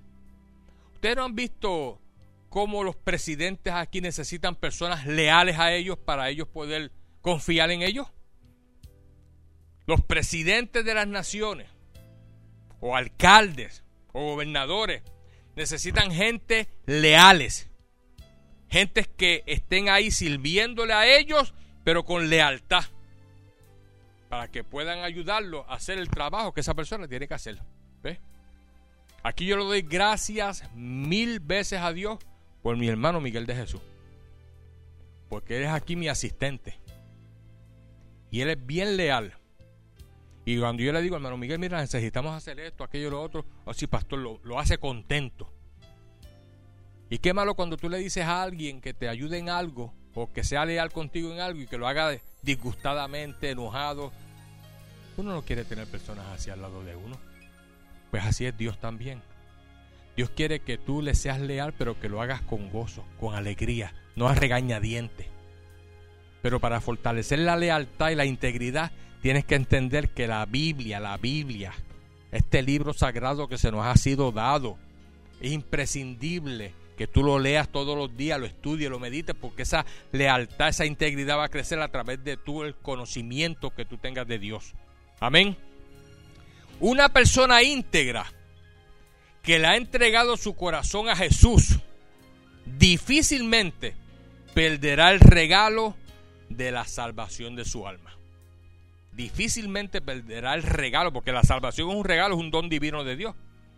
¿Ustedes 0.95 1.15
no 1.15 1.25
han 1.25 1.37
visto 1.37 2.01
cómo 2.49 2.83
los 2.83 2.97
presidentes 2.97 3.73
aquí 3.73 4.01
necesitan 4.01 4.57
personas 4.57 5.07
leales 5.07 5.61
a 5.61 5.73
ellos 5.73 5.97
para 5.97 6.29
ellos 6.29 6.49
poder 6.49 6.91
confiar 7.21 7.71
en 7.71 7.83
ellos? 7.83 8.09
Los 9.87 10.01
presidentes 10.03 10.85
de 10.85 10.95
las 10.95 11.07
naciones, 11.07 11.69
o 12.81 12.97
alcaldes, 12.97 13.85
o 14.13 14.33
gobernadores, 14.33 15.03
necesitan 15.55 16.11
gente 16.11 16.69
leales. 16.87 17.69
Gentes 18.69 19.07
que 19.07 19.45
estén 19.47 19.89
ahí 19.89 20.11
sirviéndole 20.11 20.93
a 20.93 21.07
ellos 21.07 21.55
pero 21.85 22.05
con 22.05 22.29
lealtad, 22.29 22.85
para 24.31 24.49
que 24.49 24.63
puedan 24.63 25.01
ayudarlo 25.01 25.67
a 25.69 25.75
hacer 25.75 25.99
el 25.99 26.09
trabajo 26.09 26.55
que 26.55 26.61
esa 26.61 26.73
persona 26.73 27.09
tiene 27.09 27.27
que 27.27 27.35
hacer. 27.35 27.61
¿Ves? 28.01 28.21
Aquí 29.25 29.45
yo 29.45 29.57
le 29.57 29.65
doy 29.65 29.83
gracias 29.83 30.73
mil 30.73 31.41
veces 31.41 31.81
a 31.81 31.93
Dios 31.93 32.21
por 32.63 32.77
mi 32.77 32.87
hermano 32.87 33.21
Miguel 33.21 33.45
de 33.45 33.57
Jesús. 33.57 33.81
Porque 35.29 35.57
él 35.57 35.65
es 35.65 35.71
aquí 35.71 35.97
mi 35.97 36.07
asistente. 36.07 36.79
Y 38.31 38.41
él 38.41 38.51
es 38.51 38.65
bien 38.65 38.97
leal. 38.97 39.35
Y 40.45 40.61
cuando 40.61 40.85
yo 40.85 40.93
le 40.93 41.03
digo, 41.03 41.17
hermano 41.17 41.37
Miguel, 41.37 41.59
mira, 41.59 41.81
necesitamos 41.81 42.33
hacer 42.33 42.61
esto, 42.61 42.85
aquello, 42.85 43.11
lo 43.11 43.21
otro, 43.21 43.45
o 43.65 43.75
si 43.75 43.89
pastor 43.89 44.21
lo, 44.21 44.41
lo 44.45 44.61
hace 44.61 44.79
contento. 44.79 45.53
Y 47.11 47.19
qué 47.19 47.35
malo 47.35 47.57
cuando 47.57 47.77
tú 47.77 47.91
le 47.91 47.99
dices 47.99 48.25
a 48.25 48.43
alguien 48.43 48.81
que 48.81 48.95
te 48.95 49.09
ayude 49.09 49.39
en 49.39 49.49
algo, 49.49 49.93
o 50.15 50.33
que 50.33 50.45
sea 50.45 50.65
leal 50.65 50.93
contigo 50.93 51.33
en 51.33 51.41
algo 51.41 51.61
y 51.61 51.67
que 51.67 51.79
lo 51.79 51.89
haga 51.89 52.17
disgustadamente, 52.43 53.51
enojado. 53.51 54.13
Uno 55.17 55.33
no 55.33 55.43
quiere 55.43 55.65
tener 55.65 55.87
personas 55.87 56.27
así 56.29 56.51
al 56.51 56.63
lado 56.63 56.85
de 56.85 56.97
uno. 56.97 57.19
Pues 58.11 58.25
así 58.25 58.47
es 58.47 58.57
Dios 58.57 58.79
también. 58.79 59.23
Dios 60.17 60.31
quiere 60.31 60.61
que 60.61 60.79
tú 60.79 61.03
le 61.03 61.15
seas 61.15 61.41
leal, 61.41 61.73
pero 61.77 61.99
que 61.99 62.09
lo 62.09 62.21
hagas 62.21 62.43
con 62.43 62.71
gozo, 62.71 63.05
con 63.19 63.35
alegría, 63.35 63.95
no 64.17 64.29
a 64.29 64.35
regañadiente. 64.35 65.29
Pero 66.43 66.61
para 66.61 66.81
fortalecer 66.81 67.39
la 67.39 67.57
lealtad 67.57 68.11
y 68.11 68.17
la 68.17 68.25
integridad, 68.25 68.93
tienes 69.23 69.45
que 69.45 69.55
entender 69.55 70.11
que 70.11 70.27
la 70.27 70.45
Biblia, 70.47 71.01
la 71.01 71.17
Biblia, 71.17 71.73
este 72.33 72.63
libro 72.63 72.93
sagrado 72.93 73.49
que 73.49 73.59
se 73.59 73.71
nos 73.71 73.85
ha 73.85 73.97
sido 73.97 74.33
dado, 74.33 74.79
es 75.41 75.53
imprescindible 75.53 76.75
que 76.97 77.07
tú 77.07 77.23
lo 77.23 77.39
leas 77.39 77.69
todos 77.71 77.97
los 77.97 78.15
días, 78.15 78.39
lo 78.39 78.45
estudies, 78.45 78.91
lo 78.91 78.99
medites, 78.99 79.35
porque 79.35 79.63
esa 79.63 79.87
lealtad, 80.13 80.69
esa 80.69 80.85
integridad 80.85 81.39
va 81.39 81.45
a 81.45 81.49
crecer 81.49 81.81
a 81.81 81.89
través 81.89 82.23
de 82.23 82.37
tú 82.37 82.63
el 82.63 82.75
conocimiento 82.75 83.71
que 83.71 83.87
tú 83.87 83.97
tengas 83.97 84.27
de 84.27 84.39
Dios. 84.39 84.75
Amén. 85.21 85.57
Una 86.81 87.11
persona 87.11 87.63
íntegra 87.63 88.25
que 89.43 89.59
le 89.59 89.67
ha 89.67 89.77
entregado 89.77 90.37
su 90.39 90.57
corazón 90.57 91.09
a 91.09 91.17
Jesús, 91.17 91.79
difícilmente 92.65 93.95
perderá 94.55 95.13
el 95.13 95.21
regalo 95.21 95.95
de 96.49 96.73
la 96.73 96.87
salvación 96.87 97.55
de 97.55 97.67
su 97.67 97.87
alma. 97.87 98.17
Difícilmente 99.13 100.01
perderá 100.01 100.55
el 100.55 100.63
regalo, 100.63 101.13
porque 101.13 101.33
la 101.33 101.43
salvación 101.43 101.91
es 101.91 101.97
un 101.97 102.05
regalo, 102.05 102.35
es 102.35 102.41
un 102.41 102.51
don 102.51 102.71
divino 102.71 103.05
de 103.05 103.17
Dios. 103.17 103.37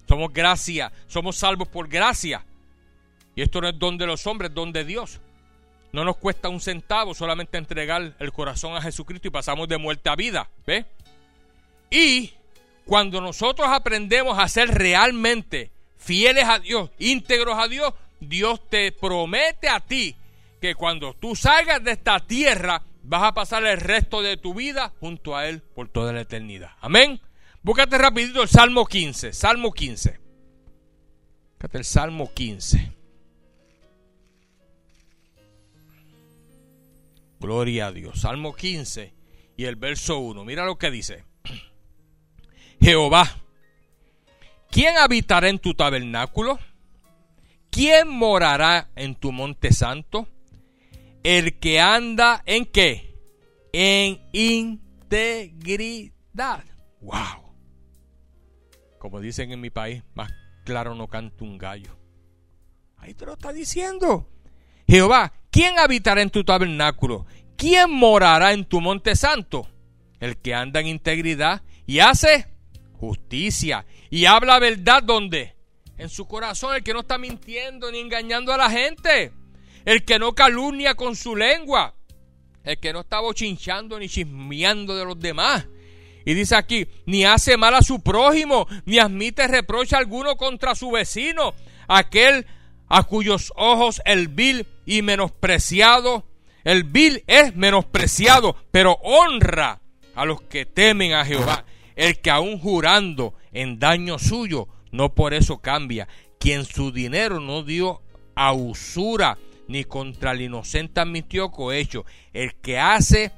Somos 0.08 0.32
gracia, 0.32 0.92
somos 1.08 1.36
salvos 1.36 1.68
por 1.68 1.88
gracia. 1.88 2.44
Y 3.34 3.42
esto 3.42 3.60
no 3.60 3.68
es 3.68 3.78
don 3.78 3.98
de 3.98 4.06
los 4.06 4.26
hombres, 4.26 4.50
es 4.50 4.54
don 4.54 4.72
de 4.72 4.84
Dios. 4.84 5.20
No 5.92 6.04
nos 6.04 6.16
cuesta 6.16 6.48
un 6.48 6.60
centavo 6.60 7.14
solamente 7.14 7.58
entregar 7.58 8.14
el 8.18 8.32
corazón 8.32 8.76
a 8.76 8.82
Jesucristo 8.82 9.28
y 9.28 9.30
pasamos 9.30 9.68
de 9.68 9.78
muerte 9.78 10.08
a 10.08 10.16
vida. 10.16 10.48
¿Ve? 10.66 10.86
Y 11.92 12.32
cuando 12.86 13.20
nosotros 13.20 13.68
aprendemos 13.68 14.38
a 14.38 14.48
ser 14.48 14.70
realmente 14.70 15.70
fieles 15.98 16.44
a 16.44 16.58
Dios, 16.58 16.90
íntegros 16.98 17.58
a 17.58 17.68
Dios, 17.68 17.92
Dios 18.18 18.66
te 18.70 18.92
promete 18.92 19.68
a 19.68 19.78
ti 19.78 20.16
que 20.58 20.74
cuando 20.74 21.12
tú 21.12 21.36
salgas 21.36 21.84
de 21.84 21.92
esta 21.92 22.18
tierra 22.20 22.82
vas 23.02 23.24
a 23.24 23.34
pasar 23.34 23.66
el 23.66 23.78
resto 23.78 24.22
de 24.22 24.38
tu 24.38 24.54
vida 24.54 24.90
junto 25.00 25.36
a 25.36 25.46
Él 25.46 25.60
por 25.60 25.88
toda 25.88 26.14
la 26.14 26.22
eternidad. 26.22 26.70
Amén. 26.80 27.20
Búscate 27.62 27.98
rapidito 27.98 28.42
el 28.42 28.48
Salmo 28.48 28.86
15. 28.86 29.34
Salmo 29.34 29.70
15. 29.70 30.18
Búscate 31.50 31.78
el 31.78 31.84
Salmo 31.84 32.32
15. 32.32 32.92
Gloria 37.38 37.88
a 37.88 37.92
Dios. 37.92 38.22
Salmo 38.22 38.54
15 38.54 39.12
y 39.58 39.64
el 39.66 39.76
verso 39.76 40.20
1. 40.20 40.42
Mira 40.46 40.64
lo 40.64 40.78
que 40.78 40.90
dice. 40.90 41.24
Jehová, 42.82 43.30
¿quién 44.68 44.96
habitará 44.96 45.48
en 45.48 45.60
tu 45.60 45.72
tabernáculo? 45.72 46.58
¿Quién 47.70 48.08
morará 48.08 48.90
en 48.96 49.14
tu 49.14 49.30
monte 49.30 49.72
santo? 49.72 50.26
El 51.22 51.60
que 51.60 51.78
anda 51.78 52.42
en 52.44 52.66
qué? 52.66 53.16
En 53.72 54.20
integridad. 54.32 56.12
Wow. 57.00 57.54
Como 58.98 59.20
dicen 59.20 59.52
en 59.52 59.60
mi 59.60 59.70
país, 59.70 60.02
más 60.14 60.32
claro 60.64 60.96
no 60.96 61.06
canta 61.06 61.44
un 61.44 61.58
gallo. 61.58 61.96
Ahí 62.96 63.14
te 63.14 63.26
lo 63.26 63.34
está 63.34 63.52
diciendo. 63.52 64.28
Jehová, 64.88 65.32
¿quién 65.52 65.78
habitará 65.78 66.20
en 66.20 66.30
tu 66.30 66.42
tabernáculo? 66.42 67.26
¿Quién 67.56 67.92
morará 67.92 68.52
en 68.52 68.64
tu 68.64 68.80
monte 68.80 69.14
santo? 69.14 69.68
El 70.18 70.36
que 70.38 70.52
anda 70.52 70.80
en 70.80 70.88
integridad 70.88 71.62
y 71.86 72.00
hace 72.00 72.48
justicia 73.02 73.84
y 74.10 74.26
habla 74.26 74.60
verdad 74.60 75.02
donde? 75.02 75.56
En 75.98 76.08
su 76.08 76.28
corazón, 76.28 76.76
el 76.76 76.84
que 76.84 76.92
no 76.92 77.00
está 77.00 77.18
mintiendo 77.18 77.90
ni 77.90 77.98
engañando 77.98 78.52
a 78.52 78.56
la 78.56 78.70
gente, 78.70 79.32
el 79.84 80.04
que 80.04 80.20
no 80.20 80.34
calumnia 80.34 80.94
con 80.94 81.16
su 81.16 81.34
lengua, 81.34 81.96
el 82.62 82.78
que 82.78 82.92
no 82.92 83.00
está 83.00 83.18
bochinchando 83.18 83.98
ni 83.98 84.08
chismeando 84.08 84.94
de 84.94 85.04
los 85.04 85.18
demás. 85.18 85.66
Y 86.24 86.34
dice 86.34 86.54
aquí, 86.54 86.86
ni 87.06 87.24
hace 87.24 87.56
mal 87.56 87.74
a 87.74 87.82
su 87.82 88.00
prójimo, 88.00 88.68
ni 88.84 89.00
admite 89.00 89.48
reproche 89.48 89.96
alguno 89.96 90.36
contra 90.36 90.76
su 90.76 90.92
vecino, 90.92 91.54
aquel 91.88 92.46
a 92.88 93.02
cuyos 93.02 93.52
ojos 93.56 94.00
el 94.04 94.28
vil 94.28 94.64
y 94.86 95.02
menospreciado, 95.02 96.24
el 96.62 96.84
vil 96.84 97.24
es 97.26 97.56
menospreciado, 97.56 98.56
pero 98.70 98.92
honra 99.02 99.80
a 100.14 100.24
los 100.24 100.40
que 100.42 100.66
temen 100.66 101.14
a 101.14 101.24
Jehová 101.24 101.64
el 101.96 102.20
que 102.20 102.30
aún 102.30 102.58
jurando 102.58 103.34
en 103.52 103.78
daño 103.78 104.18
suyo, 104.18 104.68
no 104.90 105.14
por 105.14 105.34
eso 105.34 105.58
cambia, 105.58 106.08
quien 106.38 106.64
su 106.64 106.92
dinero 106.92 107.40
no 107.40 107.62
dio 107.62 108.02
a 108.34 108.52
usura, 108.52 109.38
ni 109.68 109.84
contra 109.84 110.32
el 110.32 110.42
inocente 110.42 111.00
admitió 111.00 111.50
cohecho, 111.50 112.04
el 112.32 112.54
que 112.56 112.78
hace 112.78 113.32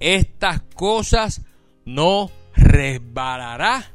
estas 0.00 0.62
cosas 0.74 1.42
no 1.84 2.30
resbalará 2.54 3.92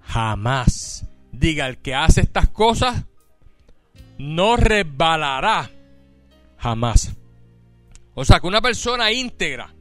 jamás. 0.00 1.06
Diga, 1.32 1.66
el 1.66 1.78
que 1.78 1.94
hace 1.94 2.20
estas 2.20 2.48
cosas 2.48 3.04
no 4.18 4.56
resbalará 4.56 5.70
jamás. 6.58 7.12
O 8.14 8.24
sea 8.24 8.40
que 8.40 8.46
una 8.46 8.60
persona 8.60 9.10
íntegra, 9.12 9.72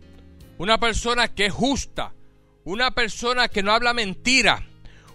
una 0.57 0.79
persona 0.79 1.27
que 1.27 1.47
es 1.47 1.53
justa, 1.53 2.13
una 2.69 2.91
persona 2.91 3.47
que 3.47 3.63
no 3.63 3.71
habla 3.71 3.95
mentira, 3.95 4.63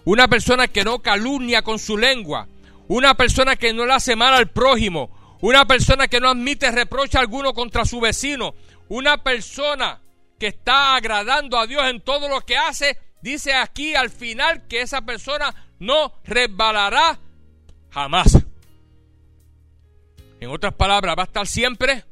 una 0.04 0.26
persona 0.26 0.66
que 0.66 0.82
no 0.82 0.98
calumnia 0.98 1.62
con 1.62 1.78
su 1.78 1.96
lengua, 1.96 2.48
una 2.88 3.14
persona 3.14 3.54
que 3.54 3.72
no 3.72 3.86
le 3.86 3.92
hace 3.92 4.16
mal 4.16 4.34
al 4.34 4.50
prójimo, 4.50 5.36
una 5.40 5.64
persona 5.64 6.08
que 6.08 6.18
no 6.18 6.30
admite 6.30 6.72
reproche 6.72 7.16
alguno 7.16 7.54
contra 7.54 7.84
su 7.84 8.00
vecino, 8.00 8.56
una 8.88 9.22
persona 9.22 10.00
que 10.36 10.48
está 10.48 10.96
agradando 10.96 11.56
a 11.56 11.68
Dios 11.68 11.84
en 11.88 12.00
todo 12.00 12.28
lo 12.28 12.40
que 12.40 12.56
hace, 12.56 12.98
dice 13.22 13.54
aquí 13.54 13.94
al 13.94 14.10
final 14.10 14.66
que 14.66 14.80
esa 14.80 15.02
persona 15.02 15.54
no 15.78 16.12
resbalará 16.24 17.20
jamás. 17.90 18.36
En 20.40 20.50
otras 20.50 20.74
palabras, 20.74 21.14
va 21.16 21.22
a 21.22 21.26
estar 21.26 21.46
siempre 21.46 22.04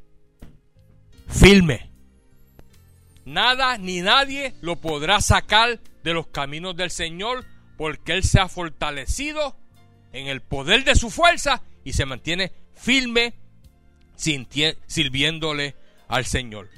firme. 1.26 1.91
Nada 3.24 3.78
ni 3.78 4.00
nadie 4.00 4.54
lo 4.60 4.76
podrá 4.76 5.20
sacar 5.20 5.80
de 6.02 6.12
los 6.12 6.26
caminos 6.28 6.76
del 6.76 6.90
Señor 6.90 7.44
porque 7.76 8.12
Él 8.12 8.24
se 8.24 8.40
ha 8.40 8.48
fortalecido 8.48 9.56
en 10.12 10.26
el 10.26 10.40
poder 10.40 10.84
de 10.84 10.94
su 10.94 11.10
fuerza 11.10 11.62
y 11.84 11.92
se 11.92 12.06
mantiene 12.06 12.52
firme 12.74 13.34
sirviéndole 14.16 15.76
al 16.08 16.24
Señor. 16.24 16.68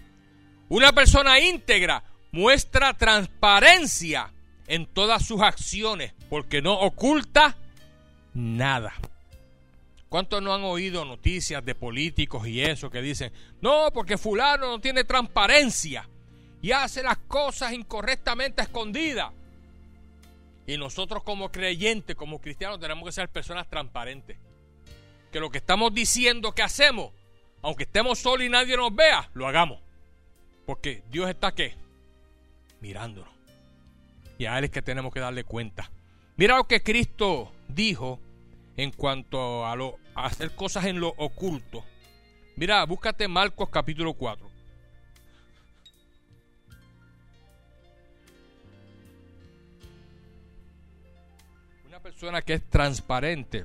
Una 0.69 0.93
persona 0.93 1.41
íntegra 1.41 2.05
muestra 2.33 2.95
transparencia 2.95 4.33
en 4.67 4.87
todas 4.87 5.27
sus 5.27 5.41
acciones 5.41 6.15
porque 6.29 6.63
no 6.63 6.75
oculta 6.75 7.57
nada. 8.33 8.95
¿Cuántos 10.09 10.43
no 10.43 10.55
han 10.55 10.63
oído 10.63 11.05
noticias 11.05 11.65
de 11.65 11.75
políticos 11.75 12.47
y 12.47 12.63
eso 12.63 12.89
que 12.89 13.03
dicen, 13.03 13.33
no, 13.61 13.89
porque 13.93 14.17
fulano 14.17 14.69
no 14.69 14.81
tiene 14.81 15.05
transparencia? 15.05 16.09
Y 16.65 16.73
hace 16.73 17.03
las 17.03 17.19
cosas 17.19 17.75
incorrectamente 17.75 18.63
escondidas. 18.63 19.31
Y 20.67 20.79
nosotros 20.79 21.23
como 21.23 21.53
creyentes, 21.53 22.17
como 22.17 22.41
cristianos, 22.41 22.81
tenemos 22.81 23.05
que 23.05 23.13
ser 23.13 23.29
personas 23.29 23.69
transparentes. 23.69 24.39
Que 25.31 25.41
lo 25.41 25.51
que 25.51 25.59
estamos 25.59 25.93
diciendo 25.93 26.53
que 26.53 26.63
hacemos, 26.63 27.13
aunque 27.61 27.83
estemos 27.83 28.19
solos 28.19 28.47
y 28.47 28.49
nadie 28.49 28.79
nos 28.79 28.95
vea, 28.95 29.29
lo 29.35 29.47
hagamos. 29.47 29.79
Porque 30.65 31.03
Dios 31.11 31.29
está 31.29 31.53
qué? 31.55 31.75
Mirándonos. 32.81 33.35
Y 34.39 34.47
a 34.47 34.57
Él 34.57 34.65
es 34.65 34.71
que 34.71 34.81
tenemos 34.81 35.13
que 35.13 35.21
darle 35.21 35.45
cuenta. 35.45 35.91
Mira 36.37 36.57
lo 36.57 36.65
que 36.65 36.83
Cristo 36.83 37.53
dijo 37.69 38.21
en 38.79 38.91
cuanto 38.91 39.67
a, 39.67 39.77
lo, 39.77 39.99
a 40.15 40.25
hacer 40.25 40.55
cosas 40.55 40.87
en 40.87 40.99
lo 40.99 41.09
oculto. 41.19 41.85
Mira, 42.57 42.83
búscate 42.87 43.29
Marcos 43.29 43.69
capítulo 43.69 44.15
4. 44.15 44.54
Persona 52.01 52.43
que 52.43 52.55
es 52.55 52.63
transparente 52.65 53.65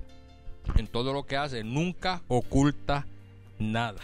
en 0.75 0.87
todo 0.87 1.13
lo 1.13 1.25
que 1.25 1.37
hace, 1.37 1.63
nunca 1.63 2.21
oculta 2.27 3.05
nada. 3.57 4.01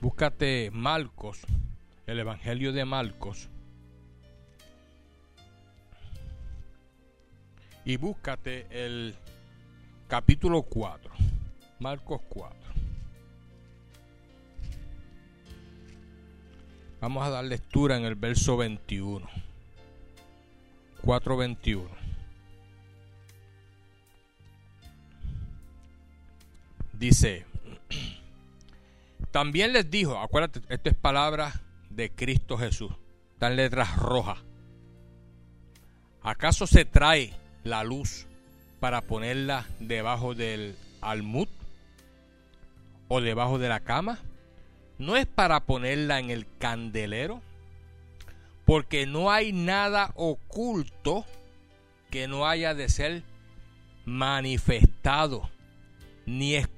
Búscate 0.00 0.70
Marcos, 0.72 1.40
el 2.06 2.18
Evangelio 2.18 2.72
de 2.72 2.84
Marcos. 2.84 3.48
Y 7.84 7.96
búscate 7.96 8.66
el 8.70 9.14
capítulo 10.08 10.62
4. 10.62 11.10
Marcos 11.80 12.20
4. 12.28 12.58
Vamos 17.00 17.26
a 17.26 17.30
dar 17.30 17.44
lectura 17.44 17.96
en 17.96 18.04
el 18.04 18.14
verso 18.14 18.56
21. 18.56 19.26
4.21. 21.02 22.07
Dice, 26.98 27.46
también 29.30 29.72
les 29.72 29.88
dijo, 29.88 30.18
acuérdate, 30.18 30.60
esto 30.68 30.90
es 30.90 30.96
palabra 30.96 31.60
de 31.90 32.10
Cristo 32.10 32.58
Jesús, 32.58 32.90
está 33.34 33.46
en 33.46 33.54
letras 33.54 33.96
rojas. 33.96 34.38
¿Acaso 36.22 36.66
se 36.66 36.84
trae 36.84 37.32
la 37.62 37.84
luz 37.84 38.26
para 38.80 39.02
ponerla 39.02 39.64
debajo 39.78 40.34
del 40.34 40.74
almud 41.00 41.46
o 43.06 43.20
debajo 43.20 43.60
de 43.60 43.68
la 43.68 43.78
cama? 43.78 44.18
¿No 44.98 45.16
es 45.16 45.26
para 45.26 45.60
ponerla 45.66 46.18
en 46.18 46.30
el 46.30 46.48
candelero? 46.58 47.40
Porque 48.64 49.06
no 49.06 49.30
hay 49.30 49.52
nada 49.52 50.10
oculto 50.16 51.24
que 52.10 52.26
no 52.26 52.48
haya 52.48 52.74
de 52.74 52.88
ser 52.88 53.22
manifestado, 54.04 55.48
ni 56.26 56.56
escondido 56.56 56.77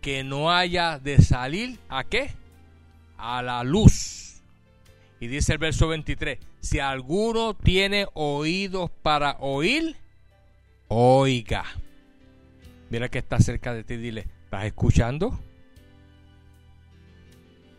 que 0.00 0.22
no 0.24 0.50
haya 0.50 0.98
de 0.98 1.22
salir 1.22 1.78
a 1.88 2.04
qué? 2.04 2.30
A 3.16 3.42
la 3.42 3.64
luz. 3.64 4.42
Y 5.20 5.28
dice 5.28 5.52
el 5.52 5.58
verso 5.58 5.88
23, 5.88 6.38
si 6.60 6.80
alguno 6.80 7.54
tiene 7.54 8.06
oídos 8.12 8.90
para 9.02 9.36
oír, 9.40 9.96
oiga. 10.88 11.64
Mira 12.90 13.08
que 13.08 13.18
está 13.18 13.38
cerca 13.38 13.72
de 13.72 13.84
ti, 13.84 13.96
dile, 13.96 14.26
¿estás 14.44 14.64
escuchando? 14.64 15.38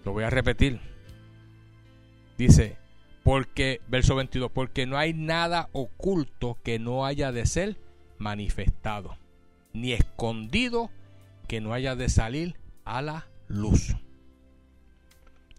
Lo 0.04 0.14
voy 0.14 0.24
a 0.24 0.30
repetir. 0.30 0.80
Dice, 2.38 2.78
porque, 3.24 3.82
verso 3.88 4.16
22, 4.16 4.52
porque 4.52 4.86
no 4.86 4.98
hay 4.98 5.14
nada 5.14 5.70
oculto 5.72 6.58
que 6.64 6.80
no 6.80 7.06
haya 7.06 7.32
de 7.32 7.46
ser 7.46 7.78
manifestado, 8.18 9.18
ni 9.76 9.92
escondido 9.92 10.90
que 11.48 11.62
no 11.62 11.74
haya 11.74 11.96
de 11.96 12.10
salir 12.10 12.58
a 12.86 13.02
la 13.02 13.28
luz. 13.48 13.96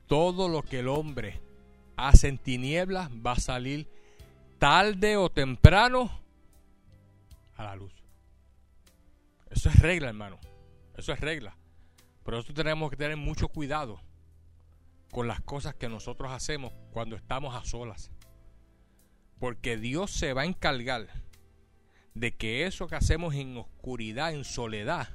Todo 0.06 0.48
lo 0.48 0.62
que 0.62 0.80
el 0.80 0.88
hombre 0.88 1.40
hace 1.96 2.28
en 2.28 2.38
tinieblas 2.38 3.10
va 3.10 3.32
a 3.32 3.40
salir 3.40 3.88
tarde 4.58 5.16
o 5.16 5.30
temprano 5.30 6.10
a 7.56 7.64
la 7.64 7.76
luz. 7.76 7.92
Eso 9.50 9.68
es 9.68 9.78
regla, 9.80 10.08
hermano. 10.08 10.38
Eso 10.96 11.12
es 11.12 11.20
regla. 11.20 11.56
Por 12.22 12.34
eso 12.34 12.52
tenemos 12.52 12.90
que 12.90 12.96
tener 12.96 13.16
mucho 13.16 13.48
cuidado 13.48 14.00
con 15.10 15.28
las 15.28 15.40
cosas 15.40 15.74
que 15.74 15.88
nosotros 15.88 16.32
hacemos 16.32 16.72
cuando 16.92 17.16
estamos 17.16 17.54
a 17.54 17.64
solas. 17.64 18.10
Porque 19.38 19.76
Dios 19.76 20.10
se 20.10 20.32
va 20.32 20.42
a 20.42 20.46
encargar 20.46 21.08
de 22.16 22.32
que 22.32 22.64
eso 22.64 22.86
que 22.86 22.96
hacemos 22.96 23.34
en 23.34 23.58
oscuridad, 23.58 24.32
en 24.32 24.44
soledad, 24.44 25.08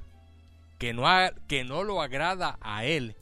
que 0.78 0.94
no, 0.94 1.04
que 1.48 1.64
no 1.64 1.82
lo 1.82 2.00
agrada 2.00 2.58
a 2.60 2.84
Él, 2.84 3.16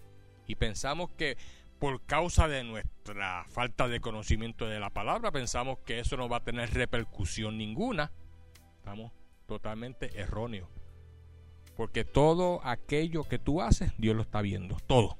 y 0.46 0.54
pensamos 0.54 1.10
que 1.16 1.38
por 1.78 2.04
causa 2.04 2.46
de 2.46 2.62
nuestra 2.62 3.46
falta 3.48 3.88
de 3.88 4.00
conocimiento 4.00 4.66
de 4.66 4.80
la 4.80 4.90
palabra, 4.90 5.32
pensamos 5.32 5.78
que 5.78 5.98
eso 5.98 6.18
no 6.18 6.28
va 6.28 6.38
a 6.38 6.44
tener 6.44 6.74
repercusión 6.74 7.56
ninguna. 7.56 8.12
Estamos 8.76 9.12
totalmente 9.46 10.20
erróneos. 10.20 10.68
Porque 11.76 12.04
todo 12.04 12.60
aquello 12.64 13.24
que 13.24 13.38
tú 13.38 13.62
haces, 13.62 13.92
Dios 13.96 14.14
lo 14.14 14.22
está 14.22 14.42
viendo. 14.42 14.76
Todo. 14.86 15.16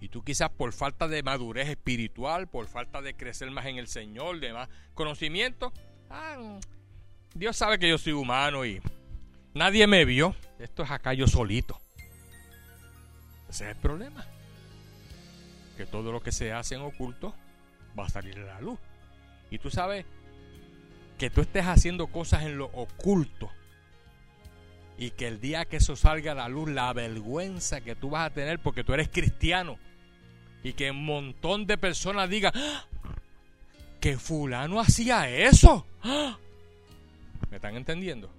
Y 0.00 0.08
tú 0.08 0.24
quizás 0.24 0.50
por 0.50 0.72
falta 0.72 1.06
de 1.06 1.22
madurez 1.22 1.68
espiritual, 1.68 2.48
por 2.48 2.66
falta 2.66 3.00
de 3.00 3.14
crecer 3.14 3.52
más 3.52 3.66
en 3.66 3.78
el 3.78 3.86
Señor, 3.86 4.40
de 4.40 4.52
más 4.52 4.68
conocimiento, 4.94 5.72
ah, 6.10 6.58
Dios 7.38 7.56
sabe 7.56 7.78
que 7.78 7.88
yo 7.88 7.98
soy 7.98 8.14
humano 8.14 8.66
y 8.66 8.82
nadie 9.54 9.86
me 9.86 10.04
vio. 10.04 10.34
Esto 10.58 10.82
es 10.82 10.90
acá 10.90 11.14
yo 11.14 11.28
solito. 11.28 11.80
Ese 13.48 13.64
es 13.64 13.76
el 13.76 13.80
problema 13.80 14.26
que 15.76 15.86
todo 15.86 16.10
lo 16.10 16.20
que 16.20 16.32
se 16.32 16.52
hace 16.52 16.74
en 16.74 16.80
oculto 16.80 17.32
va 17.96 18.06
a 18.06 18.08
salir 18.08 18.36
a 18.40 18.44
la 18.44 18.60
luz. 18.60 18.80
Y 19.52 19.58
tú 19.58 19.70
sabes 19.70 20.04
que 21.16 21.30
tú 21.30 21.40
estés 21.40 21.64
haciendo 21.64 22.08
cosas 22.08 22.42
en 22.42 22.58
lo 22.58 22.66
oculto 22.66 23.48
y 24.98 25.10
que 25.12 25.28
el 25.28 25.40
día 25.40 25.64
que 25.64 25.76
eso 25.76 25.94
salga 25.94 26.32
a 26.32 26.34
la 26.34 26.48
luz, 26.48 26.68
la 26.68 26.92
vergüenza 26.92 27.80
que 27.80 27.94
tú 27.94 28.10
vas 28.10 28.26
a 28.26 28.34
tener 28.34 28.58
porque 28.58 28.82
tú 28.82 28.94
eres 28.94 29.08
cristiano 29.10 29.78
y 30.64 30.72
que 30.72 30.90
un 30.90 31.04
montón 31.04 31.68
de 31.68 31.78
personas 31.78 32.28
digan 32.28 32.52
¡Ah! 32.56 32.84
que 34.00 34.18
fulano 34.18 34.80
hacía 34.80 35.30
eso. 35.30 35.86
¡Ah! 36.02 36.36
¿Me 37.50 37.56
están 37.56 37.76
entendiendo? 37.76 38.30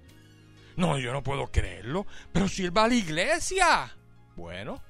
No, 0.76 0.98
yo 0.98 1.12
no 1.12 1.22
puedo 1.22 1.46
creerlo. 1.48 2.06
Pero 2.32 2.48
si 2.48 2.64
él 2.64 2.76
va 2.76 2.84
a 2.84 2.88
la 2.88 2.94
iglesia. 2.94 3.96
Bueno, 4.36 4.80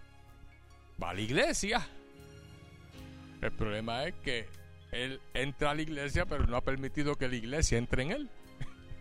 va 1.02 1.10
a 1.10 1.14
la 1.14 1.20
iglesia. 1.20 1.86
El 3.40 3.52
problema 3.52 4.04
es 4.04 4.14
que 4.16 4.46
él 4.92 5.20
entra 5.34 5.70
a 5.70 5.74
la 5.74 5.82
iglesia, 5.82 6.26
pero 6.26 6.46
no 6.46 6.56
ha 6.56 6.60
permitido 6.60 7.16
que 7.16 7.28
la 7.28 7.36
iglesia 7.36 7.78
entre 7.78 8.02
en 8.02 8.10
él. 8.12 8.30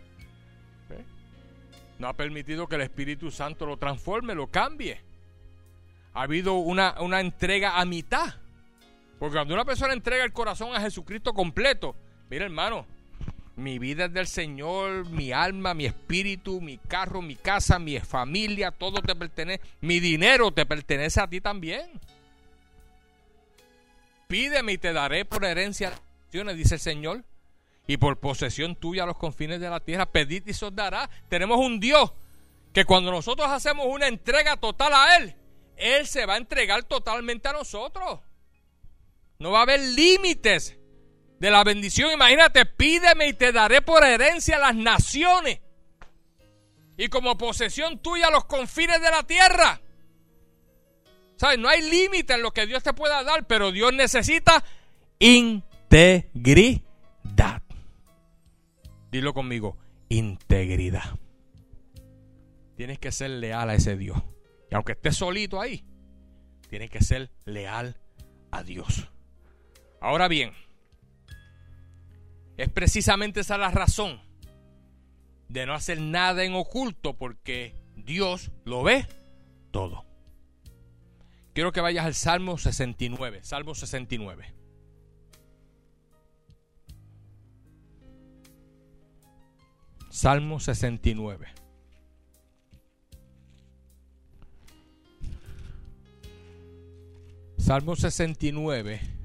¿Eh? 0.90 1.04
No 1.98 2.08
ha 2.08 2.14
permitido 2.14 2.66
que 2.66 2.76
el 2.76 2.82
Espíritu 2.82 3.30
Santo 3.30 3.66
lo 3.66 3.76
transforme, 3.76 4.34
lo 4.34 4.46
cambie. 4.46 5.00
Ha 6.14 6.22
habido 6.22 6.54
una, 6.54 7.00
una 7.00 7.20
entrega 7.20 7.78
a 7.78 7.84
mitad. 7.84 8.34
Porque 9.18 9.36
cuando 9.36 9.52
una 9.52 9.66
persona 9.66 9.92
entrega 9.92 10.24
el 10.24 10.32
corazón 10.32 10.74
a 10.74 10.80
Jesucristo 10.80 11.34
completo, 11.34 11.94
mira 12.30 12.46
hermano, 12.46 12.86
mi 13.60 13.78
vida 13.78 14.06
es 14.06 14.12
del 14.12 14.26
Señor, 14.26 15.08
mi 15.08 15.32
alma, 15.32 15.74
mi 15.74 15.86
espíritu, 15.86 16.60
mi 16.60 16.78
carro, 16.78 17.22
mi 17.22 17.36
casa, 17.36 17.78
mi 17.78 17.98
familia, 18.00 18.70
todo 18.70 19.00
te 19.02 19.14
pertenece. 19.14 19.62
Mi 19.80 20.00
dinero 20.00 20.50
te 20.50 20.66
pertenece 20.66 21.20
a 21.20 21.28
ti 21.28 21.40
también. 21.40 21.90
Pídeme 24.26 24.72
y 24.72 24.78
te 24.78 24.92
daré 24.92 25.24
por 25.24 25.44
herencia 25.44 25.92
dice 26.30 26.74
el 26.74 26.80
Señor, 26.80 27.24
y 27.86 27.96
por 27.96 28.18
posesión 28.18 28.76
tuya 28.76 29.02
a 29.02 29.06
los 29.06 29.16
confines 29.16 29.60
de 29.60 29.68
la 29.68 29.80
tierra. 29.80 30.06
Pedid 30.06 30.46
y 30.46 30.52
se 30.52 30.70
dará. 30.70 31.10
Tenemos 31.28 31.58
un 31.58 31.80
Dios 31.80 32.12
que 32.72 32.84
cuando 32.84 33.10
nosotros 33.10 33.48
hacemos 33.48 33.86
una 33.86 34.06
entrega 34.06 34.56
total 34.56 34.92
a 34.94 35.16
Él, 35.16 35.34
Él 35.76 36.06
se 36.06 36.24
va 36.24 36.34
a 36.34 36.38
entregar 36.38 36.84
totalmente 36.84 37.48
a 37.48 37.52
nosotros. 37.52 38.20
No 39.38 39.50
va 39.50 39.60
a 39.60 39.62
haber 39.62 39.80
límites 39.80 40.78
de 41.40 41.50
la 41.50 41.64
bendición. 41.64 42.12
Imagínate, 42.12 42.66
pídeme 42.66 43.26
y 43.26 43.32
te 43.32 43.50
daré 43.50 43.82
por 43.82 44.04
herencia 44.04 44.58
las 44.58 44.76
naciones 44.76 45.58
y 46.96 47.08
como 47.08 47.36
posesión 47.36 47.98
tuya 47.98 48.30
los 48.30 48.44
confines 48.44 49.00
de 49.00 49.10
la 49.10 49.22
tierra. 49.24 49.80
¿Sabes? 51.36 51.58
No 51.58 51.68
hay 51.70 51.80
límite 51.90 52.34
en 52.34 52.42
lo 52.42 52.50
que 52.52 52.66
Dios 52.66 52.82
te 52.82 52.92
pueda 52.92 53.24
dar, 53.24 53.46
pero 53.46 53.72
Dios 53.72 53.94
necesita 53.94 54.62
integridad. 55.18 56.82
Dilo 59.10 59.32
conmigo, 59.32 59.78
integridad. 60.10 61.18
Tienes 62.76 62.98
que 62.98 63.10
ser 63.10 63.30
leal 63.30 63.70
a 63.70 63.74
ese 63.74 63.96
Dios. 63.96 64.22
Y 64.70 64.74
aunque 64.74 64.92
estés 64.92 65.16
solito 65.16 65.58
ahí, 65.58 65.82
tienes 66.68 66.90
que 66.90 67.00
ser 67.00 67.30
leal 67.46 67.96
a 68.50 68.62
Dios. 68.62 69.08
Ahora 70.02 70.28
bien, 70.28 70.52
es 72.60 72.68
precisamente 72.68 73.40
esa 73.40 73.56
la 73.56 73.70
razón 73.70 74.20
de 75.48 75.64
no 75.64 75.72
hacer 75.72 75.98
nada 75.98 76.44
en 76.44 76.54
oculto 76.54 77.16
porque 77.16 77.74
Dios 77.96 78.50
lo 78.66 78.82
ve 78.82 79.06
todo. 79.70 80.04
Quiero 81.54 81.72
que 81.72 81.80
vayas 81.80 82.04
al 82.04 82.14
Salmo 82.14 82.58
69. 82.58 83.42
Salmo 83.42 83.74
69. 83.74 84.54
Salmo 90.10 90.60
69. 90.60 91.48
Salmo 97.56 97.96
69 97.96 99.19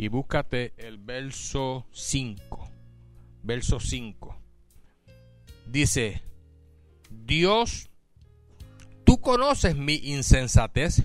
y 0.00 0.08
búscate 0.08 0.72
el 0.78 0.96
verso 0.96 1.86
5. 1.92 2.70
verso 3.42 3.78
5. 3.78 4.34
Dice, 5.66 6.22
Dios, 7.10 7.90
tú 9.04 9.20
conoces 9.20 9.76
mi 9.76 9.96
insensatez 9.96 11.02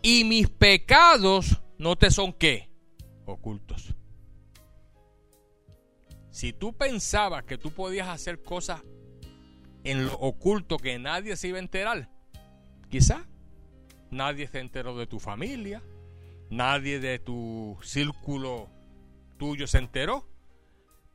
y 0.00 0.24
mis 0.24 0.48
pecados 0.48 1.60
no 1.76 1.96
te 1.96 2.10
son 2.10 2.32
qué? 2.32 2.70
Ocultos. 3.26 3.94
Si 6.30 6.54
tú 6.54 6.72
pensabas 6.72 7.44
que 7.44 7.58
tú 7.58 7.70
podías 7.70 8.08
hacer 8.08 8.40
cosas 8.40 8.80
en 9.84 10.06
lo 10.06 10.14
oculto 10.14 10.78
que 10.78 10.98
nadie 10.98 11.36
se 11.36 11.48
iba 11.48 11.58
a 11.58 11.60
enterar, 11.60 12.08
quizá 12.88 13.26
nadie 14.10 14.48
se 14.48 14.60
enteró 14.60 14.96
de 14.96 15.06
tu 15.06 15.20
familia, 15.20 15.82
nadie 16.50 17.00
de 17.00 17.18
tu 17.18 17.78
círculo 17.82 18.68
tuyo 19.38 19.66
se 19.66 19.78
enteró, 19.78 20.26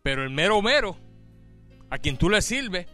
pero 0.04 0.24
el 0.24 0.30
mero 0.30 0.62
mero, 0.62 0.98
a 1.90 1.98
quien 1.98 2.18
tú 2.18 2.30
le 2.30 2.42
sirves, 2.42 2.88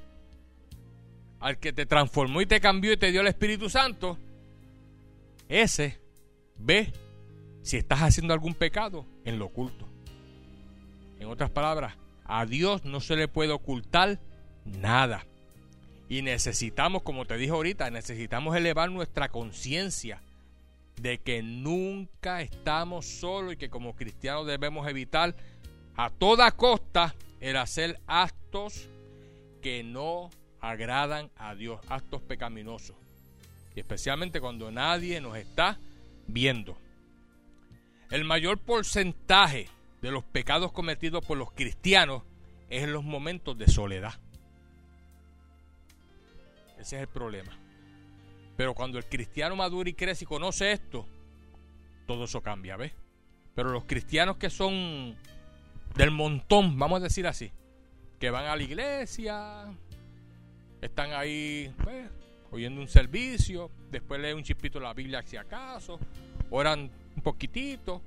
al 1.39 1.59
que 1.59 1.73
te 1.73 1.85
transformó 1.85 2.41
y 2.41 2.45
te 2.45 2.59
cambió 2.59 2.91
y 2.91 2.97
te 2.97 3.11
dio 3.11 3.21
el 3.21 3.27
Espíritu 3.27 3.69
Santo, 3.69 4.17
ese 5.47 5.99
ve 6.57 6.91
si 7.61 7.77
estás 7.77 7.99
haciendo 7.99 8.33
algún 8.33 8.53
pecado 8.53 9.05
en 9.23 9.39
lo 9.39 9.45
oculto. 9.45 9.87
En 11.19 11.27
otras 11.27 11.49
palabras, 11.49 11.95
a 12.25 12.45
Dios 12.45 12.85
no 12.85 12.99
se 12.99 13.15
le 13.15 13.27
puede 13.27 13.51
ocultar 13.51 14.19
nada. 14.65 15.25
Y 16.09 16.21
necesitamos, 16.21 17.03
como 17.03 17.25
te 17.25 17.37
dije 17.37 17.51
ahorita, 17.51 17.89
necesitamos 17.89 18.55
elevar 18.55 18.91
nuestra 18.91 19.29
conciencia 19.29 20.21
de 21.01 21.19
que 21.19 21.43
nunca 21.43 22.41
estamos 22.41 23.05
solos 23.05 23.53
y 23.53 23.57
que 23.57 23.69
como 23.69 23.95
cristianos 23.95 24.47
debemos 24.47 24.87
evitar 24.87 25.35
a 25.95 26.09
toda 26.09 26.51
costa 26.51 27.15
el 27.39 27.57
hacer 27.57 27.99
actos 28.07 28.89
que 29.61 29.83
no 29.83 30.29
agradan 30.59 31.29
a 31.37 31.55
Dios, 31.55 31.79
actos 31.89 32.21
pecaminosos. 32.21 32.95
Y 33.75 33.79
especialmente 33.79 34.41
cuando 34.41 34.71
nadie 34.71 35.21
nos 35.21 35.37
está 35.37 35.79
viendo. 36.27 36.77
El 38.09 38.23
mayor 38.23 38.57
porcentaje 38.57 39.69
de 40.01 40.11
los 40.11 40.23
pecados 40.23 40.71
cometidos 40.71 41.23
por 41.25 41.37
los 41.37 41.51
cristianos 41.51 42.23
es 42.69 42.83
en 42.83 42.93
los 42.93 43.03
momentos 43.03 43.57
de 43.57 43.67
soledad. 43.67 44.19
Ese 46.79 46.95
es 46.95 47.01
el 47.01 47.07
problema. 47.07 47.57
Pero 48.57 48.73
cuando 48.73 48.97
el 48.97 49.05
cristiano 49.05 49.55
madura 49.55 49.89
y 49.89 49.93
crece 49.93 50.25
y 50.25 50.27
conoce 50.27 50.71
esto, 50.71 51.05
todo 52.07 52.23
eso 52.23 52.41
cambia, 52.41 52.75
¿ves? 52.75 52.91
Pero 53.53 53.69
los 53.69 53.85
cristianos 53.85 54.37
que 54.37 54.49
son 54.49 55.15
del 55.95 56.11
montón, 56.11 56.77
vamos 56.77 56.99
a 56.99 57.03
decir 57.03 57.27
así, 57.27 57.51
que 58.19 58.31
van 58.31 58.45
a 58.45 58.55
la 58.55 58.63
iglesia, 58.63 59.65
están 60.81 61.13
ahí 61.13 61.71
oyendo 62.51 62.81
un 62.81 62.87
servicio, 62.87 63.69
después 63.91 64.19
leen 64.19 64.37
un 64.37 64.43
chispito 64.43 64.79
la 64.79 64.93
Biblia 64.93 65.21
si 65.21 65.37
acaso, 65.37 65.99
oran 66.49 66.89
un 67.15 67.21
poquitito, 67.21 68.01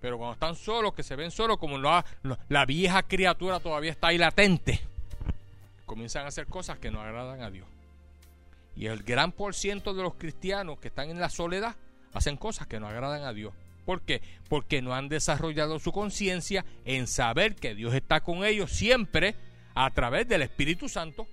pero 0.00 0.18
cuando 0.18 0.34
están 0.34 0.54
solos, 0.54 0.94
que 0.94 1.02
se 1.02 1.16
ven 1.16 1.32
solos, 1.32 1.58
como 1.58 1.78
la, 1.78 2.04
la 2.48 2.64
vieja 2.64 3.02
criatura 3.02 3.58
todavía 3.58 3.90
está 3.90 4.08
ahí 4.08 4.18
latente, 4.18 4.80
comienzan 5.84 6.26
a 6.26 6.28
hacer 6.28 6.46
cosas 6.46 6.78
que 6.78 6.92
no 6.92 7.00
agradan 7.00 7.42
a 7.42 7.50
Dios. 7.50 7.73
Y 8.76 8.86
el 8.86 9.02
gran 9.02 9.32
por 9.32 9.54
ciento 9.54 9.94
de 9.94 10.02
los 10.02 10.14
cristianos 10.14 10.78
que 10.78 10.88
están 10.88 11.10
en 11.10 11.20
la 11.20 11.30
soledad 11.30 11.76
hacen 12.12 12.36
cosas 12.36 12.66
que 12.66 12.80
no 12.80 12.88
agradan 12.88 13.24
a 13.24 13.32
Dios. 13.32 13.54
¿Por 13.84 14.02
qué? 14.02 14.22
Porque 14.48 14.82
no 14.82 14.94
han 14.94 15.08
desarrollado 15.08 15.78
su 15.78 15.92
conciencia 15.92 16.64
en 16.84 17.06
saber 17.06 17.54
que 17.54 17.74
Dios 17.74 17.94
está 17.94 18.22
con 18.22 18.44
ellos 18.44 18.70
siempre 18.70 19.36
a 19.74 19.90
través 19.90 20.26
del 20.26 20.42
Espíritu 20.42 20.88
Santo. 20.88 21.26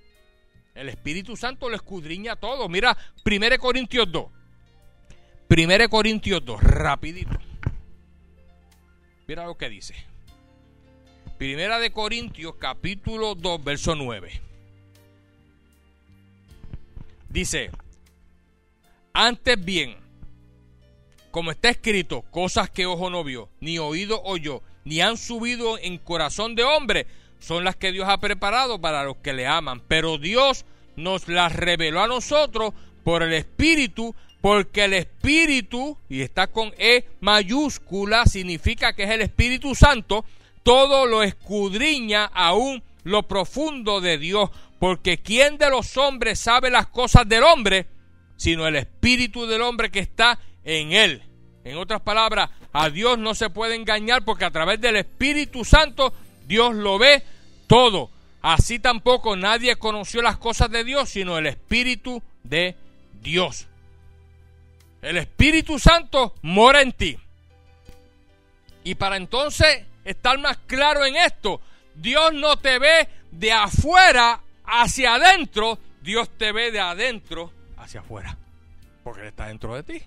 El 0.74 0.88
Espíritu 0.88 1.36
Santo 1.36 1.68
lo 1.68 1.76
escudriña 1.76 2.36
todo. 2.36 2.68
Mira, 2.68 2.96
1 3.24 3.58
Corintios 3.58 4.10
2. 4.10 4.26
1 5.48 5.88
Corintios 5.88 6.44
2, 6.44 6.62
rapidito. 6.62 7.38
Mira 9.26 9.46
lo 9.46 9.56
que 9.56 9.68
dice. 9.68 9.94
Primera 11.38 11.78
de 11.78 11.90
Corintios 11.90 12.54
capítulo 12.56 13.34
2, 13.34 13.64
verso 13.64 13.94
9. 13.94 14.51
Dice, 17.32 17.70
antes 19.14 19.64
bien, 19.64 19.96
como 21.30 21.50
está 21.50 21.70
escrito, 21.70 22.20
cosas 22.30 22.68
que 22.68 22.84
ojo 22.84 23.08
no 23.08 23.24
vio, 23.24 23.48
ni 23.58 23.78
oído 23.78 24.20
oyó, 24.22 24.60
ni 24.84 25.00
han 25.00 25.16
subido 25.16 25.78
en 25.78 25.96
corazón 25.96 26.54
de 26.54 26.64
hombre, 26.64 27.06
son 27.38 27.64
las 27.64 27.74
que 27.74 27.90
Dios 27.90 28.06
ha 28.06 28.18
preparado 28.18 28.82
para 28.82 29.04
los 29.04 29.16
que 29.16 29.32
le 29.32 29.46
aman. 29.46 29.82
Pero 29.88 30.18
Dios 30.18 30.66
nos 30.94 31.26
las 31.26 31.56
reveló 31.56 32.02
a 32.02 32.06
nosotros 32.06 32.74
por 33.02 33.22
el 33.22 33.32
Espíritu, 33.32 34.14
porque 34.42 34.84
el 34.84 34.92
Espíritu, 34.92 35.96
y 36.10 36.20
está 36.20 36.48
con 36.48 36.74
E 36.76 37.06
mayúscula, 37.20 38.26
significa 38.26 38.92
que 38.92 39.04
es 39.04 39.10
el 39.10 39.22
Espíritu 39.22 39.74
Santo, 39.74 40.26
todo 40.62 41.06
lo 41.06 41.22
escudriña 41.22 42.26
aún 42.26 42.82
lo 43.04 43.24
profundo 43.24 44.00
de 44.00 44.18
Dios, 44.18 44.50
porque 44.78 45.18
¿quién 45.18 45.58
de 45.58 45.70
los 45.70 45.96
hombres 45.96 46.38
sabe 46.38 46.70
las 46.70 46.86
cosas 46.88 47.28
del 47.28 47.42
hombre? 47.42 47.86
Sino 48.36 48.66
el 48.66 48.76
Espíritu 48.76 49.46
del 49.46 49.62
hombre 49.62 49.90
que 49.90 50.00
está 50.00 50.38
en 50.64 50.92
él. 50.92 51.22
En 51.64 51.76
otras 51.76 52.00
palabras, 52.00 52.50
a 52.72 52.90
Dios 52.90 53.18
no 53.18 53.34
se 53.34 53.50
puede 53.50 53.76
engañar 53.76 54.24
porque 54.24 54.44
a 54.44 54.50
través 54.50 54.80
del 54.80 54.96
Espíritu 54.96 55.64
Santo 55.64 56.12
Dios 56.46 56.74
lo 56.74 56.98
ve 56.98 57.22
todo. 57.66 58.10
Así 58.40 58.80
tampoco 58.80 59.36
nadie 59.36 59.76
conoció 59.76 60.20
las 60.22 60.36
cosas 60.38 60.70
de 60.70 60.82
Dios, 60.82 61.10
sino 61.10 61.38
el 61.38 61.46
Espíritu 61.46 62.20
de 62.42 62.74
Dios. 63.20 63.68
El 65.00 65.16
Espíritu 65.16 65.78
Santo 65.78 66.34
mora 66.42 66.82
en 66.82 66.92
ti. 66.92 67.16
Y 68.84 68.96
para 68.96 69.16
entonces 69.16 69.84
estar 70.04 70.38
más 70.38 70.58
claro 70.66 71.04
en 71.04 71.16
esto, 71.16 71.60
Dios 71.94 72.32
no 72.32 72.58
te 72.58 72.78
ve 72.78 73.08
de 73.30 73.52
afuera 73.52 74.40
hacia 74.64 75.14
adentro, 75.14 75.78
Dios 76.00 76.30
te 76.36 76.52
ve 76.52 76.70
de 76.70 76.80
adentro 76.80 77.52
hacia 77.76 78.00
afuera. 78.00 78.36
Porque 79.02 79.22
Él 79.22 79.28
está 79.28 79.48
dentro 79.48 79.74
de 79.74 79.82
ti. 79.82 80.02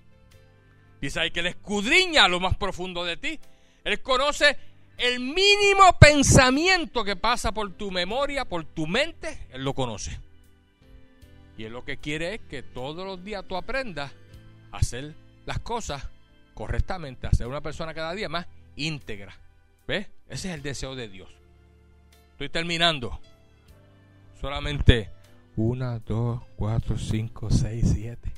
Dice 1.01 1.31
que 1.31 1.41
Él 1.41 1.47
escudriña 1.47 2.27
lo 2.27 2.39
más 2.39 2.55
profundo 2.57 3.03
de 3.03 3.17
ti. 3.17 3.39
Él 3.83 4.01
conoce 4.01 4.57
el 4.97 5.19
mínimo 5.19 5.97
pensamiento 5.99 7.03
que 7.03 7.15
pasa 7.15 7.51
por 7.51 7.73
tu 7.73 7.91
memoria, 7.91 8.45
por 8.45 8.65
tu 8.65 8.87
mente, 8.87 9.47
Él 9.51 9.63
lo 9.63 9.73
conoce. 9.73 10.19
Y 11.57 11.65
Él 11.65 11.73
lo 11.73 11.83
que 11.83 11.97
quiere 11.97 12.35
es 12.35 12.41
que 12.41 12.63
todos 12.63 13.05
los 13.05 13.23
días 13.23 13.45
tú 13.47 13.55
aprendas 13.55 14.11
a 14.71 14.77
hacer 14.77 15.15
las 15.45 15.59
cosas 15.59 16.09
correctamente, 16.53 17.27
a 17.27 17.31
ser 17.31 17.47
una 17.47 17.61
persona 17.61 17.93
cada 17.93 18.13
día 18.13 18.29
más 18.29 18.47
íntegra. 18.75 19.37
¿Ves? 19.87 20.07
Ese 20.27 20.49
es 20.49 20.55
el 20.55 20.63
deseo 20.63 20.95
de 20.95 21.07
Dios. 21.07 21.29
Estoy 22.35 22.49
terminando. 22.49 23.17
Solamente 24.41 25.09
una, 25.55 25.99
dos, 25.99 26.41
cuatro, 26.57 26.97
cinco, 26.97 27.49
seis, 27.49 27.93
siete. 27.93 28.33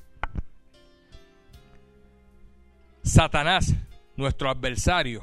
Satanás, 3.01 3.73
nuestro 4.15 4.51
adversario. 4.51 5.21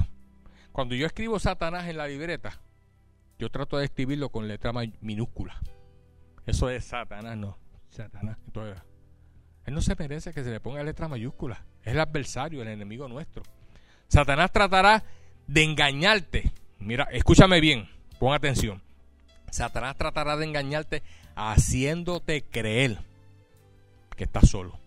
Cuando 0.73 0.97
yo 0.97 1.07
escribo 1.07 1.39
Satanás 1.39 1.87
en 1.87 1.99
la 1.99 2.09
libreta, 2.09 2.61
yo 3.39 3.49
trato 3.49 3.79
de 3.79 3.85
escribirlo 3.85 4.31
con 4.31 4.49
letra 4.49 4.73
minúscula. 5.01 5.57
Eso 6.45 6.69
es 6.69 6.85
Satanás, 6.85 7.37
no. 7.37 7.57
Satanás. 7.91 8.39
Entonces, 8.45 8.83
él 9.67 9.75
no 9.75 9.83
se 9.83 9.95
merece 9.95 10.33
que 10.33 10.43
se 10.43 10.51
le 10.51 10.59
ponga 10.59 10.83
letra 10.83 11.07
mayúscula. 11.07 11.65
Es 11.85 11.93
el 11.93 12.01
adversario, 12.01 12.61
el 12.61 12.67
enemigo 12.67 13.07
nuestro. 13.07 13.45
Satanás 14.09 14.51
tratará 14.51 15.05
de 15.47 15.63
engañarte. 15.63 16.53
Mira, 16.81 17.05
escúchame 17.13 17.61
bien, 17.61 17.89
pon 18.19 18.35
atención. 18.35 18.83
Satanás 19.51 19.97
tratará 19.97 20.37
de 20.37 20.45
engañarte 20.45 21.03
haciéndote 21.37 22.43
creer 22.43 22.99
que 24.17 24.25
estás 24.25 24.49
solo. 24.49 24.79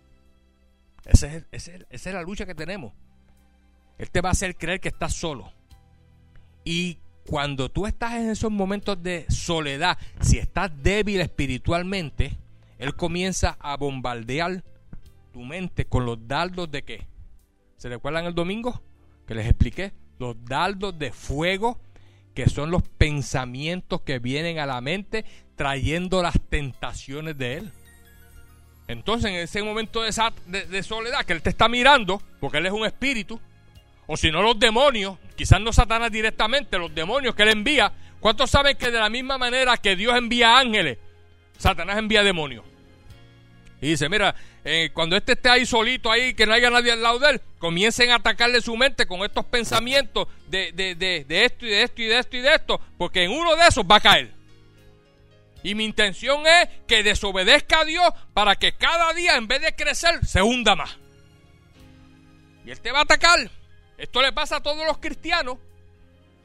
Esa 1.06 1.44
es, 1.52 2.06
la 2.06 2.22
lucha 2.22 2.46
que 2.46 2.56
tenemos. 2.56 2.94
Él 3.98 4.12
te 4.12 4.22
va 4.22 4.30
a 4.30 4.32
hacer 4.34 4.56
creer 4.58 4.80
que 4.80 4.90
estás 4.90 5.14
solo. 5.14 5.52
Y 6.66 6.98
cuando 7.26 7.70
tú 7.70 7.88
estás 7.88 8.16
en 8.16 8.30
esos 8.30 8.52
momentos 8.52 9.02
de 9.02 9.26
soledad, 9.30 9.98
si 10.20 10.38
estás 10.38 10.72
débil 10.84 11.22
espiritualmente, 11.22 12.38
Él 12.78 12.96
comienza 12.96 13.58
a 13.60 13.78
bombardear 13.78 14.64
tu 15.32 15.44
mente 15.44 15.86
con 15.86 16.06
los 16.06 16.28
dardos 16.28 16.70
de 16.70 16.84
qué. 16.84 17.08
¿Se 17.78 17.90
recuerdan 17.90 18.26
el 18.26 18.36
domingo 18.36 18.82
que 19.26 19.36
les 19.36 19.48
expliqué? 19.48 19.94
Los 20.20 20.36
dardos 20.44 20.98
de 20.98 21.12
fuego, 21.12 21.80
que 22.38 22.48
son 22.48 22.70
los 22.70 22.84
pensamientos 22.84 24.02
que 24.02 24.20
vienen 24.20 24.60
a 24.60 24.68
la 24.68 24.80
mente 24.80 25.26
trayendo 25.56 26.22
las 26.22 26.40
tentaciones 26.40 27.36
de 27.36 27.56
Él. 27.56 27.72
Entonces, 28.88 29.32
en 29.32 29.38
ese 29.38 29.64
momento 29.64 30.04
de, 30.04 30.84
soledad 30.84 31.26
que 31.26 31.34
Él 31.34 31.42
te 31.42 31.50
está 31.50 31.68
mirando, 31.68 32.22
porque 32.40 32.60
Él 32.60 32.68
es 32.68 32.72
un 32.72 32.86
espíritu, 32.86 33.42
o 34.06 34.16
si 34.18 34.30
no 34.30 34.44
los 34.44 34.60
demonios, 34.60 35.18
quizás 35.36 35.60
no 35.60 35.74
Satanás 35.74 36.12
directamente, 36.12 36.78
los 36.78 36.94
demonios 36.94 37.34
que 37.34 37.42
Él 37.42 37.50
envía, 37.50 37.92
¿Cuántos 38.20 38.52
saben 38.52 38.78
que 38.78 38.92
de 38.92 39.00
la 39.00 39.10
misma 39.10 39.40
manera 39.40 39.76
que 39.78 39.96
Dios 39.96 40.16
envía 40.16 40.60
ángeles, 40.60 41.00
Satanás 41.58 41.98
envía 41.98 42.22
demonios? 42.22 42.66
Y 43.80 43.90
dice, 43.90 44.10
mira, 44.10 44.34
eh, 44.66 44.90
cuando 44.94 45.16
este 45.16 45.34
esté 45.34 45.50
ahí 45.50 45.66
solito, 45.66 46.12
ahí, 46.12 46.34
que 46.34 46.46
no 46.46 46.54
haya 46.54 46.70
nadie 46.70 46.92
al 46.92 47.02
lado 47.02 47.20
de 47.20 47.32
él, 47.32 47.42
comiencen 47.60 48.10
a 48.10 48.16
atacarle 48.16 48.60
su 48.62 48.76
mente 48.76 49.06
con 49.06 49.24
estos 49.24 49.46
pensamientos 49.46 50.28
de, 50.48 50.72
de, 50.72 50.96
de, 50.96 51.26
de 51.26 51.46
esto 51.46 51.66
y 51.66 51.70
de 51.70 51.84
esto 51.84 52.02
y 52.02 52.06
de 52.06 52.20
esto 52.20 52.38
y 52.38 52.42
de 52.42 52.56
esto, 52.56 52.82
porque 52.98 53.24
en 53.24 53.32
uno 53.32 53.56
de 53.56 53.68
esos 53.68 53.86
va 53.86 53.98
a 53.98 54.02
caer. 54.02 54.32
Y 55.64 55.76
mi 55.76 55.86
intención 55.86 56.46
es 56.48 56.70
que 56.88 57.04
desobedezca 57.04 57.82
a 57.82 57.86
Dios 57.86 58.10
para 58.34 58.56
que 58.56 58.74
cada 58.74 59.14
día, 59.14 59.36
en 59.36 59.48
vez 59.48 59.62
de 59.62 59.76
crecer, 59.76 60.26
se 60.26 60.42
hunda 60.42 60.76
más. 60.76 60.98
Y 62.66 62.72
Él 62.72 62.80
te 62.80 62.92
va 62.92 63.00
a 63.00 63.04
atacar. 63.04 63.50
Esto 63.98 64.22
le 64.22 64.32
pasa 64.32 64.58
a 64.58 64.64
todos 64.64 64.86
los 64.86 64.98
cristianos, 65.00 65.58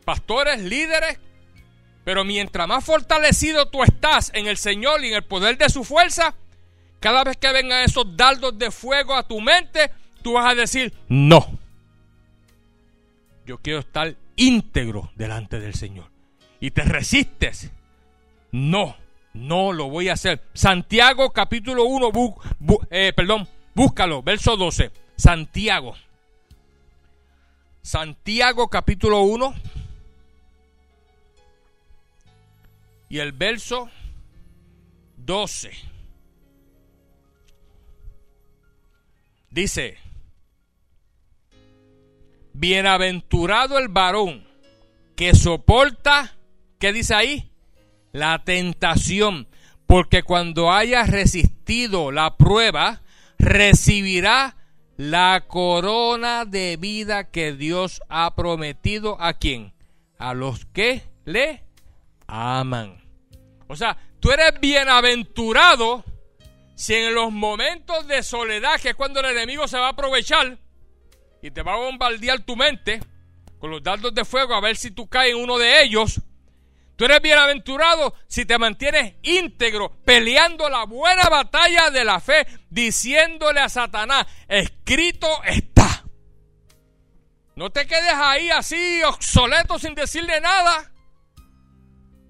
pastores, 0.04 0.60
líderes. 0.60 1.18
Pero 2.04 2.24
mientras 2.24 2.66
más 2.66 2.84
fortalecido 2.84 3.68
tú 3.68 3.84
estás 3.84 4.32
en 4.34 4.46
el 4.46 4.56
Señor 4.56 5.04
y 5.04 5.08
en 5.08 5.14
el 5.14 5.24
poder 5.24 5.56
de 5.56 5.68
su 5.68 5.84
fuerza, 5.84 6.34
cada 7.02 7.24
vez 7.24 7.36
que 7.36 7.52
vengan 7.52 7.82
esos 7.82 8.16
dardos 8.16 8.56
de 8.56 8.70
fuego 8.70 9.14
a 9.14 9.24
tu 9.24 9.40
mente, 9.40 9.90
tú 10.22 10.34
vas 10.34 10.52
a 10.52 10.54
decir, 10.54 10.94
no. 11.08 11.58
Yo 13.44 13.58
quiero 13.58 13.80
estar 13.80 14.14
íntegro 14.36 15.10
delante 15.16 15.58
del 15.58 15.74
Señor. 15.74 16.06
Y 16.60 16.70
te 16.70 16.82
resistes. 16.82 17.72
No, 18.52 18.96
no 19.34 19.72
lo 19.72 19.90
voy 19.90 20.08
a 20.08 20.12
hacer. 20.12 20.42
Santiago 20.54 21.30
capítulo 21.30 21.84
1, 21.84 22.12
eh, 22.90 23.12
perdón, 23.14 23.48
búscalo, 23.74 24.22
verso 24.22 24.56
12. 24.56 24.92
Santiago. 25.16 25.96
Santiago 27.82 28.68
capítulo 28.68 29.22
1 29.22 29.54
y 33.08 33.18
el 33.18 33.32
verso 33.32 33.90
12. 35.16 35.91
Dice, 39.52 39.98
bienaventurado 42.54 43.78
el 43.78 43.88
varón 43.88 44.46
que 45.14 45.34
soporta, 45.34 46.34
¿qué 46.78 46.94
dice 46.94 47.14
ahí? 47.14 47.50
La 48.12 48.44
tentación, 48.44 49.46
porque 49.86 50.22
cuando 50.22 50.72
haya 50.72 51.04
resistido 51.04 52.12
la 52.12 52.38
prueba, 52.38 53.02
recibirá 53.38 54.56
la 54.96 55.44
corona 55.46 56.46
de 56.46 56.78
vida 56.78 57.30
que 57.30 57.52
Dios 57.52 58.00
ha 58.08 58.34
prometido 58.34 59.20
a 59.20 59.34
quién? 59.34 59.74
A 60.18 60.32
los 60.32 60.64
que 60.64 61.02
le 61.26 61.62
aman. 62.26 63.02
O 63.68 63.76
sea, 63.76 63.98
tú 64.18 64.30
eres 64.30 64.58
bienaventurado 64.62 66.04
si 66.74 66.94
en 66.94 67.14
los 67.14 67.32
momentos 67.32 68.06
de 68.06 68.22
soledad, 68.22 68.80
que 68.80 68.90
es 68.90 68.94
cuando 68.94 69.20
el 69.20 69.26
enemigo 69.26 69.68
se 69.68 69.78
va 69.78 69.86
a 69.86 69.90
aprovechar 69.90 70.58
y 71.42 71.50
te 71.50 71.62
va 71.62 71.74
a 71.74 71.76
bombardear 71.76 72.40
tu 72.40 72.56
mente 72.56 73.00
con 73.58 73.70
los 73.70 73.82
dardos 73.82 74.14
de 74.14 74.24
fuego 74.24 74.54
a 74.54 74.60
ver 74.60 74.76
si 74.76 74.90
tú 74.90 75.08
caes 75.08 75.32
en 75.32 75.38
uno 75.38 75.58
de 75.58 75.82
ellos, 75.82 76.20
Tú 76.96 77.06
eres 77.06 77.20
bienaventurado 77.20 78.14
si 78.28 78.44
te 78.44 78.58
mantienes 78.58 79.14
íntegro, 79.22 79.90
peleando 80.04 80.68
la 80.68 80.84
buena 80.84 81.28
batalla 81.28 81.90
de 81.90 82.04
la 82.04 82.20
fe, 82.20 82.46
diciéndole 82.70 83.58
a 83.58 83.68
Satanás, 83.68 84.26
escrito 84.46 85.26
está. 85.42 86.04
No 87.56 87.70
te 87.70 87.86
quedes 87.86 88.14
ahí 88.14 88.50
así, 88.50 89.02
obsoleto, 89.02 89.80
sin 89.80 89.96
decirle 89.96 90.40
nada. 90.40 90.92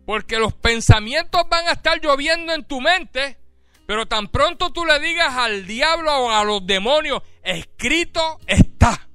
Porque 0.07 0.39
los 0.39 0.55
pensamientos 0.55 1.43
van 1.51 1.69
a 1.69 1.73
estar 1.73 2.01
lloviendo 2.01 2.55
en 2.55 2.65
tu 2.65 2.81
mente. 2.81 3.39
Pero 3.87 4.07
tan 4.07 4.29
pronto 4.29 4.73
tú 4.73 4.85
le 4.85 4.99
digas 5.01 5.35
al 5.37 5.67
diablo 5.67 6.27
o 6.27 6.31
a 6.31 6.45
los 6.45 6.67
demonios, 6.67 7.23
escrito 7.43 8.39
está. 8.47 9.09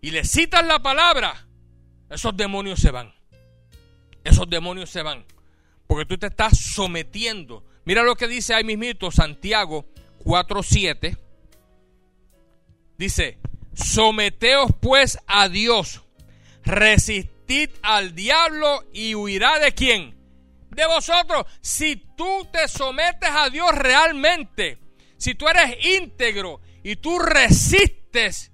Y 0.00 0.10
le 0.10 0.24
citas 0.24 0.66
la 0.66 0.80
palabra, 0.80 1.46
esos 2.08 2.36
demonios 2.36 2.80
se 2.80 2.90
van 2.90 3.20
esos 4.24 4.48
demonios 4.48 4.90
se 4.90 5.02
van. 5.02 5.24
Porque 5.86 6.06
tú 6.06 6.18
te 6.18 6.26
estás 6.26 6.58
sometiendo. 6.58 7.64
Mira 7.84 8.02
lo 8.02 8.16
que 8.16 8.28
dice 8.28 8.54
ahí 8.54 8.64
mismito 8.64 9.10
Santiago 9.10 9.86
4.7. 10.24 11.18
Dice, 12.96 13.38
someteos 13.74 14.70
pues 14.80 15.18
a 15.26 15.48
Dios, 15.48 16.02
resistid 16.64 17.70
al 17.82 18.14
diablo 18.14 18.84
y 18.92 19.14
huirá 19.14 19.58
de 19.58 19.72
quién? 19.72 20.14
De 20.80 20.86
vosotros. 20.86 21.44
Si 21.60 21.96
tú 22.16 22.48
te 22.50 22.66
sometes 22.66 23.28
a 23.28 23.50
Dios 23.50 23.70
realmente, 23.74 24.78
si 25.18 25.34
tú 25.34 25.46
eres 25.46 25.76
íntegro 25.84 26.62
y 26.82 26.96
tú 26.96 27.18
resistes 27.18 28.50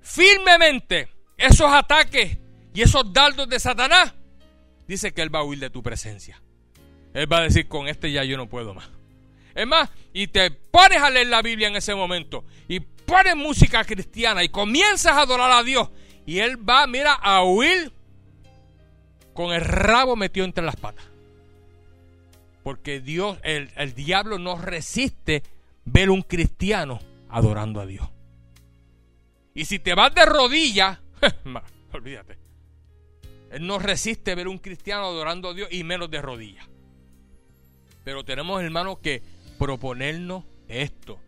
firmemente 0.00 1.08
esos 1.36 1.72
ataques 1.72 2.38
y 2.72 2.82
esos 2.82 3.12
dardos 3.12 3.48
de 3.48 3.58
Satanás, 3.58 4.14
dice 4.86 5.12
que 5.12 5.22
Él 5.22 5.34
va 5.34 5.40
a 5.40 5.42
huir 5.42 5.58
de 5.58 5.70
tu 5.70 5.82
presencia. 5.82 6.40
Él 7.12 7.32
va 7.32 7.38
a 7.38 7.42
decir, 7.42 7.66
con 7.66 7.88
este 7.88 8.12
ya 8.12 8.22
yo 8.22 8.36
no 8.36 8.48
puedo 8.48 8.72
más. 8.72 8.88
Es 9.56 9.66
más, 9.66 9.90
y 10.12 10.28
te 10.28 10.52
pones 10.52 11.02
a 11.02 11.10
leer 11.10 11.26
la 11.26 11.42
Biblia 11.42 11.66
en 11.66 11.74
ese 11.74 11.96
momento 11.96 12.44
y 12.68 12.78
pones 12.78 13.34
música 13.34 13.82
cristiana 13.82 14.44
y 14.44 14.48
comienzas 14.48 15.14
a 15.14 15.22
adorar 15.22 15.50
a 15.50 15.64
Dios 15.64 15.90
y 16.24 16.38
Él 16.38 16.56
va, 16.56 16.86
mira, 16.86 17.14
a 17.14 17.42
huir 17.42 17.92
con 19.34 19.52
el 19.52 19.62
rabo 19.62 20.16
metido 20.16 20.46
entre 20.46 20.64
las 20.64 20.76
patas. 20.76 21.04
Porque 22.62 23.00
Dios, 23.00 23.38
el, 23.42 23.70
el 23.76 23.94
diablo 23.94 24.38
no 24.38 24.58
resiste 24.58 25.42
ver 25.84 26.10
un 26.10 26.22
cristiano 26.22 27.00
adorando 27.28 27.80
a 27.80 27.86
Dios. 27.86 28.08
Y 29.54 29.64
si 29.64 29.78
te 29.78 29.94
vas 29.94 30.14
de 30.14 30.26
rodillas, 30.26 30.98
olvídate. 31.92 32.38
Él 33.50 33.66
no 33.66 33.78
resiste 33.78 34.34
ver 34.34 34.46
un 34.46 34.58
cristiano 34.58 35.04
adorando 35.04 35.48
a 35.48 35.54
Dios 35.54 35.68
y 35.72 35.82
menos 35.82 36.10
de 36.10 36.22
rodillas. 36.22 36.66
Pero 38.04 38.24
tenemos, 38.24 38.62
hermanos, 38.62 38.98
que 38.98 39.22
proponernos 39.58 40.44
esto. 40.68 41.18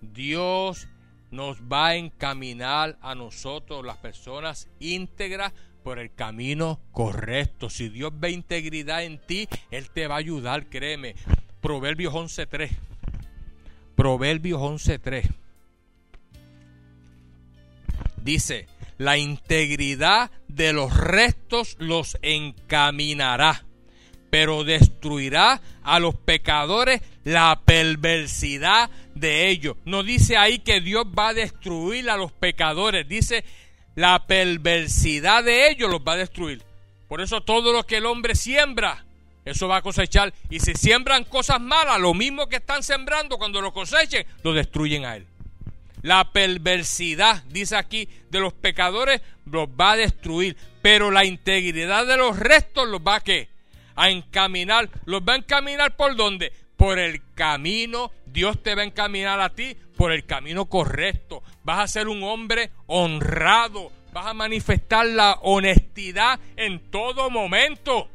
Dios 0.00 0.88
nos 1.30 1.60
va 1.62 1.88
a 1.88 1.96
encaminar 1.96 2.96
a 3.02 3.14
nosotros, 3.14 3.84
las 3.84 3.98
personas 3.98 4.68
íntegras, 4.80 5.52
por 5.88 5.98
el 5.98 6.12
camino 6.14 6.80
correcto. 6.92 7.70
Si 7.70 7.88
Dios 7.88 8.12
ve 8.14 8.30
integridad 8.30 9.04
en 9.04 9.16
ti, 9.16 9.48
Él 9.70 9.88
te 9.88 10.06
va 10.06 10.16
a 10.16 10.18
ayudar, 10.18 10.66
créeme. 10.66 11.14
Proverbios 11.62 12.12
11.3. 12.12 12.68
Proverbios 13.96 14.60
11.3. 14.60 15.30
Dice, 18.22 18.66
la 18.98 19.16
integridad 19.16 20.30
de 20.46 20.74
los 20.74 20.94
restos 20.94 21.76
los 21.78 22.18
encaminará, 22.20 23.64
pero 24.28 24.64
destruirá 24.64 25.62
a 25.82 26.00
los 26.00 26.14
pecadores 26.16 27.00
la 27.24 27.62
perversidad 27.64 28.90
de 29.14 29.48
ellos. 29.48 29.78
No 29.86 30.02
dice 30.02 30.36
ahí 30.36 30.58
que 30.58 30.82
Dios 30.82 31.06
va 31.18 31.28
a 31.28 31.34
destruir 31.34 32.10
a 32.10 32.18
los 32.18 32.30
pecadores, 32.30 33.08
dice 33.08 33.42
la 33.98 34.24
perversidad 34.28 35.42
de 35.42 35.70
ellos 35.70 35.90
los 35.90 36.00
va 36.02 36.12
a 36.12 36.18
destruir. 36.18 36.62
Por 37.08 37.20
eso 37.20 37.40
todo 37.40 37.72
lo 37.72 37.84
que 37.84 37.96
el 37.96 38.06
hombre 38.06 38.36
siembra, 38.36 39.04
eso 39.44 39.66
va 39.66 39.78
a 39.78 39.82
cosechar. 39.82 40.32
Y 40.48 40.60
si 40.60 40.74
siembran 40.74 41.24
cosas 41.24 41.60
malas, 41.60 41.98
lo 41.98 42.14
mismo 42.14 42.48
que 42.48 42.56
están 42.56 42.84
sembrando, 42.84 43.38
cuando 43.38 43.60
lo 43.60 43.72
cosechen, 43.72 44.24
lo 44.44 44.52
destruyen 44.52 45.04
a 45.04 45.16
él. 45.16 45.26
La 46.02 46.30
perversidad, 46.30 47.42
dice 47.48 47.74
aquí, 47.74 48.08
de 48.30 48.38
los 48.38 48.52
pecadores 48.52 49.20
los 49.46 49.68
va 49.68 49.92
a 49.92 49.96
destruir. 49.96 50.56
Pero 50.80 51.10
la 51.10 51.24
integridad 51.24 52.06
de 52.06 52.18
los 52.18 52.38
restos 52.38 52.86
los 52.86 53.00
va 53.00 53.16
a 53.16 53.20
qué? 53.20 53.48
A 53.96 54.10
encaminar. 54.10 54.88
¿Los 55.06 55.22
va 55.22 55.32
a 55.32 55.38
encaminar 55.38 55.96
por 55.96 56.14
dónde? 56.14 56.52
Por 56.76 57.00
el 57.00 57.20
camino. 57.34 58.12
Dios 58.26 58.62
te 58.62 58.76
va 58.76 58.82
a 58.82 58.84
encaminar 58.84 59.40
a 59.40 59.50
ti 59.50 59.76
por 59.98 60.12
el 60.12 60.24
camino 60.24 60.66
correcto. 60.66 61.42
Vas 61.64 61.80
a 61.80 61.88
ser 61.88 62.08
un 62.08 62.22
hombre 62.22 62.70
honrado. 62.86 63.90
Vas 64.12 64.26
a 64.26 64.32
manifestar 64.32 65.04
la 65.04 65.32
honestidad 65.42 66.38
en 66.56 66.78
todo 66.90 67.28
momento. 67.30 68.08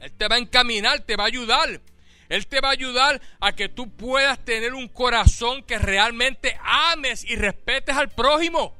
Él 0.00 0.12
te 0.12 0.26
va 0.26 0.34
a 0.34 0.40
encaminar, 0.40 1.00
te 1.00 1.16
va 1.16 1.24
a 1.24 1.28
ayudar. 1.28 1.80
Él 2.28 2.46
te 2.48 2.60
va 2.60 2.68
a 2.68 2.72
ayudar 2.72 3.22
a 3.38 3.52
que 3.52 3.68
tú 3.68 3.88
puedas 3.90 4.44
tener 4.44 4.74
un 4.74 4.88
corazón 4.88 5.62
que 5.62 5.78
realmente 5.78 6.58
ames 6.62 7.24
y 7.24 7.36
respetes 7.36 7.96
al 7.96 8.08
prójimo. 8.08 8.76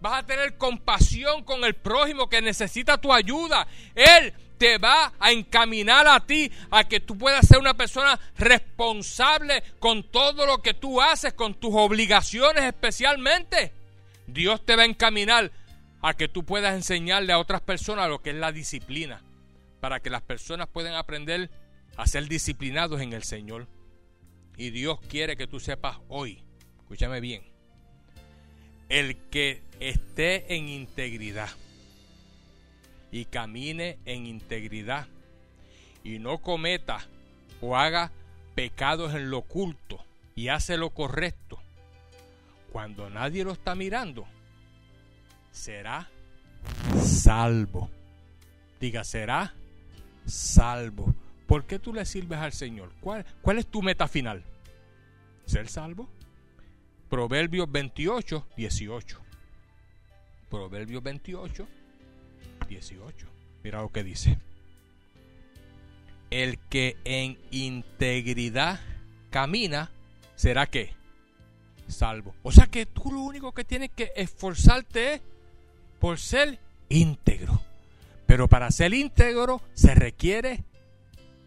Vas 0.00 0.20
a 0.22 0.26
tener 0.26 0.56
compasión 0.56 1.44
con 1.44 1.62
el 1.64 1.74
prójimo 1.74 2.28
que 2.30 2.40
necesita 2.40 2.96
tu 2.98 3.12
ayuda. 3.12 3.68
Él 3.94 4.32
te 4.58 4.78
va 4.78 5.12
a 5.18 5.32
encaminar 5.32 6.06
a 6.06 6.20
ti 6.20 6.50
a 6.70 6.84
que 6.84 7.00
tú 7.00 7.16
puedas 7.18 7.46
ser 7.46 7.58
una 7.58 7.74
persona 7.74 8.18
responsable 8.36 9.62
con 9.78 10.02
todo 10.10 10.46
lo 10.46 10.62
que 10.62 10.74
tú 10.74 11.00
haces, 11.00 11.32
con 11.34 11.54
tus 11.54 11.72
obligaciones 11.74 12.64
especialmente. 12.64 13.72
Dios 14.26 14.64
te 14.64 14.76
va 14.76 14.82
a 14.82 14.86
encaminar 14.86 15.50
a 16.00 16.14
que 16.14 16.28
tú 16.28 16.44
puedas 16.44 16.74
enseñarle 16.74 17.32
a 17.32 17.38
otras 17.38 17.60
personas 17.60 18.08
lo 18.08 18.22
que 18.22 18.30
es 18.30 18.36
la 18.36 18.52
disciplina, 18.52 19.22
para 19.80 20.00
que 20.00 20.10
las 20.10 20.22
personas 20.22 20.68
puedan 20.68 20.94
aprender 20.94 21.50
a 21.96 22.06
ser 22.06 22.28
disciplinados 22.28 23.00
en 23.00 23.12
el 23.12 23.22
Señor. 23.22 23.66
Y 24.56 24.70
Dios 24.70 25.00
quiere 25.08 25.36
que 25.36 25.46
tú 25.46 25.60
sepas 25.60 25.98
hoy, 26.08 26.42
escúchame 26.78 27.20
bien, 27.20 27.42
el 28.88 29.16
que 29.30 29.62
esté 29.80 30.54
en 30.54 30.68
integridad 30.68 31.50
y 33.14 33.26
camine 33.26 33.96
en 34.06 34.26
integridad 34.26 35.06
y 36.02 36.18
no 36.18 36.38
cometa 36.38 37.06
o 37.60 37.76
haga 37.76 38.10
pecados 38.56 39.14
en 39.14 39.30
lo 39.30 39.38
oculto 39.38 40.04
y 40.34 40.48
hace 40.48 40.76
lo 40.76 40.90
correcto, 40.90 41.60
cuando 42.72 43.08
nadie 43.10 43.44
lo 43.44 43.52
está 43.52 43.76
mirando, 43.76 44.26
será 45.52 46.10
salvo. 47.04 47.88
Diga, 48.80 49.04
será 49.04 49.54
salvo. 50.26 51.14
¿Por 51.46 51.66
qué 51.66 51.78
tú 51.78 51.94
le 51.94 52.04
sirves 52.06 52.40
al 52.40 52.52
Señor? 52.52 52.90
¿Cuál, 53.00 53.24
cuál 53.42 53.58
es 53.58 53.68
tu 53.68 53.80
meta 53.80 54.08
final? 54.08 54.42
¿Ser 55.46 55.68
salvo? 55.68 56.08
Proverbios 57.08 57.70
28, 57.70 58.44
18. 58.56 59.20
Proverbios 60.50 61.00
28, 61.00 61.68
18. 62.74 63.26
Mira 63.62 63.80
lo 63.80 63.90
que 63.90 64.04
dice. 64.04 64.38
El 66.30 66.58
que 66.58 66.96
en 67.04 67.38
integridad 67.50 68.80
camina, 69.30 69.90
será 70.34 70.66
que 70.66 70.92
salvo. 71.88 72.34
O 72.42 72.50
sea 72.50 72.66
que 72.66 72.86
tú 72.86 73.12
lo 73.12 73.20
único 73.20 73.52
que 73.52 73.64
tienes 73.64 73.90
que 73.90 74.12
esforzarte 74.16 75.14
es 75.14 75.20
por 76.00 76.18
ser 76.18 76.58
íntegro. 76.88 77.60
Pero 78.26 78.48
para 78.48 78.70
ser 78.70 78.94
íntegro 78.94 79.60
se 79.74 79.94
requiere 79.94 80.64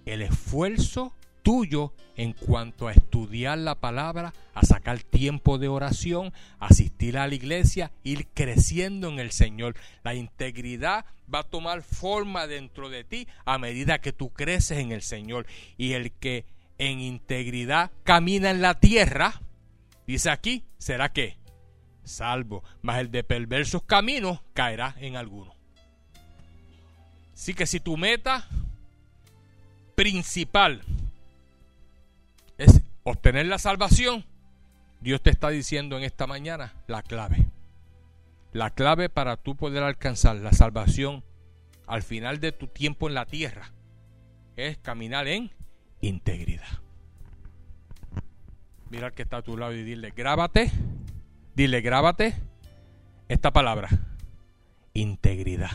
el 0.05 0.21
esfuerzo 0.21 1.13
tuyo 1.48 1.93
en 2.18 2.34
cuanto 2.34 2.89
a 2.89 2.91
estudiar 2.91 3.58
la 3.58 3.76
palabra, 3.76 4.34
a 4.54 4.66
sacar 4.66 5.00
tiempo 5.00 5.58
de 5.58 5.70
oración, 5.70 6.34
asistir 6.60 7.18
a 7.18 7.26
la 7.26 7.36
iglesia, 7.36 7.93
ir 8.04 8.28
creciendo 8.34 9.08
en 9.08 9.20
el 9.20 9.32
Señor. 9.32 9.76
La 10.04 10.14
integridad 10.14 11.06
va 11.34 11.39
a 11.39 11.43
tomar 11.50 11.84
forma 11.84 12.48
dentro 12.48 12.89
de 12.89 13.06
ti 13.06 13.30
a 13.45 13.58
medida 13.60 14.02
que 14.02 14.12
tú 14.12 14.30
creces 14.30 14.80
en 14.80 14.91
el 14.91 15.02
Señor. 15.02 15.48
Y 15.78 15.93
el 15.93 16.12
que 16.12 16.43
en 16.80 17.00
integridad 17.00 17.91
camina 18.04 18.50
en 18.50 18.62
la 18.62 18.78
tierra, 18.82 19.39
dice 20.06 20.30
aquí, 20.30 20.66
será 20.78 21.14
que 21.14 21.38
salvo, 22.04 22.62
mas 22.82 23.00
el 23.00 23.10
de 23.10 23.24
perversos 23.24 23.84
caminos 23.84 24.41
caerá 24.54 24.98
en 25.00 25.16
alguno. 25.16 25.56
Así 27.34 27.54
que 27.54 27.66
si 27.66 27.80
tu 27.80 27.95
meta 27.95 28.50
principal 29.95 30.84
es 32.58 32.82
obtener 33.03 33.45
la 33.45 33.60
salvación, 33.60 34.26
Dios 34.99 35.22
te 35.22 35.30
está 35.30 35.49
diciendo 35.49 35.97
en 35.97 36.03
esta 36.03 36.28
mañana 36.28 36.74
la 36.88 37.03
clave. 37.03 37.47
La 38.51 38.72
clave 38.72 39.10
para 39.10 39.38
tú 39.38 39.55
poder 39.55 39.84
alcanzar 39.84 40.38
la 40.38 40.51
salvación 40.51 41.24
al 41.86 42.01
final 42.01 42.39
de 42.39 42.51
tu 42.51 42.68
tiempo 42.68 43.08
en 43.08 43.14
la 43.14 43.26
tierra 43.26 43.72
es 44.55 44.78
caminar 44.78 45.28
en 45.28 45.51
integridad. 46.01 46.68
Mira 48.89 49.08
al 49.08 49.14
que 49.14 49.24
está 49.24 49.38
a 49.38 49.41
tu 49.41 49.58
lado 49.58 49.74
y 49.74 49.84
dile, 49.84 50.12
grábate, 50.16 50.72
dile, 51.55 51.82
grábate 51.82 52.36
esta 53.28 53.51
palabra, 53.51 53.89
integridad. 54.93 55.72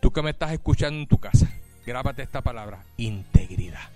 Tú 0.00 0.12
que 0.12 0.22
me 0.22 0.30
estás 0.30 0.52
escuchando 0.52 1.00
en 1.00 1.06
tu 1.06 1.18
casa, 1.18 1.50
grábate 1.84 2.22
esta 2.22 2.40
palabra, 2.40 2.84
integridad. 2.96 3.90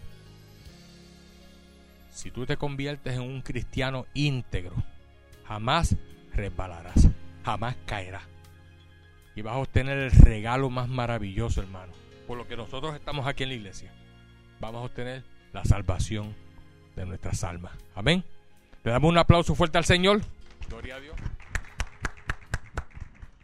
Si 2.14 2.30
tú 2.30 2.46
te 2.46 2.56
conviertes 2.56 3.14
en 3.14 3.22
un 3.22 3.42
cristiano 3.42 4.06
íntegro, 4.14 4.76
jamás 5.48 5.96
resbalarás, 6.32 7.08
jamás 7.44 7.74
caerás. 7.86 8.22
Y 9.34 9.42
vas 9.42 9.54
a 9.54 9.58
obtener 9.58 9.98
el 9.98 10.12
regalo 10.12 10.70
más 10.70 10.88
maravilloso, 10.88 11.60
hermano. 11.60 11.92
Por 12.28 12.38
lo 12.38 12.46
que 12.46 12.56
nosotros 12.56 12.94
estamos 12.94 13.26
aquí 13.26 13.42
en 13.42 13.48
la 13.48 13.56
iglesia, 13.56 13.92
vamos 14.60 14.82
a 14.82 14.84
obtener 14.84 15.24
la 15.52 15.64
salvación 15.64 16.36
de 16.94 17.04
nuestras 17.04 17.42
almas. 17.42 17.72
Amén. 17.96 18.24
Le 18.84 18.92
damos 18.92 19.10
un 19.10 19.18
aplauso 19.18 19.56
fuerte 19.56 19.78
al 19.78 19.84
Señor. 19.84 20.20
Gloria 20.68 20.94
a 20.94 21.00
Dios. 21.00 21.16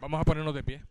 Vamos 0.01 0.21
a 0.21 0.25
ponernos 0.25 0.55
de 0.55 0.63
pie. 0.63 0.90